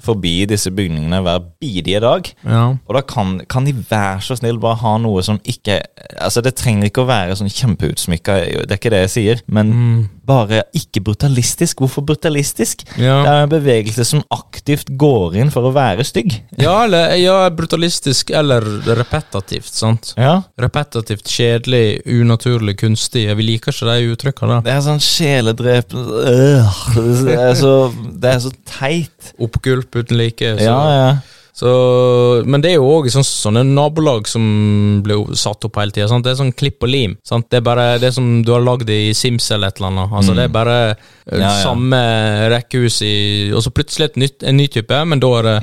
forbi 0.00 0.46
disse 0.48 0.70
bygningene 0.72 1.20
hver 1.24 1.42
bidige 1.60 2.00
dag. 2.00 2.30
Ja. 2.46 2.62
Og 2.88 2.96
da 2.96 3.02
kan, 3.04 3.36
kan 3.50 3.66
de 3.68 3.74
være 3.76 4.22
så 4.24 4.38
snill 4.38 4.60
bare 4.62 4.80
ha 4.80 4.94
noe 5.02 5.24
som 5.26 5.40
ikke 5.44 5.80
Altså 6.18 6.40
Det 6.42 6.54
trenger 6.56 6.88
ikke 6.88 7.02
å 7.04 7.08
være 7.08 7.36
sånn 7.36 7.52
kjempeutsmykka, 7.52 8.38
det 8.64 8.72
er 8.72 8.78
ikke 8.80 8.92
det 8.94 9.02
jeg 9.04 9.12
sier, 9.12 9.42
men 9.46 9.70
bare 10.28 10.62
ikke 10.76 11.02
brutalistisk. 11.06 11.80
Hvorfor 11.82 12.04
brutalistisk? 12.06 12.84
Ja. 13.00 13.18
Det 13.24 13.32
er 13.32 13.46
en 13.46 13.52
bevegelse 13.52 14.04
som 14.06 14.22
aktivt 14.34 14.90
går 15.00 15.38
inn 15.40 15.52
for 15.54 15.68
å 15.68 15.72
være 15.74 16.04
stygg. 16.06 16.36
Ja, 16.60 16.74
eller, 16.84 17.14
ja, 17.20 17.38
brutalistisk 17.54 18.32
eller 18.36 18.64
repetativt, 18.98 19.72
sant? 19.74 20.12
Ja 20.18 20.38
Repetativt, 20.60 21.26
kjedelig, 21.30 22.02
unaturlig, 22.04 22.76
kunstig. 22.80 23.24
Vi 23.38 23.46
liker 23.46 23.74
ikke 23.74 23.88
de 23.88 24.12
uttrykkene. 24.12 24.60
Det 24.66 24.74
er 24.74 24.84
sånn 24.84 25.02
sjeledrepende 25.02 26.22
øh, 26.34 26.78
det, 27.24 27.38
er 27.38 27.56
så, 27.58 27.74
det 27.94 28.32
er 28.34 28.44
så 28.44 28.52
teit. 28.68 29.32
Oppgulp 29.40 29.96
uten 29.98 30.18
like. 30.20 30.54
Så, 30.58 30.68
Ja, 30.68 30.78
ja. 30.94 31.10
Så, 31.58 31.70
men 32.46 32.62
det 32.62 32.70
er 32.70 32.76
jo 32.76 32.86
òg 32.86 33.08
sånn, 33.10 33.24
sånne 33.26 33.64
nabolag 33.66 34.28
som 34.30 34.44
blir 35.02 35.24
satt 35.34 35.66
opp 35.66 35.80
hele 35.80 35.90
tida. 35.90 36.06
Det 36.22 36.30
er 36.30 36.38
sånn 36.38 36.52
klipp 36.54 36.84
og 36.86 36.92
lim. 36.92 37.16
Sant? 37.26 37.48
Det 37.50 37.58
er 37.58 37.64
bare 37.66 37.86
det 37.98 38.12
som 38.14 38.28
du 38.46 38.52
har 38.54 38.62
lagd 38.62 38.90
i 38.94 39.10
Sims 39.18 39.48
eller 39.50 39.72
et 39.72 39.80
eller 39.80 39.90
annet. 39.90 40.14
Altså, 40.20 40.36
Det 40.38 40.44
er 40.46 40.54
bare 40.54 40.76
eh, 40.90 41.06
Mm. 41.28 41.42
Ja, 41.42 41.48
ja. 41.50 41.56
samme 41.60 41.98
rekkehus 42.48 43.02
i 43.04 43.50
Og 43.52 43.60
så 43.60 43.68
plutselig 43.68 44.06
et 44.06 44.14
nytt, 44.16 44.42
en 44.48 44.56
ny 44.56 44.64
type, 44.72 44.96
men 45.04 45.20
da 45.20 45.28
er 45.36 45.42
det 45.44 45.56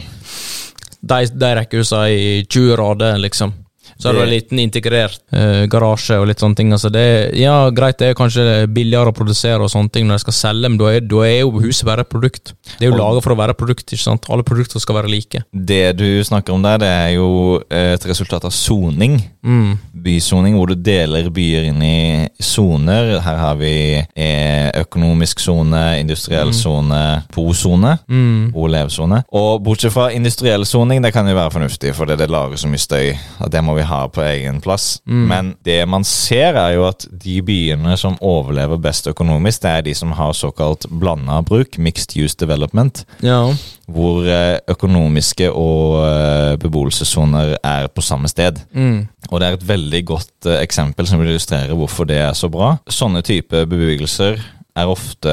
de, 1.01 1.17
de 1.41 1.49
rekkehusene 1.57 2.11
i 2.13 2.27
20 2.45 2.75
rader, 2.77 3.17
liksom. 3.17 3.53
Så 3.97 4.09
har 4.09 4.17
du 4.17 4.23
en 4.25 4.31
liten 4.31 4.59
integrert 4.59 5.21
eh, 5.31 5.63
garasje 5.71 6.17
og 6.19 6.27
litt 6.27 6.41
sånne 6.43 6.59
ting. 6.59 6.73
Altså 6.75 6.91
det, 6.91 7.05
ja, 7.39 7.69
greit, 7.71 7.97
det 8.01 8.11
er 8.11 8.17
kanskje 8.19 8.65
billigere 8.75 9.13
å 9.13 9.15
produsere 9.15 9.63
og 9.63 9.71
sånne 9.71 9.93
ting 9.93 10.09
når 10.09 10.19
de 10.19 10.25
skal 10.25 10.37
selge, 10.41 10.71
men 10.71 10.79
da 10.81 10.91
er, 10.97 11.05
da 11.07 11.21
er 11.23 11.37
jo 11.45 11.63
huset 11.63 11.87
bare 11.87 12.03
et 12.03 12.11
produkt. 12.11 12.51
Det 12.75 12.83
er 12.83 12.91
jo 12.91 12.99
laga 12.99 13.23
for 13.23 13.35
å 13.35 13.39
være 13.39 13.55
et 13.55 13.61
produkt, 13.61 13.87
ikke 13.87 14.03
sant? 14.03 14.27
Alle 14.33 14.43
produkter 14.47 14.83
skal 14.83 14.99
være 14.99 15.11
like. 15.13 15.45
Det 15.55 15.85
du 15.95 16.07
snakker 16.27 16.57
om 16.57 16.65
der, 16.65 16.81
det 16.83 16.91
er 16.91 17.13
jo 17.15 17.29
et 17.71 18.09
resultat 18.09 18.43
av 18.47 18.53
soning. 18.55 19.21
Mm. 19.45 19.77
Bysoning, 20.05 20.59
hvor 20.59 20.73
du 20.73 20.75
deler 20.75 21.31
byer 21.31 21.69
inn 21.71 21.79
i 21.85 21.97
soner. 22.43 23.15
Her 23.23 23.39
har 23.39 23.55
vi 23.61 23.73
eh, 24.03 24.69
økonomisk 24.81 25.39
sone, 25.39 25.85
industriell 26.01 26.51
sone, 26.57 27.01
bo-sone. 27.31 27.95
Mm. 28.11 28.51
Bo- 28.51 28.65
og 28.65 28.73
levesone. 28.73 29.21
Og 29.35 29.61
bortsett 29.65 29.93
fra 29.93 30.09
industriell 30.15 30.65
soning, 30.67 31.03
det 31.03 31.13
kan 31.15 31.27
jo 31.29 31.37
være 31.37 31.53
fornuftig, 31.55 31.93
for 31.95 32.09
det, 32.09 32.19
det 32.21 32.31
lager 32.33 32.59
så 32.59 32.69
mye 32.71 32.81
støy 32.81 33.13
at 33.13 33.51
det 33.53 33.63
må 33.65 33.77
vi 33.77 33.84
ha 33.87 34.01
på 34.11 34.21
egen 34.25 34.61
plass. 34.61 34.99
Men 35.05 35.53
det 35.65 35.79
man 35.89 36.03
ser, 36.07 36.55
er 36.59 36.75
jo 36.75 36.85
at 36.87 37.05
de 37.11 37.37
byene 37.45 37.95
som 37.97 38.17
overlever 38.21 38.77
best 38.81 39.07
økonomisk, 39.11 39.61
det 39.65 39.71
er 39.71 39.85
de 39.87 39.93
som 39.97 40.11
har 40.17 40.33
såkalt 40.37 40.87
blanda 40.89 41.41
bruk, 41.45 41.77
mixed 41.77 42.15
use 42.17 42.35
development, 42.39 43.05
Ja. 43.23 43.39
hvor 43.87 44.25
eh, 44.25 44.57
økonomiske 44.71 45.51
og 45.51 46.01
eh, 46.07 46.55
beboelsessoner 46.61 47.55
er 47.63 47.87
på 47.93 48.01
samme 48.01 48.27
sted. 48.31 48.59
Mm. 48.73 49.07
Og 49.31 49.39
det 49.41 49.47
er 49.47 49.53
et 49.59 49.67
veldig 49.67 50.03
godt 50.05 50.45
eh, 50.49 50.61
eksempel 50.63 51.07
som 51.07 51.21
illustrerer 51.21 51.73
hvorfor 51.77 52.05
det 52.09 52.17
er 52.21 52.33
så 52.37 52.49
bra. 52.51 52.75
Sånne 52.89 53.21
type 53.25 53.65
bebyggelser 53.65 54.41
er 54.75 54.89
ofte 54.91 55.31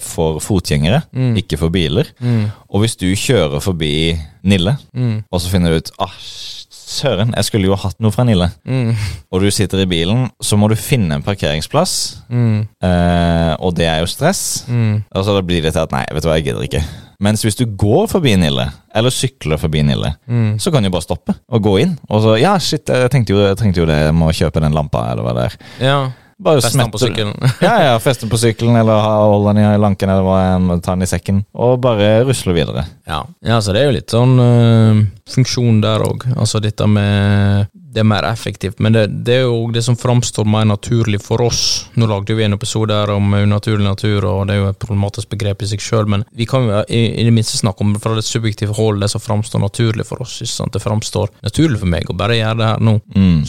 for 0.00 0.38
fotgjengere, 0.40 1.02
ikke 1.36 1.58
for 1.60 1.68
biler. 1.68 2.08
Mm. 2.24 2.46
Og 2.72 2.80
hvis 2.80 2.94
du 2.96 3.04
kjører 3.12 3.60
forbi 3.60 4.16
Nille, 4.48 4.76
Mm. 4.96 5.24
og 5.30 5.40
så 5.42 5.50
finner 5.52 5.74
du 5.74 5.76
ut 5.82 5.90
ah, 6.00 6.14
søren, 6.88 7.34
jeg 7.36 7.44
skulle 7.48 7.68
jo 7.68 7.76
hatt 7.76 7.98
noe 8.00 8.10
fra 8.14 8.24
Nille, 8.24 8.50
Mm. 8.66 8.94
og 9.32 9.42
du 9.44 9.50
sitter 9.52 9.82
i 9.84 9.86
bilen, 9.90 10.30
så 10.42 10.56
må 10.56 10.68
du 10.70 10.74
finne 10.74 11.14
en 11.18 11.22
parkeringsplass, 11.26 12.22
Mm. 12.30 12.66
eh, 12.82 13.56
og 13.60 13.74
det 13.76 13.86
er 13.86 14.00
jo 14.00 14.06
stress. 14.06 14.64
Mm. 14.68 15.04
Og 15.14 15.24
så 15.24 15.34
da 15.36 15.42
blir 15.42 15.62
det 15.62 15.72
til 15.74 15.80
at 15.84 15.92
nei, 15.92 16.04
vet 16.12 16.22
du 16.22 16.28
hva, 16.28 16.36
jeg 16.40 16.44
gidder 16.48 16.64
ikke. 16.66 16.84
Mens 17.20 17.42
hvis 17.42 17.56
du 17.58 17.64
går 17.66 18.06
forbi 18.08 18.36
Nille, 18.38 18.68
eller 18.94 19.10
sykler 19.10 19.58
forbi 19.58 19.82
Nille, 19.82 20.14
Mm. 20.28 20.56
så 20.58 20.70
kan 20.72 20.82
du 20.82 20.90
bare 20.90 21.02
stoppe 21.02 21.34
og 21.50 21.62
gå 21.62 21.80
inn. 21.80 21.98
Og 22.08 22.22
så 22.22 22.38
ja, 22.40 22.56
shit, 22.58 22.86
jeg 22.86 23.10
tenkte 23.10 23.30
jo, 23.34 23.46
jeg 23.46 23.56
tenkte 23.58 23.80
jo 23.80 23.86
det, 23.86 23.96
jeg 24.06 24.14
må 24.14 24.30
kjøpe 24.30 24.60
den 24.60 24.72
lampa, 24.72 25.10
eller 25.10 25.22
hva 25.24 25.34
det 25.34 25.44
er. 25.44 25.56
Ja. 25.84 26.10
Bare 26.38 26.62
Feste 26.62 26.78
den 26.78 26.90
på 26.94 27.00
sykkelen. 27.02 27.34
ja, 27.66 27.72
ja, 27.82 27.94
feste 27.98 28.22
den 28.24 28.30
på 28.30 28.38
sykkelen, 28.38 28.76
eller 28.78 29.00
holde 29.02 29.56
den 29.56 29.64
i 29.64 29.80
lanken, 29.82 30.10
eller 30.12 30.22
hva 30.22 30.78
ta 30.78 30.94
den 30.94 31.02
i 31.02 31.10
sekken. 31.10 31.42
Og 31.58 31.80
bare 31.82 32.20
rusle 32.28 32.54
videre. 32.54 32.84
Ja. 33.08 33.24
ja, 33.42 33.58
så 33.58 33.74
det 33.74 33.82
er 33.82 33.88
jo 33.88 33.96
litt 33.96 34.14
sånn 34.14 34.38
øh, 34.38 35.00
funksjon 35.34 35.80
der 35.82 36.04
òg. 36.06 36.28
Altså 36.36 36.60
dette 36.62 36.86
med 36.86 37.66
Det 37.88 38.02
er 38.02 38.06
mer 38.06 38.26
effektivt, 38.28 38.78
men 38.84 38.92
det, 38.92 39.06
det 39.26 39.38
er 39.40 39.46
jo 39.48 39.70
det 39.72 39.80
som 39.82 39.96
framstår 39.98 40.46
mer 40.46 40.66
naturlig 40.68 41.18
for 41.24 41.40
oss. 41.42 41.88
Nå 41.98 42.06
lagde 42.06 42.36
vi 42.36 42.44
en 42.44 42.54
episode 42.54 42.94
her 42.94 43.10
om 43.10 43.32
unaturlig 43.34 43.86
natur, 43.86 44.26
og 44.28 44.44
det 44.46 44.54
er 44.54 44.60
jo 44.60 44.68
et 44.70 44.78
problematisk 44.78 45.32
begrep 45.32 45.64
i 45.64 45.70
seg 45.72 45.82
sjøl, 45.82 46.06
men 46.06 46.22
vi 46.36 46.46
kan 46.46 46.68
jo 46.68 46.82
i, 46.84 47.00
i 47.18 47.24
det 47.26 47.32
minste 47.34 47.58
snakke 47.58 47.82
om 47.82 47.96
fra 47.98 48.12
det 48.14 48.26
subjektive 48.28 48.76
hold, 48.76 49.00
det 49.02 49.08
som 49.10 49.24
framstår 49.24 49.64
naturlig 49.64 50.06
for 50.06 50.22
oss. 50.22 50.36
Det 50.38 50.84
framstår 50.84 51.32
naturlig 51.42 51.80
for 51.80 51.90
meg 51.96 52.12
å 52.12 52.18
bare 52.20 52.38
gjøre 52.38 52.60
det 52.60 52.70
her 52.70 52.86
nå. 52.90 52.98
Mm. 53.16 53.40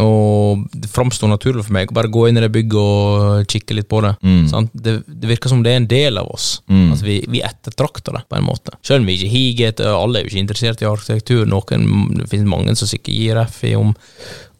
Og 0.00 0.64
det 0.72 0.90
framstår 0.90 1.30
naturlig 1.30 1.68
for 1.68 1.76
meg 1.76 1.92
å 1.92 1.98
bare 2.00 2.10
gå 2.10 2.23
inn 2.28 2.38
i 2.38 2.44
det 2.44 2.52
bygget 2.54 2.80
og 2.80 3.50
kikke 3.50 3.76
litt 3.78 3.88
på 3.90 4.00
det. 4.04 4.14
Mm. 4.24 4.44
Sant? 4.50 4.72
Det, 4.72 4.96
det 5.06 5.30
virker 5.30 5.52
som 5.52 5.62
det 5.64 5.74
er 5.74 5.82
en 5.82 5.90
del 5.90 6.20
av 6.20 6.30
oss. 6.34 6.48
Mm. 6.70 6.86
Altså, 6.92 7.08
vi, 7.08 7.18
vi 7.30 7.42
ettertrakter 7.46 8.16
det, 8.18 8.24
på 8.30 8.38
en 8.38 8.46
måte. 8.46 8.76
Selv 8.84 9.02
om 9.02 9.10
vi 9.10 9.18
ikke 9.18 9.32
higer 9.34 9.74
etter 9.74 9.92
Alle 9.94 10.20
er 10.20 10.26
jo 10.26 10.32
ikke 10.32 10.44
interessert 10.44 10.82
i 10.84 10.88
arkitektur. 10.88 11.44
Noen, 11.50 11.86
det 12.18 12.30
finnes 12.32 12.50
mange 12.50 12.74
som 12.78 12.90
sikkert 12.90 13.14
gir 13.14 13.40
F 13.44 13.62
i 13.68 13.74
om, 13.78 13.94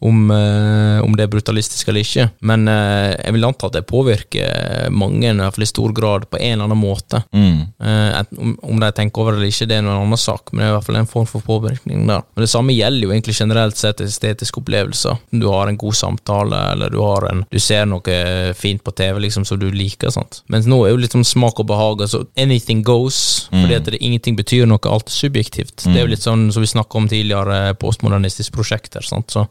om, 0.05 0.31
eh, 0.31 1.05
om 1.05 1.17
det 1.17 1.25
er 1.25 1.33
brutalistisk 1.33 1.88
eller 1.88 2.05
ikke. 2.05 2.27
Men 2.45 2.69
eh, 2.69 3.14
jeg 3.17 3.35
vil 3.37 3.47
anta 3.49 3.71
at 3.71 3.77
det 3.79 3.87
påvirker 3.88 4.90
mange, 4.93 5.31
i 5.31 5.38
hvert 5.38 5.57
fall 5.57 5.64
i 5.64 5.71
stor 5.71 5.95
grad, 5.97 6.27
på 6.29 6.40
en 6.40 6.59
eller 6.59 6.69
annen 6.69 6.81
måte. 6.81 7.23
Mm. 7.33 7.62
Eh, 7.81 8.19
om, 8.37 8.83
de 8.83 8.90
tenker 8.93 9.23
over 9.23 9.33
det 9.33 9.40
eller 9.40 9.55
ikke, 9.55 9.69
det 9.71 9.79
er 9.79 9.85
en 9.85 9.93
annen 9.95 10.21
sak, 10.21 10.53
men 10.53 10.61
det 10.61 10.67
er 10.67 10.75
i 10.75 10.77
hvert 10.77 10.89
fall 10.91 11.01
en 11.01 11.09
form 11.09 11.28
for 11.31 11.47
påvirkning 11.47 12.05
der. 12.11 12.26
Men 12.35 12.45
det 12.45 12.51
samme 12.53 12.76
gjelder 12.76 13.09
jo 13.09 13.14
egentlig 13.14 13.37
generelt 13.39 13.81
sett 13.81 14.03
estetiske 14.05 14.61
opplevelser. 14.61 15.22
Du 15.33 15.49
har 15.49 15.72
en 15.72 15.81
god 15.81 15.97
samtale, 15.97 16.61
eller 16.74 16.93
du, 16.93 17.01
har 17.01 17.28
en, 17.31 17.45
du 17.49 17.61
ser 17.62 17.89
noe 17.89 18.20
fint 18.59 18.85
på 18.85 18.93
TV 18.93 19.22
liksom 19.24 19.49
som 19.49 19.61
du 19.61 19.70
liker. 19.72 20.12
sant? 20.12 20.43
Mens 20.53 20.68
nå 20.68 20.83
er 20.85 20.93
jo 20.93 21.01
litt 21.01 21.16
sånn 21.16 21.24
smak 21.24 21.64
og 21.64 21.70
behag. 21.72 22.05
altså 22.05 22.26
Anything 22.37 22.85
goes. 22.85 23.49
Fordi 23.55 23.78
at 23.78 23.89
det, 23.89 24.03
ingenting 24.05 24.37
betyr 24.37 24.68
noe, 24.68 24.83
alt 24.91 25.09
er 25.09 25.16
subjektivt. 25.16 25.78
Det 25.87 25.97
er 25.97 26.05
jo 26.05 26.12
litt 26.12 26.24
sånn 26.24 26.51
som 26.53 26.64
vi 26.64 26.68
snakka 26.68 27.01
om 27.01 27.09
tidligere, 27.09 27.72
postmodernistisk 27.81 28.53
prosjekter. 28.53 29.05
sant? 29.07 29.33
Så, 29.33 29.47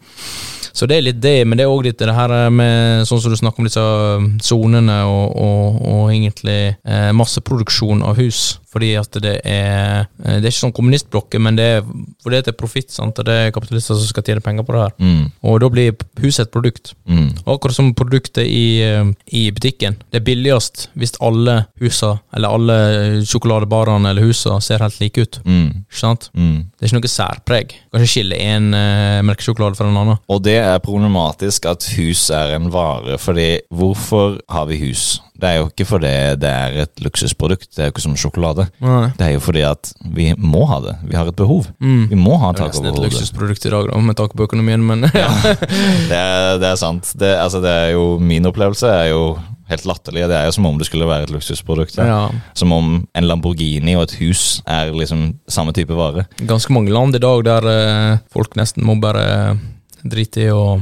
så 0.74 0.88
det 0.90 0.98
er 0.98 1.06
litt 1.06 1.22
det, 1.22 1.36
men 1.46 1.60
det 1.60 1.68
er 1.68 1.72
òg 1.72 1.86
litt 1.86 2.00
det 2.02 2.16
her 2.16 2.34
med 2.54 3.06
sånn 3.08 3.22
som 3.22 3.34
du 3.34 3.38
snakker 3.38 3.62
om 3.62 3.68
disse 3.70 3.84
sonene 4.44 5.00
og, 5.06 5.36
og, 5.38 5.82
og 5.94 6.04
egentlig 6.14 6.76
eh, 6.82 7.12
masseproduksjon 7.16 8.02
av 8.06 8.18
hus. 8.18 8.58
Fordi 8.74 8.94
at 8.98 9.20
det 9.22 9.36
er 9.46 10.08
eh, 10.24 10.40
Det 10.40 10.48
er 10.48 10.50
ikke 10.50 10.60
sånn 10.60 10.76
kommunistblokker, 10.76 11.42
men 11.44 11.58
det 11.60 11.68
er 11.78 11.82
fordi 12.24 12.40
det 12.42 12.54
er 12.54 12.58
profitt, 12.58 12.92
sant, 12.94 13.20
og 13.20 13.28
det 13.28 13.36
er 13.36 13.54
kapitalister 13.54 13.98
som 14.00 14.10
skal 14.10 14.26
tjene 14.26 14.44
penger 14.44 14.66
på 14.66 14.76
det 14.76 14.84
her. 14.84 14.94
Mm. 14.98 15.24
Og 15.50 15.60
da 15.62 15.70
blir 15.72 15.96
huset 16.24 16.48
et 16.48 16.54
produkt. 16.54 16.94
Mm. 17.10 17.30
Akkurat 17.50 17.76
som 17.76 17.92
produktet 17.98 18.48
i, 18.48 18.82
eh, 18.86 19.12
i 19.36 19.46
butikken. 19.54 19.98
Det 20.10 20.22
er 20.22 20.28
billigst 20.28 20.88
hvis 21.00 21.16
alle 21.24 21.60
husa, 21.84 22.16
eller 22.36 22.58
alle 22.58 22.78
sjokoladebarene 23.28 24.14
eller 24.14 24.28
husa 24.28 24.60
ser 24.64 24.84
helt 24.84 25.00
like 25.02 25.22
ut. 25.22 25.40
Mm. 25.46 25.84
Ikke 25.86 26.02
sant? 26.02 26.30
Mm. 26.34 26.70
Det 26.74 26.88
er 26.88 26.92
ikke 26.92 27.02
noe 27.02 27.14
særpreg. 27.14 27.76
Kanskje 27.94 28.12
skille 28.14 28.40
en 28.40 28.72
uh, 28.74 29.22
melkesjokolade 29.26 29.80
fra 29.80 29.90
en 29.90 30.00
annen. 30.00 30.22
Og 30.32 30.42
det 30.46 30.58
er 30.62 30.82
problematisk 30.84 31.68
at 31.70 31.86
hus 31.98 32.30
er 32.34 32.58
en 32.58 32.72
vare, 32.74 33.20
fordi 33.22 33.50
hvorfor 33.74 34.40
har 34.50 34.68
vi 34.72 34.82
hus? 34.88 35.20
Det 35.44 35.50
er 35.50 35.58
jo 35.60 35.66
ikke 35.68 35.88
fordi 35.90 36.12
det 36.40 36.50
er 36.50 36.76
et 36.86 37.02
luksusprodukt, 37.04 37.68
det 37.76 37.82
er 37.84 37.90
jo 37.90 37.94
ikke 37.94 38.04
som 38.06 38.16
sjokolade. 38.20 38.70
Nei. 38.80 39.10
Det 39.18 39.26
er 39.26 39.34
jo 39.36 39.42
fordi 39.44 39.66
at 39.68 39.92
vi 40.16 40.30
må 40.40 40.64
ha 40.70 40.80
det. 40.86 40.94
Vi 41.10 41.18
har 41.20 41.28
et 41.28 41.36
behov. 41.36 41.68
Mm. 41.84 42.06
Vi 42.14 42.20
må 42.20 42.38
ha 42.40 42.54
Det 42.54 42.62
er 42.62 42.70
tak 42.70 42.78
nesten 42.78 42.92
over 42.94 43.10
et 43.10 43.12
luksusprodukt 43.12 43.68
i 43.68 43.74
dag, 43.74 43.90
da, 43.92 44.00
med 44.08 44.20
tak 44.20 44.38
på 44.40 44.48
økonomien, 44.48 44.86
men 44.88 45.10
ja. 45.12 45.28
Det 45.44 46.16
er, 46.16 46.62
det 46.62 46.70
er 46.70 46.80
sant. 46.80 47.12
Det, 47.20 47.34
altså, 47.40 47.60
det 47.64 47.72
er 47.72 47.92
jo 47.98 48.06
Min 48.24 48.48
opplevelse 48.48 48.88
er 48.88 49.12
jo 49.12 49.36
helt 49.68 49.86
latterlig. 49.90 50.26
Det 50.32 50.38
er 50.38 50.48
jo 50.48 50.56
som 50.56 50.68
om 50.70 50.80
det 50.80 50.88
skulle 50.88 51.08
være 51.10 51.28
et 51.28 51.36
luksusprodukt. 51.36 52.00
ja. 52.00 52.08
ja. 52.08 52.24
Som 52.56 52.72
om 52.76 52.96
en 53.04 53.28
Lamborghini 53.28 53.98
og 53.98 54.08
et 54.08 54.18
hus 54.22 54.62
er 54.70 54.96
liksom 54.96 55.34
samme 55.52 55.76
type 55.76 55.96
vare. 55.98 56.28
Ganske 56.40 56.74
mange 56.76 56.94
land 56.94 57.20
i 57.20 57.24
dag 57.24 57.44
der 57.48 57.70
eh, 57.72 58.18
folk 58.34 58.56
nesten 58.60 58.86
må 58.88 58.96
bare 59.04 59.58
drite 60.04 60.48
i 60.48 60.52
å 60.52 60.80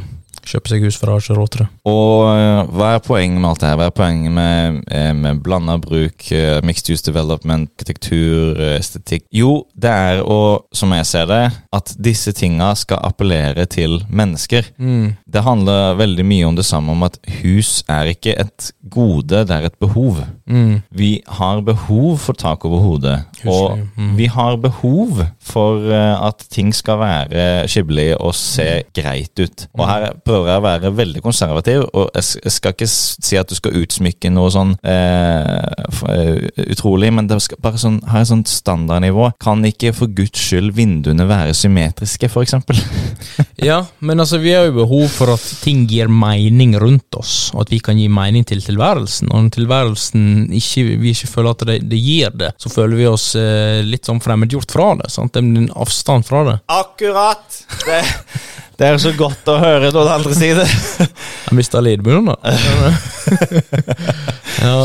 kjøpe 0.48 0.72
seg 0.72 0.86
hus, 0.86 0.98
for 0.98 1.08
de 1.08 1.16
har 1.16 1.24
ikke 1.24 1.38
råd 1.38 1.52
til 1.54 1.64
det. 1.64 1.68
Og 1.92 2.28
øh, 2.32 2.72
hva 2.76 2.89
er 2.96 3.04
poenget 3.06 3.42
med 3.42 3.50
alt 3.52 3.64
det 3.64 3.70
her? 3.70 3.80
Hva 3.80 3.88
er 3.89 3.96
poenget 3.96 4.36
med, 4.36 4.82
eh, 4.92 5.12
med 5.18 5.42
blanda 5.46 5.78
bruk, 5.82 6.28
eh, 6.32 6.60
mixed 6.66 6.92
use 6.94 7.06
development, 7.06 7.72
arkitektur, 7.76 8.60
eh, 8.60 8.76
estetikk? 8.80 9.26
Jo, 9.36 9.66
det 9.76 9.92
er 9.92 10.22
å, 10.24 10.39
som 10.76 10.94
jeg 10.96 11.08
ser 11.10 11.30
det, 11.32 11.42
at 11.74 11.94
disse 12.02 12.34
tinga 12.38 12.72
skal 12.80 13.02
appellere 13.08 13.66
til 13.72 14.00
mennesker. 14.10 14.72
Mm. 14.78 15.16
Det 15.32 15.46
handler 15.46 15.98
veldig 16.00 16.26
mye 16.28 16.50
om 16.50 16.60
det 16.60 16.68
samme, 16.68 16.96
om 16.96 17.08
at 17.08 17.18
hus 17.42 17.82
er 17.89 18.12
ikke 18.14 18.36
et 18.42 18.72
gode, 18.92 19.46
det 19.48 19.56
er 19.56 19.70
et 19.70 19.80
behov. 19.82 20.22
Mm. 20.50 20.82
Vi 20.92 21.12
har 21.39 21.64
behov 21.66 22.20
for 22.26 22.38
tak 22.38 22.66
over 22.68 22.84
hodet, 22.84 23.18
og 23.46 23.80
mm. 23.98 24.16
vi 24.20 24.28
har 24.32 24.60
behov 24.62 25.24
for 25.42 25.88
eh, 25.89 26.16
at 26.28 26.46
ting 26.52 26.74
skal 26.76 27.00
være 27.02 27.68
skibbelig 27.72 28.10
og 28.20 28.36
se 28.38 28.84
greit 28.96 29.39
ut. 29.39 29.68
Og 29.78 29.86
her 29.88 30.12
prøver 30.32 30.52
jeg 30.52 30.62
å 30.62 30.66
være 30.66 30.92
veldig 30.96 31.24
konservativ, 31.26 31.86
og 31.98 32.10
jeg 32.16 32.54
skal 32.56 32.76
ikke 32.76 32.88
si 32.90 33.40
at 33.40 33.50
du 33.52 33.58
skal 33.58 33.76
utsmykke 33.82 34.32
noe 34.34 34.52
sånn 34.54 34.74
eh, 34.88 35.86
eh, 36.14 36.48
utrolig, 36.72 37.12
men 37.14 37.28
det 37.30 37.42
skal 37.44 37.60
bare 37.64 37.82
sånn, 37.82 38.00
ha 38.12 38.22
et 38.22 38.30
sånt 38.32 38.52
standardnivå. 38.52 39.32
Kan 39.44 39.66
ikke 39.68 39.94
for 39.98 40.12
guds 40.16 40.40
skyld 40.40 40.74
vinduene 40.78 41.28
være 41.30 41.56
symmetriske, 41.58 42.32
eksempel? 42.42 42.80
Ja, 43.62 43.84
men 44.02 44.18
altså, 44.18 44.40
vi 44.42 44.56
har 44.56 44.66
jo 44.66 44.80
behov 44.80 45.04
for 45.14 45.30
at 45.36 45.44
ting 45.62 45.84
gir 45.90 46.10
mening 46.10 46.74
rundt 46.82 47.14
oss, 47.20 47.52
og 47.54 47.66
at 47.66 47.74
vi 47.74 47.78
kan 47.84 48.00
gi 48.00 48.08
mening 48.10 48.46
til 48.48 48.64
tilværelsen. 48.66 49.30
Og 49.30 49.46
når 49.46 49.52
tilværelsen 49.54 50.24
ikke, 50.58 50.86
vi 51.04 51.14
ikke 51.14 51.30
føler 51.30 51.54
at 51.54 51.66
det, 51.70 51.78
det 51.92 52.00
gir 52.02 52.34
det, 52.42 52.50
så 52.62 52.72
føler 52.74 52.98
vi 52.98 53.10
oss 53.12 53.28
eh, 53.38 53.84
litt 53.86 54.10
sånn 54.10 54.22
fremmedgjort 54.24 54.74
fra 54.74 54.88
det. 55.04 55.12
sant? 55.14 55.36
Det 55.36 55.44
er 55.44 55.62
en 55.62 55.70
avstand 55.84 56.26
fra 56.26 56.42
det. 56.48 56.58
Akkurat! 56.74 57.62
Det, 57.86 58.02
det 58.82 58.88
er 58.90 58.98
så 58.98 59.12
godt 59.14 59.50
å 59.52 59.60
høre 59.62 59.92
på 59.94 60.02
den 60.02 60.10
andre 60.10 60.34
siden 60.34 60.70
Jeg 61.52 61.54
mista 61.54 61.82
lydmunnen, 61.84 62.32
da. 62.32 62.54
ja. 64.64 64.78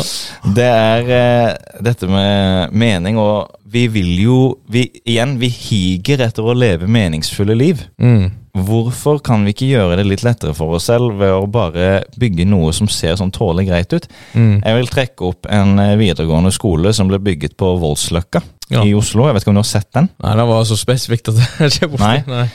Det 0.56 0.66
er 0.68 1.12
eh, 1.16 1.78
dette 1.86 2.08
med 2.10 2.74
mening, 2.76 3.16
og 3.16 3.54
vi 3.72 3.86
vil 3.92 4.10
jo 4.20 4.38
vi, 4.68 4.84
Igjen, 5.06 5.36
vi 5.40 5.48
higer 5.48 6.26
etter 6.26 6.44
å 6.44 6.56
leve 6.56 6.88
meningsfulle 6.90 7.56
liv. 7.56 7.86
Mm. 7.96 8.34
Hvorfor 8.56 9.18
kan 9.24 9.42
vi 9.44 9.52
ikke 9.52 9.66
gjøre 9.68 9.96
det 10.00 10.06
litt 10.08 10.22
lettere 10.24 10.54
for 10.56 10.76
oss 10.78 10.86
selv 10.88 11.18
ved 11.20 11.32
å 11.34 11.42
bare 11.50 12.04
bygge 12.16 12.46
noe 12.48 12.70
som 12.76 12.88
ser 12.88 13.18
sånn 13.20 13.32
tålelig 13.34 13.66
greit 13.68 13.92
ut? 13.92 14.06
Mm. 14.32 14.62
Jeg 14.64 14.78
vil 14.78 14.88
trekke 14.92 15.26
opp 15.28 15.48
en 15.52 15.74
eh, 15.82 15.96
videregående 16.00 16.52
skole 16.54 16.92
som 16.96 17.10
ble 17.10 17.18
bygget 17.20 17.56
på 17.60 17.74
Voldsløkka 17.82 18.40
Ja. 18.72 18.80
i 18.82 18.94
Oslo. 18.96 19.26
Jeg 19.28 19.36
vet 19.36 19.44
ikke 19.44 19.52
om 19.52 19.58
du 19.60 19.62
har 19.62 19.68
sett 19.68 19.90
den? 19.94 20.08
Nei, 20.24 20.32
den 20.40 20.48
var 20.48 20.64
så 20.66 20.78
spesifikt 20.80 21.28
at 21.34 21.42
jeg 21.60 21.74
ikke 21.76 21.90
borte. 21.92 22.08
Nei. 22.08 22.24
Nei. 22.26 22.48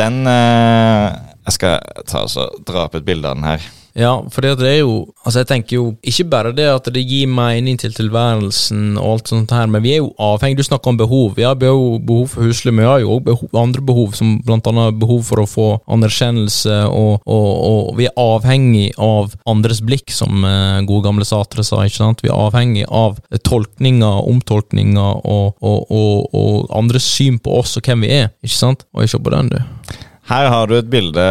Den 0.00 0.20
eh, 0.26 1.06
Jeg 1.46 1.56
skal 1.60 2.04
ta 2.10 2.26
dra 2.66 2.86
opp 2.88 2.98
et 2.98 3.06
bilde 3.06 3.30
av 3.30 3.38
den 3.38 3.46
her. 3.48 3.64
Ja, 3.94 4.16
for 4.26 4.42
det 4.42 4.56
er 4.66 4.80
jo 4.80 4.94
Altså, 5.24 5.40
jeg 5.40 5.46
tenker 5.46 5.76
jo 5.76 5.84
ikke 6.02 6.24
bare 6.28 6.50
det 6.52 6.66
at 6.66 6.88
det 6.92 7.04
gir 7.06 7.28
mening 7.30 7.78
til 7.80 7.94
tilværelsen 7.94 8.98
og 8.98 9.12
alt 9.12 9.30
sånt 9.30 9.54
her, 9.54 9.68
men 9.70 9.82
vi 9.84 9.94
er 9.94 10.02
jo 10.02 10.10
avhengig 10.20 10.58
Du 10.58 10.66
snakker 10.66 10.90
om 10.90 10.98
behov. 10.98 11.36
Vi 11.36 11.46
har 11.46 11.54
behov, 11.54 12.00
behov 12.04 12.26
for 12.28 12.44
husly, 12.44 12.72
men 12.72 12.84
vi 12.84 12.90
har 12.90 13.00
jo 13.00 13.14
òg 13.16 13.30
andre 13.56 13.80
behov, 13.80 14.12
som 14.18 14.36
blant 14.44 14.66
annet 14.68 14.98
behov 15.00 15.22
for 15.24 15.40
å 15.40 15.46
få 15.48 15.66
anerkjennelse, 15.88 16.76
og, 16.90 17.22
og, 17.24 17.48
og 17.70 17.96
vi 17.98 18.08
er 18.08 18.20
avhengig 18.20 18.90
av 19.00 19.32
andres 19.48 19.80
blikk, 19.84 20.12
som 20.12 20.44
eh, 20.44 20.82
gode 20.88 21.06
gamle 21.06 21.26
Satre 21.28 21.64
sa, 21.64 21.80
ikke 21.86 22.00
sant? 22.02 22.24
Vi 22.24 22.30
er 22.32 22.36
avhengig 22.36 22.84
av 22.90 23.20
tolkninger, 23.46 24.24
omtolkninger 24.28 25.22
og, 25.24 25.64
og, 25.64 26.66
andres 26.74 27.06
syn 27.16 27.40
på 27.42 27.60
oss 27.60 27.78
og 27.78 27.86
hvem 27.86 28.04
vi 28.04 28.12
er, 28.20 28.34
ikke 28.44 28.58
sant? 28.58 28.84
Og 28.92 29.08
se 29.08 29.20
på 29.20 29.32
den, 29.34 29.54
du. 29.54 30.04
Her 30.24 30.46
har 30.48 30.66
du 30.70 30.76
et 30.78 30.88
bilde 30.88 31.24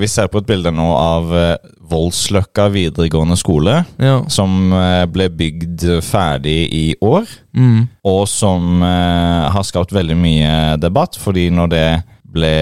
Vi 0.00 0.08
ser 0.10 0.26
på 0.32 0.40
et 0.42 0.48
bilde 0.48 0.72
nå 0.74 0.86
av 0.96 1.30
eh, 1.38 1.68
Voldsløkka 1.90 2.68
videregående 2.70 3.36
skole. 3.38 3.80
Ja. 3.98 4.20
Som 4.30 4.72
eh, 4.74 5.04
ble 5.10 5.28
bygd 5.34 5.86
ferdig 6.06 6.58
i 6.74 6.84
år, 7.02 7.26
Mm. 7.54 7.88
og 8.06 8.28
som 8.30 8.82
eh, 8.86 9.46
har 9.50 9.64
skapt 9.66 9.90
veldig 9.94 10.14
mye 10.18 10.52
debatt. 10.78 11.18
Fordi 11.18 11.48
når 11.50 11.70
det 11.72 11.86
ble 12.30 12.52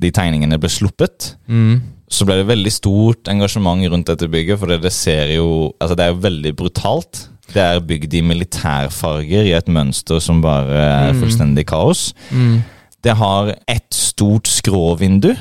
de 0.00 0.10
tegningene 0.10 0.56
ble 0.60 0.70
sluppet, 0.72 1.34
Mm. 1.48 1.82
så 2.08 2.24
ble 2.28 2.38
det 2.40 2.48
veldig 2.48 2.72
stort 2.72 3.28
engasjement 3.28 3.84
rundt 3.92 4.08
dette 4.08 4.28
bygget. 4.32 4.58
For 4.58 4.66
det 4.78 4.92
ser 4.92 5.34
jo 5.36 5.72
Altså, 5.80 5.94
det 5.96 6.04
er 6.06 6.12
jo 6.14 6.22
veldig 6.24 6.54
brutalt. 6.56 7.28
Det 7.52 7.60
er 7.60 7.80
bygd 7.84 8.14
i 8.16 8.22
militærfarger 8.24 9.44
i 9.50 9.52
et 9.56 9.68
mønster 9.68 10.20
som 10.24 10.40
bare 10.40 10.72
er 11.10 11.12
fullstendig 11.20 11.66
kaos. 11.68 12.14
Mm. 12.30 12.62
Det 13.02 13.16
har 13.18 13.54
ett 13.66 13.90
stort 13.94 14.46
skråvindu. 14.50 15.32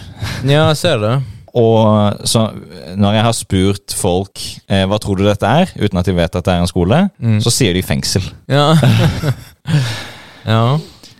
Ja, 0.47 0.67
jeg 0.71 0.77
ser 0.79 1.01
det. 1.01 1.13
Og 1.57 2.27
så 2.27 2.45
når 2.95 3.17
jeg 3.17 3.25
har 3.25 3.35
spurt 3.35 3.95
folk 3.99 4.39
eh, 4.71 4.85
hva 4.87 4.97
tror 5.03 5.19
du 5.19 5.25
dette 5.27 5.45
er, 5.45 5.73
uten 5.75 5.99
at 5.99 6.07
de 6.07 6.15
vet 6.15 6.37
at 6.39 6.47
det 6.47 6.53
er 6.53 6.63
en 6.63 6.69
skole, 6.69 7.01
så 7.43 7.51
sier 7.53 7.75
de 7.75 7.83
fengsel. 7.83 8.23
Ja. 8.49 8.71
ja. 10.53 10.63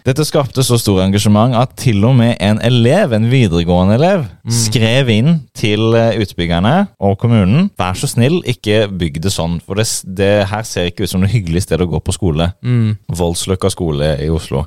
Dette 0.08 0.26
skapte 0.26 0.64
så 0.66 0.80
stor 0.82 1.04
engasjement 1.04 1.54
at 1.58 1.76
til 1.78 2.02
og 2.08 2.16
med 2.18 2.34
en 2.42 2.62
elev, 2.66 3.14
en 3.14 3.28
videregående 3.30 3.98
elev, 4.00 4.26
skrev 4.50 5.12
inn 5.14 5.36
til 5.58 5.94
eh, 5.98 6.18
utbyggerne 6.24 6.74
og 7.04 7.20
kommunen 7.22 7.70
Vær 7.78 7.98
så 7.98 8.10
snill, 8.10 8.40
ikke 8.50 8.88
bygg 8.90 9.20
det 9.22 9.34
sånn, 9.34 9.60
for 9.62 9.78
det, 9.78 9.86
det 10.18 10.32
her 10.50 10.66
ser 10.68 10.90
ikke 10.90 11.06
ut 11.06 11.14
som 11.14 11.22
noe 11.22 11.30
hyggelig 11.32 11.66
sted 11.68 11.82
å 11.84 11.90
gå 11.90 12.02
på 12.02 12.16
skole. 12.16 12.50
Mm. 12.66 12.98
Voldsløkka 13.22 13.70
skole 13.74 14.16
i 14.24 14.30
Oslo. 14.34 14.66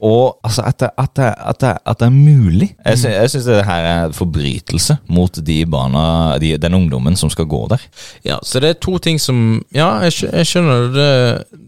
Og 0.00 0.38
altså, 0.46 0.62
at 0.66 0.78
det, 0.80 0.90
at 0.96 1.14
det, 1.18 1.32
at 1.36 1.60
det, 1.60 1.72
at 1.84 2.00
det 2.00 2.06
er 2.06 2.14
mulig 2.14 2.68
Jeg, 2.70 2.98
sy 3.00 3.10
jeg 3.10 3.32
syns 3.32 3.48
det 3.48 3.58
her 3.66 3.88
er 3.90 4.14
forbrytelse 4.16 4.98
mot 5.12 5.40
de 5.46 5.58
barna, 5.68 6.04
de, 6.42 6.54
den 6.60 6.78
ungdommen 6.78 7.18
som 7.18 7.32
skal 7.32 7.48
gå 7.50 7.64
der. 7.72 7.82
Ja, 8.26 8.38
så 8.46 8.62
det 8.62 8.70
er 8.70 8.80
to 8.80 8.98
ting 9.02 9.20
som 9.22 9.62
Ja, 9.74 9.96
jeg, 10.06 10.46
skjønner 10.46 10.90
det. 10.94 11.12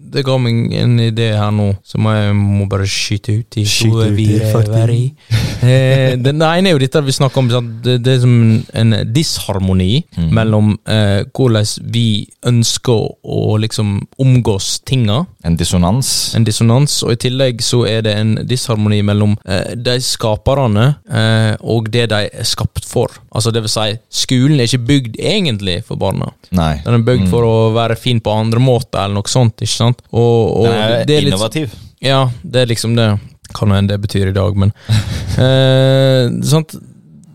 Det 0.09 0.25
ga 0.25 0.39
meg 0.41 0.73
en 0.79 0.97
idé 1.03 1.33
her 1.37 1.51
nå 1.53 1.73
som 1.85 2.07
jeg 2.09 2.33
må 2.37 2.68
bare 2.71 2.87
skyte 2.89 3.35
ut 3.41 3.59
i 3.61 3.65
Skyte 3.69 3.91
gode 3.93 4.07
ut 4.09 4.13
i 4.13 4.17
vire 4.19 4.51
farten. 4.53 5.15
Eh, 5.63 6.17
den 6.23 6.43
ene 6.43 6.71
er 6.71 6.77
jo 6.77 6.79
dette 6.83 7.03
vi 7.07 7.15
snakker 7.17 7.43
om, 7.43 7.49
sant? 7.51 7.73
det, 7.85 7.99
det 8.05 8.17
er 8.17 8.21
som 8.25 8.37
en 8.83 8.95
disharmoni 9.15 10.05
Mm. 10.19 10.31
mellom 10.35 10.71
eh, 10.89 11.23
hvordan 11.35 11.67
vi 11.93 12.27
ønsker 12.47 13.05
å, 13.23 13.57
liksom 13.61 13.93
omgås 14.19 14.81
tinga. 14.87 15.21
En 15.47 15.57
dissonans. 15.57 16.35
En 16.37 16.45
dissonans, 16.45 16.97
og 17.07 17.13
i 17.15 17.19
tillegg 17.23 17.63
så 17.63 17.85
er 17.89 18.03
det 18.07 18.15
en 18.19 18.33
disharmoni 18.49 18.99
mellom 19.07 19.37
eh, 19.47 19.75
de 19.77 19.95
skaperne 20.03 20.89
eh, 21.11 21.55
og 21.61 21.91
det 21.95 22.09
de 22.11 22.23
er 22.33 22.45
skapt 22.49 22.85
for. 22.89 23.15
Altså 23.31 23.53
det 23.55 23.63
vil 23.67 23.73
si, 23.73 23.89
skolen 24.25 24.59
er 24.61 24.67
ikke 24.71 24.87
bygd 24.89 25.19
egentlig 25.23 25.79
for 25.87 26.01
barna. 26.01 26.33
Nei. 26.57 26.79
Den 26.85 26.99
er 26.99 27.07
bygd 27.07 27.29
for 27.31 27.47
å 27.47 27.57
være 27.77 27.97
fin 28.01 28.21
på 28.25 28.35
andre 28.35 28.61
måter, 28.63 29.05
eller 29.05 29.21
noe 29.21 29.31
sånt, 29.31 29.63
ikke 29.63 29.77
sant? 29.79 30.03
Og, 30.11 30.57
og 30.63 30.67
Den 30.67 30.79
er 30.79 31.05
det 31.07 31.19
er 31.21 31.27
litt, 31.29 31.33
innovativ. 31.35 31.77
Ja, 32.05 32.31
det 32.43 32.63
er 32.63 32.71
liksom 32.71 32.97
det. 32.99 33.11
Kan 33.57 33.73
hende 33.73 33.95
det 33.95 34.03
betyr 34.03 34.29
i 34.29 34.37
dag, 34.37 34.57
men 34.61 34.73
eh, 35.45 36.29
sant? 36.45 36.75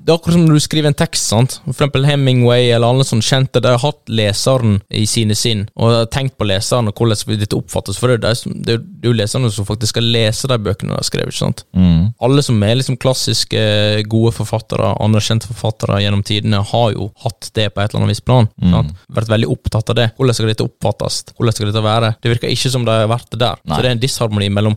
Det 0.03 0.11
er 0.11 0.17
akkurat 0.17 0.35
som 0.35 0.41
når 0.45 0.57
du 0.59 0.63
skriver 0.65 0.87
en 0.91 0.97
tekst. 0.99 1.27
sant? 1.31 1.53
For 1.63 1.71
eksempel 1.71 2.03
Hemingway 2.05 2.69
eller 2.75 2.87
alle 2.91 3.05
sånne 3.07 3.23
kjente. 3.23 3.61
De 3.63 3.69
har 3.71 3.79
hatt 3.79 4.01
leseren 4.11 4.81
i 4.91 5.05
sine 5.07 5.35
sinn, 5.35 5.61
og 5.79 6.09
tenkt 6.11 6.35
på 6.37 6.47
leseren 6.49 6.89
og 6.91 6.97
hvordan 6.99 7.39
dette 7.39 7.55
oppfattes. 7.55 7.97
For 8.01 8.11
det 8.11 8.23
er, 8.27 8.35
det 8.67 8.75
jo- 9.03 9.11
er 9.11 9.19
leserne 9.21 9.51
som 9.51 9.65
faktisk 9.65 9.93
skal 9.95 10.03
lese 10.03 10.47
de 10.51 10.57
bøkene 10.57 10.89
de 10.91 10.99
har 10.99 11.07
skrevet. 11.07 11.31
ikke 11.31 11.39
sant? 11.39 11.63
Mm. 11.75 12.13
Alle 12.21 12.43
som 12.43 12.61
er 12.63 12.75
liksom 12.75 12.97
klassiske, 12.99 14.03
gode 14.09 14.33
forfattere, 14.35 14.91
anerkjente 14.99 15.47
forfattere 15.47 16.01
gjennom 16.03 16.23
tidene, 16.23 16.63
har 16.63 16.91
jo 16.91 17.11
hatt 17.23 17.49
det 17.53 17.73
på 17.73 17.81
et 17.81 17.89
eller 17.93 18.03
annet 18.03 18.13
visst 18.15 18.25
plan. 18.25 18.49
sant? 18.59 18.91
Vært 19.09 19.29
veldig 19.31 19.49
opptatt 19.49 19.89
av 19.89 19.95
det. 19.95 20.11
Hvordan 20.17 20.33
skal 20.35 20.47
dette 20.51 20.67
oppfattes? 20.67 21.23
Hvordan 21.37 21.53
skal 21.53 21.71
dette 21.71 21.83
være? 21.83 22.15
Det 22.21 22.31
virker 22.35 22.49
ikke 22.51 22.71
som 22.71 22.83
de 22.85 22.91
har 22.91 23.07
vært 23.07 23.29
det 23.31 23.39
der. 23.39 23.55
Nei. 23.65 23.75
Så 23.77 23.81
det 23.81 23.89
er 23.89 23.95
en 23.97 24.03
disharmoni 24.03 24.49
mellom 24.49 24.75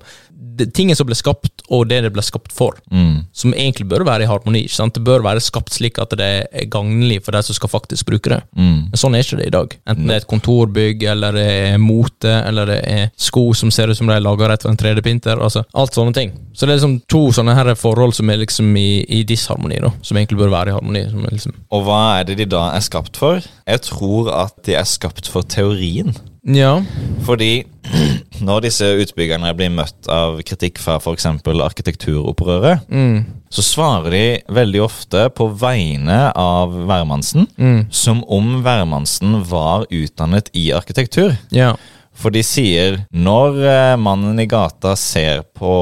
det, 0.56 0.72
tingen 0.72 0.96
som 0.96 1.06
ble 1.08 1.14
skapt, 1.18 1.62
og 1.68 1.88
det 1.90 2.02
det 2.06 2.12
ble 2.14 2.22
skapt 2.24 2.52
for. 2.54 2.76
Mm. 2.90 3.26
Som 3.36 3.52
egentlig 3.52 3.88
bør 3.90 4.04
være 4.06 4.22
i 4.24 4.26
harmoni. 4.30 4.62
ikke 4.64 4.76
sant? 4.78 4.94
Det 4.94 5.04
bør 5.04 5.15
være 5.24 5.42
skapt 5.44 5.76
slik 5.76 6.00
at 6.02 6.12
det 6.18 6.28
er 6.46 6.68
gagnlig 6.72 7.20
for 7.24 7.36
de 7.36 7.42
som 7.46 7.56
skal 7.56 7.70
faktisk 7.72 8.08
bruke 8.08 8.32
det. 8.32 8.40
Mm. 8.56 8.90
Men 8.90 9.00
sånn 9.00 9.16
er 9.16 9.24
ikke 9.24 9.40
det 9.40 9.48
i 9.48 9.54
dag. 9.54 9.76
Enten 9.88 10.10
det 10.10 10.16
er 10.16 10.22
et 10.22 10.28
kontorbygg, 10.30 11.06
eller 11.12 11.36
det 11.36 11.46
er 11.46 11.78
mote, 11.82 12.32
eller 12.42 12.70
det 12.72 12.78
er 12.90 13.08
sko 13.16 13.48
som 13.56 13.72
ser 13.74 13.92
ut 13.92 13.98
som 13.98 14.10
de 14.10 14.16
er 14.16 14.24
laga 14.24 14.50
rett 14.50 14.66
fra 14.66 14.72
en 14.74 14.80
3D-printer. 14.80 15.40
altså 15.40 15.64
Alt 15.76 15.96
sånne 15.96 16.16
ting. 16.16 16.34
Så 16.52 16.66
det 16.66 16.74
er 16.74 16.80
liksom 16.80 16.98
to 17.12 17.24
sånne 17.36 17.56
her 17.56 17.72
forhold 17.78 18.16
som 18.16 18.30
er 18.32 18.42
liksom 18.42 18.70
i, 18.80 19.04
i 19.08 19.22
disharmoni, 19.28 19.80
da. 19.82 19.92
Som 20.02 20.20
egentlig 20.20 20.40
bør 20.42 20.54
være 20.54 20.72
i 20.72 20.76
harmoni. 20.78 21.04
Som 21.10 21.26
liksom 21.30 21.58
Og 21.70 21.86
hva 21.86 22.00
er 22.20 22.30
det 22.30 22.40
de 22.42 22.48
da 22.56 22.70
er 22.74 22.84
skapt 22.84 23.18
for? 23.20 23.44
Jeg 23.66 23.84
tror 23.88 24.32
at 24.34 24.56
de 24.66 24.76
er 24.78 24.88
skapt 24.88 25.30
for 25.32 25.46
teorien. 25.46 26.16
Ja. 26.46 26.76
Fordi 27.26 27.64
når 28.46 28.66
disse 28.66 28.86
utbyggerne 29.02 29.50
blir 29.56 29.70
møtt 29.74 30.08
av 30.12 30.38
kritikk 30.46 30.78
fra 30.82 30.98
f.eks. 31.00 31.26
arkitekturopprøret, 31.26 32.86
Mm. 32.90 33.24
så 33.50 33.62
svarer 33.62 34.10
de 34.10 34.24
veldig 34.54 34.82
ofte 34.84 35.28
på 35.34 35.48
vegne 35.58 36.32
av 36.36 36.72
hvermannsen, 36.86 37.46
Mm. 37.58 37.86
som 37.90 38.22
om 38.28 38.62
hvermannsen 38.62 39.42
var 39.48 39.86
utdannet 39.90 40.50
i 40.54 40.70
arkitektur. 40.72 41.36
Ja. 41.50 41.74
For 42.16 42.30
de 42.32 42.40
sier 42.42 43.02
når 43.12 43.58
eh, 43.68 43.96
mannen 44.00 44.38
i 44.40 44.46
gata 44.48 44.94
ser 44.96 45.42
på 45.58 45.72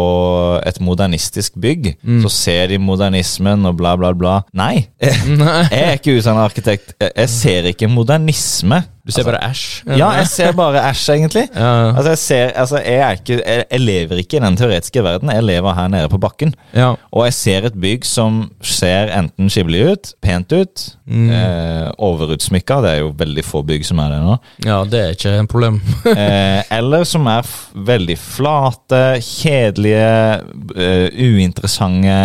et 0.67 0.81
modernistisk 0.83 1.55
bygg, 1.63 1.93
så 2.25 2.31
ser 2.31 2.67
de 2.73 2.79
modernismen 2.83 3.63
og 3.71 3.77
bla, 3.79 3.93
bla, 3.97 4.11
bla. 4.19 4.41
Nei, 4.53 4.89
jeg 5.01 5.69
er 5.71 5.95
ikke 5.95 6.17
utdannet 6.19 6.49
arkitekt. 6.51 6.97
Jeg 6.99 7.29
ser 7.31 7.71
ikke 7.71 7.87
modernisme. 7.89 8.83
Du 9.05 9.13
ser 9.13 9.27
bare 9.27 9.37
æsj. 9.45 9.65
Ja, 9.99 10.07
jeg 10.17 10.29
ser 10.33 10.55
bare 10.57 10.81
æsj, 10.89 11.03
egentlig. 11.13 11.43
Ja. 11.65 11.93
Altså, 11.93 12.09
jeg, 12.15 12.19
ser, 12.19 12.47
altså, 12.57 12.79
jeg, 12.81 13.19
ikke, 13.19 13.37
jeg, 13.45 13.65
jeg 13.71 13.81
lever 13.81 14.21
ikke 14.23 14.39
i 14.39 14.41
den 14.41 14.57
teoretiske 14.57 15.03
verden. 15.05 15.29
Jeg 15.33 15.45
lever 15.45 15.75
her 15.77 15.89
nede 15.93 16.09
på 16.09 16.19
bakken. 16.19 16.55
ja. 16.73 16.95
Og 17.13 17.25
jeg 17.27 17.35
ser 17.37 17.67
et 17.69 17.77
bygg 17.81 18.05
som 18.09 18.39
ser 18.65 19.13
enten 19.15 19.51
skikkelig 19.53 19.83
ut, 19.93 20.13
pent 20.25 20.53
ut, 20.53 20.85
eh, 21.13 21.91
overutsmykka. 22.03 22.81
Det 22.85 22.91
er 22.95 22.99
jo 23.03 23.13
veldig 23.19 23.45
få 23.45 23.63
bygg 23.67 23.85
som 23.87 24.01
er 24.03 24.15
det 24.17 24.23
nå. 24.25 24.39
ja, 24.65 24.81
det 24.89 25.03
er 25.03 25.15
ikke 25.19 25.37
en 25.43 25.51
problem. 25.51 25.81
Eh, 26.25 26.63
eller 26.73 27.05
som 27.05 27.27
er 27.29 27.47
veldig 27.75 28.15
flate, 28.21 29.01
kjedelige, 29.25 30.41
uh, 30.77 31.09
uinteressante, 31.11 32.17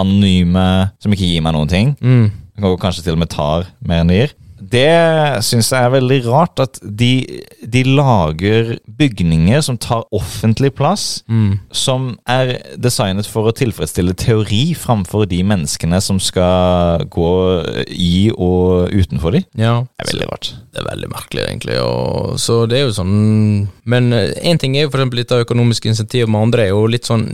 anonyme, 0.00 0.66
som 1.02 1.14
ikke 1.14 1.28
gir 1.28 1.44
meg 1.44 1.54
noen 1.54 1.70
ting. 1.70 1.92
Mm. 2.00 2.30
Og 2.66 2.78
kanskje 2.80 3.04
til 3.06 3.16
og 3.16 3.22
med 3.22 3.30
tar 3.32 3.68
mer 3.86 4.02
enn 4.02 4.10
de 4.10 4.18
gir. 4.22 4.34
Det 4.60 5.42
syns 5.46 5.70
jeg 5.72 5.80
er 5.86 5.92
veldig 5.94 6.18
rart, 6.26 6.60
at 6.60 6.78
de, 6.84 7.40
de 7.64 7.82
lager 7.88 8.76
bygninger 9.00 9.62
som 9.64 9.78
tar 9.80 10.04
offentlig 10.12 10.72
plass, 10.76 11.22
Mm. 11.30 11.60
som 11.72 12.18
er 12.28 12.58
designet 12.76 13.26
for 13.26 13.48
å 13.48 13.54
tilfredsstille 13.56 14.12
teori 14.18 14.74
framfor 14.74 15.26
de 15.30 15.42
menneskene 15.46 16.00
som 16.02 16.18
skal 16.20 17.04
gå 17.08 17.30
i 17.90 18.30
og 18.36 18.90
utenfor 18.92 19.32
de. 19.36 19.44
Ja. 19.56 19.80
Det 19.98 20.06
er 20.06 20.10
veldig 20.12 20.28
rart. 20.32 20.50
Det 20.74 20.82
er 20.82 20.88
veldig 20.90 21.10
merkelig, 21.10 21.44
egentlig. 21.48 21.78
Og, 21.82 22.36
så 22.38 22.66
det 22.70 22.78
er 22.78 22.84
jo 22.86 22.92
sånn 22.94 23.68
Men 23.90 24.12
én 24.12 24.58
ting 24.60 24.76
er 24.76 24.84
jo 24.84 24.90
eksempel 24.92 25.18
litt 25.22 25.32
av 25.34 25.42
økonomiske 25.44 25.88
insentiv, 25.90 26.28
men 26.28 26.42
andre 26.46 26.66
er 26.68 26.68
jo 26.74 26.84
litt 26.86 27.08
sånn 27.08 27.24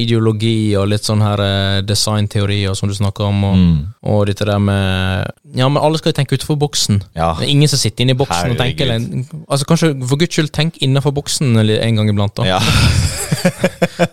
ideologi 0.00 0.74
og 0.78 0.88
litt 0.92 1.04
sånn 1.06 1.20
her 1.24 1.40
eh, 1.44 1.80
designteorier 1.86 2.74
som 2.78 2.88
du 2.88 2.94
snakker 2.96 3.26
om, 3.28 3.44
og, 3.44 3.56
Mm. 3.60 3.86
og 4.04 4.26
dette 4.30 4.44
der 4.46 4.58
med 4.58 5.30
Ja, 5.54 5.68
men 5.68 5.82
alle 5.82 5.98
skal 5.98 6.12
jo 6.12 6.16
tenke 6.22 6.36
utenfor 6.38 6.56
boksen. 6.60 7.00
Ja. 7.16 7.32
Det 7.38 7.46
er 7.48 7.52
ingen 7.54 7.70
som 7.72 7.80
sitter 7.80 8.04
inne 8.04 8.14
i 8.14 8.20
boksen 8.20 8.52
og 8.54 8.58
tenker 8.60 8.86
eller, 8.86 9.24
Altså 9.48 9.66
Kanskje 9.70 9.90
for 10.06 10.20
guds 10.20 10.36
skyld, 10.36 10.52
tenk 10.54 10.78
innenfor 10.84 11.14
boksen 11.16 11.56
eller 11.62 11.80
en 11.86 11.96
gang 12.00 12.12
iblant. 12.12 12.36
da 12.36 12.46
Ja. 12.52 12.60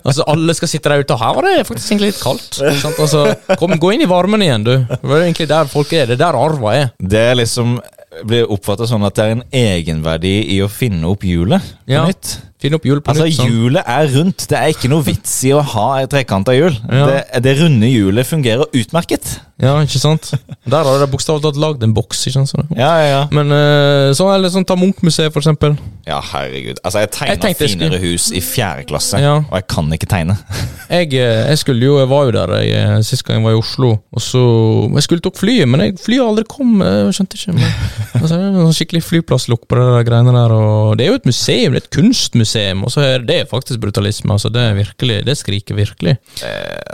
Altså 0.08 0.24
Alle 0.28 0.54
skal 0.58 0.68
sitte 0.72 0.90
der 0.92 1.04
ute, 1.04 1.16
og 1.16 1.20
her 1.22 1.36
var 1.38 1.46
det 1.48 1.68
faktisk 1.68 1.92
egentlig 1.94 2.12
litt 2.14 2.22
kaldt. 2.24 2.58
Sant? 2.82 2.98
Altså, 3.00 3.26
kom, 3.60 3.76
Gå 3.80 3.92
inn 3.96 4.04
i 4.06 4.10
varmen 4.10 4.44
igjen, 4.44 4.64
du. 4.68 4.74
Det 4.88 4.98
er 5.04 5.26
egentlig 5.28 5.48
der 5.52 5.70
folk 5.72 5.94
er. 5.94 6.08
Det 6.10 6.18
er 6.18 6.24
der 6.26 6.40
arva 6.40 6.74
er. 6.76 6.90
Det 7.00 7.24
er 7.32 7.38
liksom 7.40 7.78
blir 8.26 8.48
oppfattet 8.50 8.90
sånn 8.90 9.04
at 9.06 9.14
det 9.20 9.26
er 9.28 9.34
en 9.36 9.44
egenverdi 9.54 10.36
i 10.56 10.62
å 10.66 10.70
finne 10.72 11.06
opp 11.12 11.22
hjulet 11.28 11.62
på 11.86 11.92
Ja. 11.94 12.06
nytt. 12.08 12.38
Finn 12.68 12.78
opp 12.78 12.86
hjul 12.88 13.02
på 13.02 13.14
Altså, 13.16 13.26
nytt. 13.28 13.40
sant? 13.40 13.50
hjulet 13.50 13.92
er 13.98 14.14
rundt. 14.14 14.48
Det 14.52 14.60
er 14.60 14.76
ikke 14.76 14.92
noe 14.92 15.06
vits 15.08 15.34
i 15.48 15.56
å 15.56 15.64
ha 15.74 15.88
et 16.04 16.12
trekanta 16.12 16.54
hjul. 16.56 16.76
Ja. 16.92 17.08
Det, 17.10 17.44
det 17.48 17.58
runde 17.64 17.90
hjulet 17.90 18.28
fungerer 18.28 18.68
utmerket. 18.76 19.38
Ja, 19.58 19.74
ikke 19.82 19.98
sant? 19.98 20.30
Der 20.70 20.86
har 20.86 21.00
de 21.02 21.08
bokstavelig 21.10 21.42
talt 21.48 21.58
lagd 21.58 21.82
en 21.88 21.96
boks. 21.98 22.28
ikke 22.28 22.36
sant? 22.44 22.52
Sånn. 22.52 22.68
Ja, 22.78 22.92
ja, 23.02 23.08
ja. 23.10 23.22
Men 23.34 23.50
så 24.14 24.20
sånn, 24.22 24.36
eller 24.36 24.52
sånn, 24.54 24.68
ta 24.70 24.76
Munch-museet, 24.78 25.32
for 25.34 25.42
eksempel. 25.42 25.74
Ja, 26.06 26.20
herregud. 26.22 26.78
Altså, 26.86 27.02
jeg 27.04 27.12
tegna 27.16 27.54
finere 27.58 27.98
jeg 27.98 28.04
hus 28.14 28.28
i 28.38 28.42
fjerde 28.44 28.86
klasse, 28.92 29.18
Ja. 29.20 29.38
og 29.42 29.56
jeg 29.58 29.66
kan 29.72 29.90
ikke 29.96 30.10
tegne. 30.12 30.38
Jeg, 30.88 31.10
eh, 31.20 31.50
jeg 31.50 31.58
skulle 31.60 31.84
jo, 31.84 31.98
jeg 32.00 32.08
var 32.08 32.30
jo 32.30 32.32
der 32.32 32.52
jeg, 32.62 32.70
eh, 32.72 33.02
sist 33.04 33.26
gang 33.28 33.42
jeg 33.42 33.44
var 33.44 33.52
i 33.52 33.60
Oslo, 33.60 33.90
og 34.16 34.22
så 34.24 34.40
Jeg 34.96 35.04
skulle 35.04 35.20
tok 35.26 35.36
flyet, 35.36 35.68
men 35.68 35.82
jeg, 35.84 35.98
flyet 36.00 36.24
aldri 36.24 36.46
kom. 36.48 36.78
Jeg 36.80 37.12
skjønte 37.18 37.36
ikke. 37.36 37.56
Men, 37.58 37.74
altså, 38.22 38.38
det 38.56 38.76
skikkelig 38.78 39.02
flyplasslukk 39.04 39.66
på 39.68 39.76
de 39.76 39.84
der 39.98 40.06
greiene 40.08 40.32
der. 40.32 40.54
Og 40.56 40.96
det 40.96 41.04
er 41.04 41.12
jo 41.12 41.18
et 41.20 41.28
museum, 41.28 41.76
det 41.76 41.82
er 41.82 41.84
et 41.84 41.92
kunstmuseum, 41.92 42.57
og 42.84 42.92
så 42.94 43.04
er 43.06 43.26
det 43.26 43.40
faktisk 43.52 43.82
brutalisme. 43.84 44.34
altså 44.34 44.50
Det 44.54 44.66
virkelig, 44.78 45.26
det 45.26 45.38
skriker 45.38 45.76
virkelig. 45.76 46.18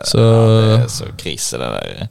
Så 0.06 0.24
Det 0.24 0.80
er 0.84 0.88
så 0.88 1.10
krise, 1.18 1.58
det 1.58 1.70
der, 1.76 2.08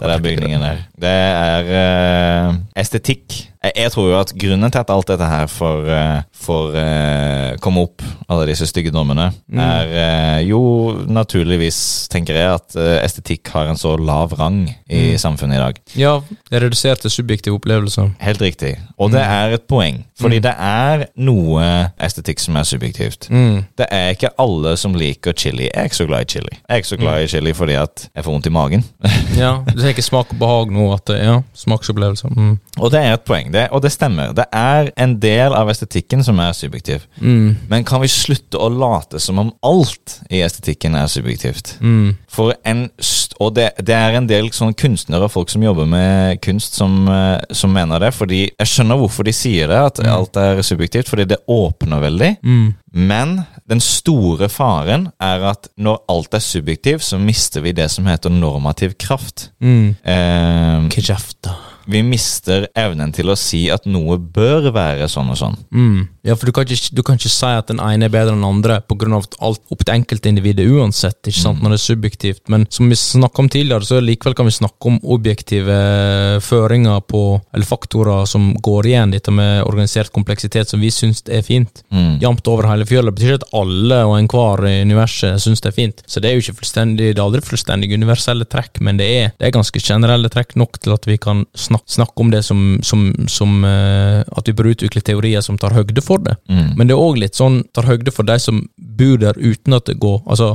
det 0.00 0.08
der 0.12 0.24
bygningen 0.24 0.62
der. 0.62 0.82
Det 1.00 1.14
er 1.14 2.50
uh, 2.50 2.54
estetikk. 2.76 3.50
Jeg, 3.60 3.90
tror 3.92 4.06
jo 4.08 4.16
at 4.16 4.30
grunnen 4.40 4.72
til 4.72 4.80
at 4.80 4.90
alt 4.92 5.10
dette 5.10 5.26
her 5.28 5.48
får, 5.52 5.88
eh, 5.92 6.20
får 6.32 6.76
eh, 6.80 7.56
komme 7.60 7.82
opp, 7.84 8.04
alle 8.32 8.46
disse 8.48 8.64
stygge 8.70 8.92
dommene, 8.94 9.26
er 9.52 9.90
eh, 10.00 10.38
jo 10.48 10.60
naturligvis, 11.04 12.08
tenker 12.12 12.38
jeg, 12.38 12.54
at 12.56 12.78
estetikk 13.04 13.52
har 13.52 13.68
en 13.68 13.76
så 13.76 13.96
lav 14.00 14.32
rang 14.38 14.62
i 14.88 15.18
samfunnet 15.20 15.58
i 15.58 15.60
dag. 15.60 15.80
ja, 16.00 16.14
det 16.48 16.56
er 16.56 16.64
redusert 16.66 17.04
til 17.04 17.12
subjektive 17.12 17.58
opplevelser. 17.58 18.14
Helt 18.24 18.40
riktig. 18.40 18.78
Og 18.96 19.12
det 19.12 19.20
er 19.20 19.58
et 19.58 19.66
poeng. 19.68 20.00
Fordi 20.20 20.40
det 20.44 20.52
er 20.56 21.06
noe 21.20 21.64
estetikk 22.02 22.40
som 22.42 22.56
er 22.60 22.66
subjektivt. 22.68 23.28
Mm. 23.32 23.62
Det 23.78 23.86
er 23.92 24.14
ikke 24.14 24.32
alle 24.40 24.74
som 24.80 24.96
liker 24.96 25.36
chili. 25.36 25.68
Jeg 25.68 25.76
er 25.76 25.88
ikke 25.88 26.00
så 26.00 26.08
glad 26.08 26.26
i 26.26 26.30
chili. 26.34 26.52
Jeg 26.56 26.74
er 26.74 26.82
ikke 26.82 26.92
så 26.92 27.00
glad 27.00 27.24
i 27.24 27.30
chili 27.32 27.54
fordi 27.56 27.76
at 27.80 28.06
jeg 28.08 28.24
får 28.26 28.34
vondt 28.34 28.50
i 28.50 28.54
magen. 28.56 28.84
Ja, 29.38 29.52
Du 29.68 29.80
tenker 29.80 30.04
smak 30.04 30.32
og 30.34 30.40
behag 30.40 30.72
nå, 30.74 30.88
at 30.92 31.06
det, 31.08 31.20
ja, 31.22 31.38
smaksopplevelser. 31.56 32.32
Mm. 32.34 32.58
og 32.78 32.90
det 32.92 33.00
er 33.00 33.14
et 33.14 33.24
poeng, 33.26 33.49
det, 33.52 33.66
og 33.74 33.82
det 33.84 33.92
stemmer. 33.94 34.34
Det 34.36 34.46
er 34.54 34.90
en 35.00 35.16
del 35.22 35.54
av 35.56 35.70
estetikken 35.72 36.24
som 36.26 36.40
er 36.42 36.54
subjektiv. 36.56 37.06
Mm. 37.20 37.56
Men 37.70 37.86
kan 37.88 38.02
vi 38.02 38.10
slutte 38.10 38.60
å 38.60 38.70
late 38.72 39.20
som 39.22 39.40
om 39.42 39.52
alt 39.66 40.18
i 40.30 40.42
estetikken 40.44 40.96
er 40.98 41.10
subjektivt? 41.10 41.76
Mm. 41.80 42.16
For 42.30 42.54
en 42.64 42.88
Og 43.40 43.54
det, 43.56 43.70
det 43.80 43.94
er 43.96 44.18
en 44.18 44.26
del 44.28 44.50
sånne 44.52 44.76
kunstnere 44.76 45.24
og 45.24 45.32
folk 45.32 45.48
som 45.48 45.62
jobber 45.64 45.86
med 45.88 46.42
kunst, 46.44 46.74
som, 46.76 47.08
eh, 47.08 47.40
som 47.56 47.72
mener 47.72 48.02
det. 48.02 48.10
Fordi 48.12 48.42
jeg 48.50 48.68
skjønner 48.68 49.00
hvorfor 49.00 49.24
de 49.24 49.32
sier 49.32 49.70
det, 49.70 49.78
at 49.80 50.00
alt 50.04 50.36
er 50.36 50.60
subjektivt. 50.60 51.08
Fordi 51.08 51.24
det 51.24 51.40
åpner 51.48 52.04
veldig. 52.04 52.30
Mm. 52.44 52.74
Men 52.92 53.34
den 53.70 53.80
store 53.80 54.50
faren 54.52 55.08
er 55.22 55.46
at 55.54 55.70
når 55.80 56.02
alt 56.12 56.36
er 56.36 56.44
subjektivt, 56.44 57.06
så 57.06 57.16
mister 57.22 57.64
vi 57.64 57.72
det 57.72 57.88
som 57.94 58.04
heter 58.10 58.28
normativ 58.34 58.98
kraft. 59.00 59.48
Mm. 59.64 59.96
Eh. 60.04 60.88
Vi 61.90 62.02
mister 62.06 62.68
evnen 62.78 63.12
til 63.14 63.30
å 63.32 63.38
si 63.38 63.64
at 63.72 63.86
noe 63.90 64.18
bør 64.20 64.70
være 64.74 65.08
sånn 65.10 65.32
og 65.32 65.38
sånn. 65.40 65.58
Mm. 65.74 66.08
Ja, 66.26 66.36
for 66.36 66.50
du 66.50 66.52
kan, 66.52 66.68
ikke, 66.68 66.94
du 66.96 67.02
kan 67.06 67.16
ikke 67.16 67.32
si 67.32 67.48
at 67.48 67.70
den 67.70 67.80
ene 67.80 68.06
er 68.06 68.12
bedre 68.12 68.34
enn 68.34 68.42
den 68.42 68.48
andre 68.48 68.80
på 68.84 68.96
av 69.00 69.24
alt 69.40 69.62
opp 69.72 69.84
til 69.84 69.94
enkeltindividet 69.94 70.66
uansett, 70.68 71.18
ikke 71.24 71.40
sant, 71.40 71.62
når 71.62 71.74
det 71.74 71.78
er 71.78 71.84
subjektivt. 71.86 72.42
Men 72.52 72.66
som 72.72 72.90
vi 72.90 72.98
snakka 72.98 73.42
om 73.42 73.48
tidligere, 73.52 73.88
så 73.88 74.00
likevel 74.04 74.36
kan 74.36 74.48
vi 74.48 74.54
snakke 74.54 74.90
om 74.90 74.98
objektive 75.16 75.78
føringer 76.44 77.00
på, 77.08 77.22
eller 77.54 77.66
faktorer 77.68 78.28
som 78.28 78.50
går 78.60 78.90
igjen, 78.90 79.14
dette 79.16 79.32
med 79.34 79.64
organisert 79.64 80.12
kompleksitet, 80.12 80.68
som 80.70 80.82
vi 80.82 80.92
syns 80.94 81.24
er 81.28 81.44
fint. 81.46 81.82
Mm. 81.88 82.18
Jevnt 82.22 82.52
over 82.52 82.68
hele 82.68 82.86
fjøla. 82.88 83.10
Det 83.10 83.18
betyr 83.18 83.34
ikke 83.34 83.40
at 83.40 83.58
alle 83.62 84.02
og 84.06 84.16
enhver 84.18 84.64
i 84.68 84.76
universet 84.84 85.40
syns 85.40 85.64
det 85.64 85.72
er 85.72 85.78
fint. 85.78 86.04
Så 86.06 86.20
det 86.20 86.30
er 86.30 86.36
jo 86.36 86.44
ikke 86.44 86.60
fullstendig, 86.60 87.14
det 87.14 87.18
er 87.18 87.24
aldri 87.24 87.42
fullstendig 87.46 87.90
universelle 87.96 88.46
trekk, 88.50 88.82
men 88.84 89.00
det 89.00 89.08
er, 89.08 89.32
det 89.40 89.48
er 89.48 89.56
ganske 89.56 89.82
generelle 89.82 90.30
trekk 90.32 90.54
nok 90.60 90.78
til 90.84 90.94
at 90.96 91.08
vi 91.08 91.16
kan 91.20 91.46
snakke, 91.56 91.79
snakke 91.88 92.22
om 92.22 92.30
det 92.32 92.42
som, 92.46 92.78
som, 92.82 93.08
som 93.28 93.64
uh, 93.64 94.20
At 94.36 94.48
vi 94.48 94.54
bør 94.56 94.72
utvikle 94.72 95.02
teorier 95.04 95.44
som 95.44 95.58
tar 95.58 95.74
høgde 95.76 96.02
for 96.04 96.22
det. 96.24 96.36
Mm. 96.50 96.76
Men 96.78 96.88
det 96.88 96.96
er 96.96 97.02
òg 97.02 97.20
litt 97.22 97.38
sånn 97.38 97.62
tar 97.74 97.88
høgde 97.88 98.14
for 98.14 98.28
de 98.28 98.38
som 98.42 98.62
bor 98.76 99.18
der 99.20 99.38
uten 99.38 99.76
at 99.76 99.86
det 99.88 99.98
går 100.00 100.20
Altså, 100.30 100.54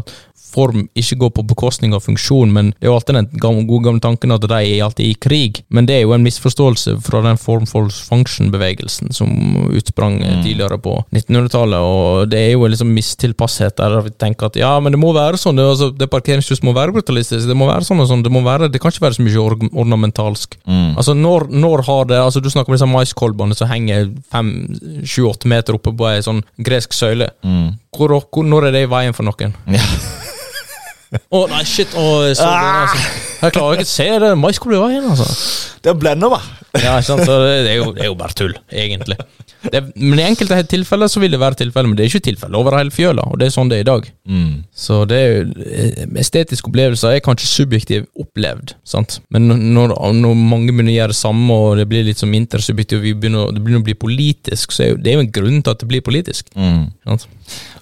form 0.56 0.88
ikke 0.98 1.20
går 1.24 1.34
på 1.36 1.46
bekostning 1.52 1.96
av 1.96 2.06
funksjon, 2.06 2.54
men 2.56 2.72
det 2.76 2.88
er 2.88 2.92
jo 2.92 2.98
alltid 2.98 3.20
den 3.20 3.68
gode 3.68 3.84
gamle 3.88 4.04
tanken 4.04 4.34
at 4.36 4.46
de 4.46 4.56
er 4.56 4.84
alltid 4.86 5.12
i 5.12 5.18
krig. 5.20 5.62
Men 5.70 5.88
det 5.90 5.98
er 6.00 6.06
jo 6.06 6.16
en 6.16 6.26
misforståelse 6.26 6.98
fra 7.06 7.22
den 7.26 7.40
form 7.42 7.68
for 7.70 7.92
function-bevegelsen 7.92 9.14
som 9.16 9.32
utsprang 9.76 10.20
mm. 10.22 10.44
tidligere 10.46 10.80
på 10.82 10.98
1900-tallet, 11.12 11.80
og 11.80 12.32
det 12.32 12.42
er 12.42 12.54
jo 12.56 12.70
liksom 12.72 12.94
mistilpasshet 12.96 13.78
der 13.80 13.98
vi 14.06 14.14
tenker 14.16 14.50
at 14.50 14.60
ja, 14.60 14.74
men 14.84 14.96
det 14.96 15.02
må 15.02 15.12
være 15.16 15.40
sånn, 15.42 15.60
det, 15.60 15.68
altså, 15.76 15.92
det 15.96 16.10
parkeringshus 16.12 16.64
må 16.66 16.76
være 16.76 16.96
brutalistisk, 16.96 17.48
det 17.50 17.58
må 17.58 17.70
være 17.70 17.88
sånn 17.88 18.04
og 18.04 18.10
sånn, 18.10 18.24
det 18.26 18.34
må 18.34 18.44
være, 18.46 18.70
det 18.72 18.82
kan 18.82 18.94
ikke 18.94 19.06
være 19.08 19.20
så 19.20 19.26
mye 19.26 19.44
or 19.44 19.58
ornamentalsk. 19.86 20.58
Mm. 20.66 20.96
Altså, 20.96 21.16
når, 21.18 21.50
når 21.52 21.86
har 21.90 22.10
det 22.10 22.20
altså 22.22 22.42
Du 22.44 22.50
snakker 22.52 22.72
om 22.72 22.78
disse 22.78 22.90
maiskolbene 22.90 23.56
som 23.58 23.70
henger 23.70 24.10
fem, 24.32 24.52
sju-åtte 25.08 25.50
meter 25.50 25.78
oppe 25.78 25.94
på 25.96 26.10
ei 26.10 26.22
sånn 26.26 26.44
gresk 26.62 26.94
søyle. 26.96 27.32
Mm. 27.46 27.76
Hvor, 27.96 28.20
hvor, 28.20 28.46
når 28.46 28.70
er 28.70 28.76
det 28.76 28.86
i 28.86 28.92
veien 28.92 29.16
for 29.16 29.28
noen? 29.28 29.56
Ja. 29.72 29.84
Å 31.36 31.42
nei, 31.52 31.62
shit! 31.70 31.94
Å, 31.96 32.06
jeg, 32.28 32.38
så 32.40 32.50
det, 32.50 32.74
altså. 32.82 33.04
jeg 33.42 33.56
klarer 33.58 33.80
ikke 33.80 33.88
å 33.88 33.92
se 33.92 34.08
det. 34.26 34.32
Maiskål 34.42 34.76
i 34.76 34.82
veien, 34.84 35.08
altså. 35.14 35.28
Det 35.86 35.96
blender 36.02 36.32
hva? 36.34 36.42
Ja, 36.76 36.98
ikke 36.98 37.08
sant? 37.12 37.26
Så 37.28 37.40
det, 37.44 37.56
er 37.72 37.80
jo, 37.80 37.92
det 37.96 38.06
er 38.06 38.12
jo 38.12 38.18
bare 38.20 38.38
tull, 38.38 38.56
egentlig. 38.74 39.20
Det, 39.72 39.82
men 39.96 40.20
i 40.20 40.26
enkelte 40.28 40.60
tilfeller 40.70 41.10
så 41.12 41.22
vil 41.24 41.34
det 41.34 41.40
være 41.42 41.60
tilfeller, 41.62 41.90
men 41.90 41.98
det 41.98 42.06
er 42.06 42.12
ikke 42.12 42.28
tilfelle 42.30 42.60
over 42.60 42.78
hele 42.78 42.94
fjøla, 42.94 43.28
og 43.32 43.40
det 43.42 43.48
er 43.48 43.56
sånn 43.56 43.72
det 43.72 43.80
er 43.80 43.86
i 43.86 43.90
dag. 43.90 44.10
Mm. 44.30 44.52
Så 44.86 45.02
det 45.10 45.20
er 45.20 45.32
jo 45.32 45.66
eh, 45.66 46.04
Estetiske 46.22 46.70
opplevelser 46.70 47.16
er 47.16 47.24
kanskje 47.26 47.52
subjektivt 47.52 48.10
opplevd, 48.22 48.76
sant? 48.88 49.20
men 49.34 49.48
når, 49.50 49.96
når 50.16 50.36
mange 50.38 50.74
begynner 50.74 50.94
å 50.94 50.98
gjøre 50.98 51.16
det 51.16 51.20
samme, 51.20 51.60
og 51.66 51.80
det 51.80 51.88
blir 51.92 52.06
litt 52.08 52.22
som 52.22 52.34
intersubjektivt, 52.36 53.00
og 53.00 53.08
vi 53.08 53.16
begynner, 53.18 53.54
det 53.56 53.64
begynner 53.64 53.84
å 53.84 53.88
bli 53.90 53.98
politisk, 54.06 54.76
så 54.76 54.86
er 54.86 54.94
jo, 54.94 55.00
det 55.02 55.12
er 55.12 55.20
jo 55.20 55.26
en 55.26 55.34
grunn 55.40 55.62
til 55.62 55.76
at 55.76 55.82
det 55.82 55.90
blir 55.92 56.06
politisk. 56.06 56.52
Mm. 56.58 56.86
Sant? 57.06 57.28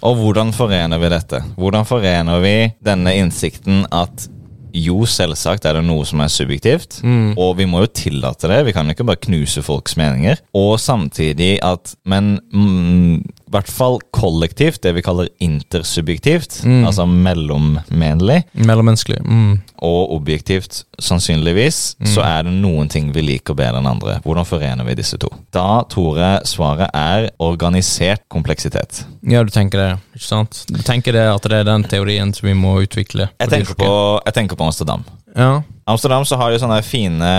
Og 0.03 0.19
hvordan 0.19 0.53
forener 0.55 0.99
vi 0.99 1.11
dette? 1.13 1.43
Hvordan 1.57 1.87
forener 1.87 2.43
vi 2.43 2.55
denne 2.83 3.15
innsikten 3.19 3.85
at 3.93 4.27
jo, 4.73 5.03
selvsagt 5.05 5.65
er 5.69 5.77
det 5.77 5.85
noe 5.85 6.05
som 6.05 6.23
er 6.23 6.31
subjektivt, 6.33 7.01
og 7.37 7.57
vi 7.59 7.67
må 7.69 7.83
jo 7.83 7.91
tillate 7.93 8.49
det. 8.49 8.63
Vi 8.65 8.73
kan 8.73 8.89
jo 8.89 8.95
ikke 8.95 9.05
bare 9.05 9.21
knuse 9.21 9.61
folks 9.61 9.97
meninger. 9.99 10.41
Og 10.53 10.79
samtidig 10.81 11.59
at 11.61 11.95
Men 12.09 12.39
mm, 12.51 13.21
i 13.53 13.57
hvert 13.59 13.69
fall 13.69 13.99
kollektivt, 14.15 14.81
det 14.83 14.95
vi 14.97 15.03
kaller 15.05 15.29
intersubjektivt, 15.43 16.63
altså 16.65 17.05
mellommenlig, 17.05 18.39
Mellommenneskelig. 18.53 19.21
Mm. 19.23 19.59
og 19.83 20.13
objektivt 20.15 20.83
sannsynligvis, 21.03 21.95
så 22.09 22.23
er 22.25 22.47
det 22.47 22.53
noen 22.57 22.89
ting 22.89 23.11
vi 23.13 23.21
liker 23.25 23.55
bedre 23.57 23.81
enn 23.81 23.89
andre. 23.93 24.17
Hvordan 24.25 24.47
forener 24.47 24.87
vi 24.87 24.97
disse 24.97 25.19
to? 25.21 25.29
Da 25.53 25.83
tror 25.91 26.17
jeg 26.21 26.49
svaret 26.49 26.89
er 26.97 27.29
organisert 27.43 28.25
kompleksitet. 28.33 29.03
Ja, 29.21 29.43
du 29.45 29.53
tenker 29.53 29.79
det, 29.79 29.89
ikke 30.17 30.27
sant? 30.27 30.63
Du 30.71 30.81
tenker 30.83 31.15
det 31.15 31.27
at 31.29 31.45
det 31.49 31.61
er 31.61 31.67
den 31.69 31.85
teorien 31.89 32.33
som 32.33 32.49
vi 32.49 32.55
må 32.57 32.79
utvikle? 32.83 33.29
Jeg 33.39 33.53
tenker 33.53 33.77
på, 33.79 33.91
jeg 34.25 34.39
tenker 34.39 34.59
på 34.59 34.71
Amsterdam. 34.71 35.05
Ja. 35.35 35.63
Amsterdam 35.85 36.23
så 36.25 36.37
har 36.39 36.51
de 36.53 36.59
sånne 36.61 36.79
fine 36.85 37.31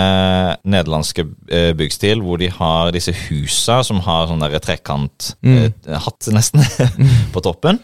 nederlandske 0.67 1.25
eh, 1.49 1.71
byggstil, 1.77 2.21
hvor 2.21 2.37
de 2.37 2.51
har 2.53 2.91
disse 2.93 3.13
husa 3.25 3.79
som 3.85 4.03
har 4.05 4.27
sånn 4.29 4.43
trekanthatt, 4.61 5.31
trekant 5.41 6.29
eh, 6.29 6.35
nesten, 6.35 6.61
på 7.33 7.41
toppen. 7.41 7.79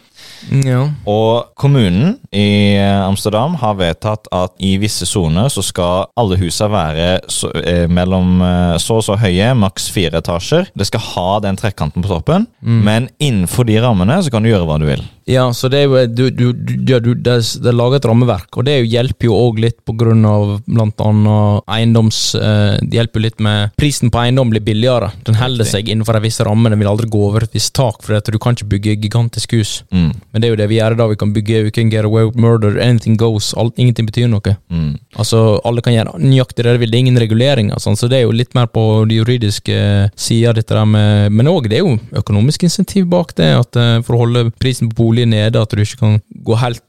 ja. 0.61 0.83
Og 1.09 1.49
kommunen 1.57 2.19
i 2.29 2.75
eh, 2.75 3.01
Amsterdam 3.07 3.55
har 3.63 3.79
vedtatt 3.79 4.29
at 4.35 4.53
i 4.61 4.75
visse 4.81 5.07
soner 5.09 5.49
så 5.49 5.63
skal 5.65 6.11
alle 6.19 6.37
husa 6.37 6.69
være 6.69 7.07
så, 7.25 7.49
eh, 7.57 7.87
mellom 7.89 8.43
eh, 8.45 8.75
så 8.77 8.99
og 8.99 9.07
så 9.07 9.17
høye, 9.17 9.55
maks 9.57 9.89
fire 9.95 10.21
etasjer. 10.21 10.69
Det 10.77 10.85
skal 10.91 11.07
ha 11.15 11.29
den 11.47 11.57
trekanten 11.57 12.05
på 12.05 12.11
toppen, 12.11 12.45
men 12.61 13.09
innenfor 13.17 13.65
de 13.65 13.81
rammene 13.81 14.21
så 14.21 14.29
kan 14.29 14.45
du 14.45 14.51
gjøre 14.51 14.69
hva 14.69 14.77
du 14.77 14.85
vil. 14.91 15.01
Ja, 15.31 15.45
så 15.55 15.69
det 15.71 15.83
er 15.83 15.87
jo 15.87 16.01
du, 16.11 16.23
du, 16.35 16.45
du, 16.51 16.73
ja, 16.91 16.99
du, 16.99 17.13
det, 17.15 17.37
det 17.63 17.73
laget 17.75 18.01
et 18.01 18.07
rammeverk, 18.09 18.49
og 18.59 18.65
det 18.67 18.73
er 18.77 18.87
hjelper 18.89 19.29
jo 19.29 19.37
òg 19.37 19.61
litt 19.63 19.77
på 19.87 19.95
grunn 19.97 20.25
av 20.27 20.57
blant 20.67 20.99
annet 21.05 21.69
eiendoms 21.71 22.19
eh, 22.35 22.75
Det 22.81 22.99
hjelper 22.99 23.21
jo 23.21 23.25
litt 23.27 23.43
med 23.43 23.71
Prisen 23.79 24.11
på 24.11 24.19
eiendom 24.21 24.51
blir 24.51 24.63
billigere. 24.65 25.11
Den 25.27 25.37
holder 25.39 25.67
seg 25.67 25.89
innenfor 25.89 26.17
en 26.19 26.25
viss 26.25 26.41
ramme, 26.43 26.69
den 26.73 26.81
vil 26.81 26.89
aldri 26.91 27.09
gå 27.11 27.21
over 27.29 27.45
et 27.45 27.55
visst 27.55 27.73
tak, 27.77 28.01
for 28.03 28.19
du 28.31 28.39
kan 28.41 28.57
ikke 28.57 28.69
bygge 28.75 28.97
gigantisk 29.05 29.55
hus. 29.57 29.71
Mm, 29.91 30.11
Men 30.31 30.41
det 30.43 30.49
er 30.49 30.53
jo 30.53 30.59
det 30.61 30.69
vi 30.71 30.79
gjør 30.81 30.95
i 30.97 30.99
dag. 30.99 31.13
Vi 31.13 31.19
kan 31.23 31.33
bygge 31.35 31.63
We 31.65 31.71
can 31.71 31.89
get 31.93 32.05
away 32.05 32.25
with 32.27 32.37
murder, 32.39 32.79
anything 32.81 33.17
goes. 33.19 33.53
Alt, 33.57 33.77
ingenting 33.79 34.09
betyr 34.09 34.27
noe. 34.31 34.55
mm. 34.69 34.91
Altså, 35.21 35.59
Alle 35.67 35.83
kan 35.85 35.93
gjøre 35.95 36.17
nøyaktig 36.19 36.65
det 36.65 36.75
de 36.75 36.81
vil, 36.83 36.91
det 36.91 36.97
er 36.99 37.05
ingen 37.05 37.21
reguleringer. 37.21 37.79
Sånn, 37.83 37.97
så 37.99 38.09
det 38.11 38.19
er 38.21 38.25
jo 38.25 38.35
litt 38.35 38.55
mer 38.57 38.67
på 38.71 39.05
de 39.09 39.21
juridiske 39.21 39.77
sida, 40.15 40.53
dette 40.57 40.75
der 40.75 40.87
med 40.87 41.31
Men 41.31 41.49
òg 41.51 41.69
det 41.71 41.79
er 41.79 41.85
jo 41.85 41.97
økonomisk 42.21 42.63
insentiv 42.67 43.07
bak 43.11 43.35
det, 43.37 43.49
at 43.59 43.79
eh, 43.79 43.97
for 44.05 44.17
å 44.17 44.23
holde 44.25 44.45
prisen 44.61 44.89
på 44.91 44.97
bolig 45.03 45.20
nede, 45.29 45.61
at 45.61 45.69
du 45.75 45.81
ikke 45.83 45.99
kan 45.99 46.21
gå 46.45 46.57
helt, 46.61 46.81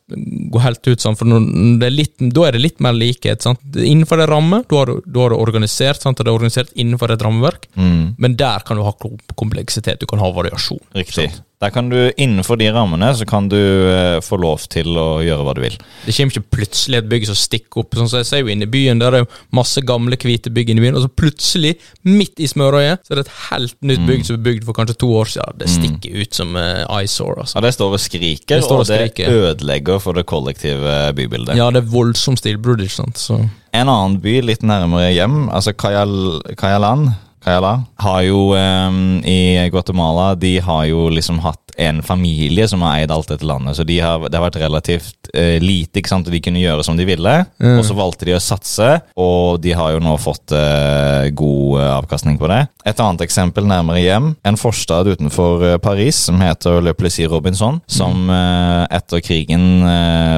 gå 0.53 0.61
helt 0.61 0.87
ut 0.89 1.01
Sant? 1.01 1.18
for 1.18 1.26
det 1.26 1.87
er 1.89 1.95
litt, 1.95 2.14
da 2.33 2.47
er 2.49 2.53
det 2.57 2.61
litt 2.62 2.80
mer 2.80 2.93
likhet. 2.93 3.43
sant? 3.43 3.61
Innenfor 3.74 4.20
det 4.20 4.28
ramme, 4.30 4.62
da 4.68 4.76
har 4.83 5.30
du 5.35 5.37
organisert, 5.37 6.01
sant? 6.03 6.18
det 6.18 6.26
er 6.28 6.35
organisert 6.37 6.72
innenfor 6.76 7.11
et 7.12 7.22
rammeverk, 7.22 7.68
Mm. 7.76 8.14
men 8.18 8.37
der 8.37 8.61
kan 8.66 8.76
du 8.76 8.83
ha 8.85 8.93
kompleksitet, 9.37 9.99
du 10.01 10.07
kan 10.07 10.18
ha 10.18 10.30
variasjon. 10.33 10.80
Riktig. 10.95 11.30
Der 11.62 11.70
kan 11.70 11.88
du, 11.92 11.98
Innenfor 12.18 12.58
de 12.58 12.66
rammene 12.74 13.12
så 13.14 13.26
kan 13.28 13.46
du 13.50 13.56
eh, 13.56 14.18
få 14.24 14.38
lov 14.42 14.64
til 14.72 14.96
å 14.98 15.22
gjøre 15.22 15.44
hva 15.46 15.54
du 15.54 15.62
vil. 15.62 15.76
Det 16.02 16.14
kommer 16.16 16.34
ikke 16.34 16.56
plutselig 16.58 16.98
et 16.98 17.10
bygg 17.12 17.28
som 17.28 17.38
stikker 17.38 17.84
opp. 17.84 17.94
sånn 17.94 18.10
som 18.10 18.22
Jeg 18.22 18.30
ser 18.32 18.42
jo 18.42 18.50
inne 18.50 18.66
i 18.66 18.72
byen, 18.72 18.98
der 18.98 19.14
er 19.14 19.22
jo 19.22 19.28
masse 19.54 19.82
gamle, 19.86 20.18
hvite 20.18 20.50
bygg 20.54 20.72
inne 20.72 20.82
i 20.82 20.86
byen, 20.88 20.98
og 20.98 21.06
så 21.06 21.12
plutselig, 21.22 21.76
midt 22.02 22.42
i 22.42 22.50
smørøyet, 22.50 23.06
så 23.06 23.14
er 23.14 23.20
det 23.20 23.26
et 23.28 23.34
helt 23.52 23.78
nytt 23.92 24.04
bygg 24.10 24.26
som 24.26 24.40
er 24.40 24.44
bygd 24.48 24.66
for 24.66 24.78
kanskje 24.80 24.98
to 25.04 25.14
år 25.20 25.30
siden. 25.36 25.58
Det 25.62 25.70
stikker 25.70 26.18
ut 26.18 26.42
som 26.42 26.58
uh, 26.58 26.82
eyesore, 26.98 27.44
altså. 27.44 27.58
Ja, 27.58 27.66
Det 27.68 27.74
står 27.78 27.96
og 27.98 28.02
skriker, 28.02 28.56
Det 28.58 28.66
står 28.66 28.82
og 28.82 28.92
og 28.92 29.18
det 29.22 29.28
ødelegger 29.30 30.02
for 30.02 30.18
det 30.18 30.26
kollektive 30.26 31.00
bybildet. 31.14 31.56
Ja, 31.58 31.70
det 31.70 31.84
er 31.84 31.92
voldsomt 31.94 32.42
stilbrudd, 32.42 32.82
ikke 32.82 32.98
sant. 32.98 33.22
Så. 33.22 33.38
En 33.72 33.88
annen 33.88 34.18
by 34.22 34.40
litt 34.44 34.66
nærmere 34.66 35.12
hjem, 35.14 35.46
altså 35.54 35.76
Kayal, 35.78 36.42
Kayalan 36.58 37.12
Kayala, 37.43 37.74
har 38.03 38.22
jo 38.26 38.53
um, 38.55 39.18
i 39.26 39.68
Guatemala 39.72 40.32
De 40.38 40.57
har 40.62 40.84
jo 40.90 41.09
liksom 41.12 41.40
hatt 41.43 41.59
en 41.80 42.03
familie 42.05 42.66
som 42.68 42.82
har 42.84 42.99
eid 43.01 43.11
alt 43.14 43.30
dette 43.32 43.47
landet, 43.49 43.78
så 43.78 43.84
de 43.88 43.95
har, 44.05 44.20
det 44.28 44.36
har 44.36 44.45
vært 44.45 44.59
relativt 44.61 45.30
uh, 45.32 45.57
lite, 45.62 46.03
ikke 46.03 46.11
sant, 46.12 46.26
og 46.28 46.34
de 46.34 46.40
kunne 46.45 46.61
gjøre 46.61 46.84
som 46.84 46.99
de 46.99 47.07
ville. 47.09 47.32
Og 47.78 47.80
så 47.88 47.97
valgte 47.97 48.28
de 48.28 48.34
å 48.36 48.40
satse, 48.45 48.88
og 49.16 49.57
de 49.64 49.72
har 49.72 49.95
jo 49.95 50.03
nå 50.05 50.12
fått 50.20 50.53
uh, 50.53 51.24
god 51.32 51.78
uh, 51.80 51.86
avkastning 51.97 52.36
på 52.38 52.51
det. 52.53 52.61
Et 52.84 53.01
annet 53.01 53.24
eksempel 53.24 53.64
nærmere 53.70 54.03
hjem, 54.05 54.28
en 54.45 54.59
forstad 54.61 55.09
utenfor 55.14 55.64
Paris 55.82 56.18
som 56.28 56.40
heter 56.45 56.82
Le 56.84 56.93
Plessis 56.99 57.30
Robinson, 57.30 57.78
som 57.86 58.26
eh, 58.34 58.82
etter 58.99 59.22
krigen 59.22 59.84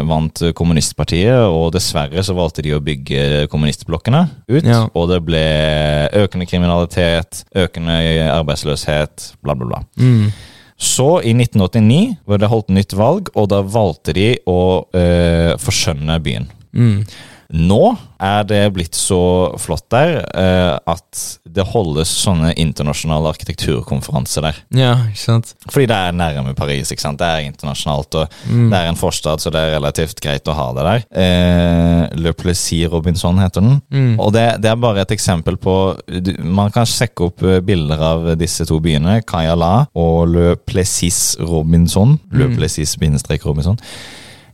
vant 0.04 0.42
kommunistpartiet, 0.56 1.40
og 1.48 1.70
dessverre 1.74 2.20
så 2.24 2.36
valgte 2.36 2.62
de 2.66 2.74
å 2.76 2.82
bygge 2.84 3.46
kommunistblokkene 3.52 4.20
ut, 4.52 4.60
Ja. 4.68 4.82
og 4.92 5.08
det 5.10 5.22
ble 5.24 5.40
økende 6.20 6.46
kriminalitet, 6.46 6.93
økende 6.98 7.98
arbeidsløshet, 8.30 9.30
bla, 9.42 9.54
bla, 9.54 9.66
bla. 9.66 9.80
Mm. 9.98 10.32
Så, 10.76 11.20
i 11.22 11.32
1989, 11.36 12.16
var 12.26 12.40
det 12.42 12.50
holdt 12.50 12.72
nytt 12.74 12.96
valg, 12.98 13.30
og 13.38 13.48
da 13.52 13.62
valgte 13.62 14.14
de 14.16 14.32
å 14.50 14.58
eh, 14.96 15.54
forskjønne 15.62 16.18
byen. 16.24 16.48
Mm. 16.74 17.04
Nå 17.54 17.94
er 18.24 18.46
det 18.48 18.62
blitt 18.74 18.96
så 18.98 19.54
flott 19.60 19.84
der 19.92 20.16
eh, 20.34 20.74
at 20.90 21.20
det 21.54 21.66
holdes 21.70 22.10
sånne 22.24 22.50
internasjonale 22.58 23.30
arkitekturkonferanser 23.30 24.46
der. 24.48 24.58
Ja, 24.74 24.94
ikke 25.06 25.20
sant. 25.22 25.52
Fordi 25.68 25.86
det 25.90 25.98
er 25.98 26.16
nærme 26.16 26.54
Paris, 26.58 26.90
ikke 26.90 27.04
sant? 27.04 27.20
det 27.20 27.28
er 27.28 27.46
internasjonalt, 27.46 28.16
og 28.18 28.32
det 28.48 28.78
er 28.80 28.88
en 28.90 28.98
forstad, 28.98 29.42
så 29.44 29.52
det 29.54 29.60
er 29.62 29.76
relativt 29.76 30.18
greit 30.24 30.50
å 30.50 30.56
ha 30.56 30.66
det 30.74 30.86
der. 30.88 31.04
Eh, 31.24 32.18
Le 32.24 32.34
Plessis 32.34 32.88
Robinson 32.90 33.38
heter 33.38 33.62
den. 33.62 33.78
Og 34.18 34.32
det, 34.34 34.46
det 34.64 34.72
er 34.72 34.80
bare 34.82 35.04
et 35.04 35.14
eksempel 35.14 35.58
på 35.60 35.76
du, 36.08 36.32
Man 36.42 36.72
kan 36.74 36.88
sjekke 36.88 37.28
opp 37.28 37.44
eh, 37.46 37.60
bilder 37.64 38.02
av 38.02 38.28
disse 38.40 38.66
to 38.66 38.80
byene, 38.82 39.20
Kayala 39.28 39.86
og 39.94 40.34
Le 40.34 40.56
Plessis 40.58 41.36
Robinson. 41.38 42.18
Le 42.34 42.50
Plessis-Robinson. 42.56 43.78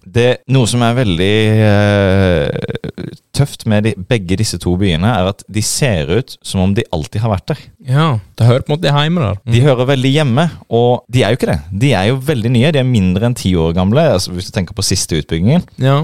Det, 0.04 0.28
noe 0.50 0.68
som 0.70 0.82
er 0.84 0.96
veldig 0.96 1.34
eh, 1.66 3.18
tøft 3.36 3.66
med 3.70 3.84
de, 3.84 3.92
begge 4.08 4.38
disse 4.40 4.58
to 4.62 4.72
byene, 4.80 5.10
er 5.12 5.30
at 5.32 5.44
de 5.50 5.62
ser 5.64 6.10
ut 6.20 6.34
som 6.46 6.64
om 6.64 6.74
de 6.76 6.86
alltid 6.94 7.22
har 7.24 7.34
vært 7.34 7.52
der. 7.52 7.62
Ja, 7.90 8.08
det 8.38 8.48
hører 8.48 8.64
på 8.64 8.72
en 8.72 8.78
måte 8.78 8.94
hjemme 8.94 9.26
der. 9.26 9.40
De 9.52 9.62
hører 9.64 9.90
veldig 9.92 10.12
hjemme, 10.14 10.48
og 10.72 11.04
de 11.12 11.24
er 11.24 11.34
jo 11.34 11.40
ikke 11.40 11.52
det. 11.52 11.60
De 11.84 11.94
er 11.96 12.10
jo 12.10 12.20
veldig 12.30 12.52
nye. 12.56 12.72
De 12.74 12.82
er 12.82 12.88
mindre 12.88 13.28
enn 13.28 13.38
ti 13.38 13.54
år 13.58 13.76
gamle, 13.76 14.06
altså 14.16 14.34
hvis 14.34 14.50
du 14.50 14.54
tenker 14.56 14.76
på 14.76 14.86
siste 14.86 15.20
utbyggingen. 15.20 15.66
Ja. 15.82 16.02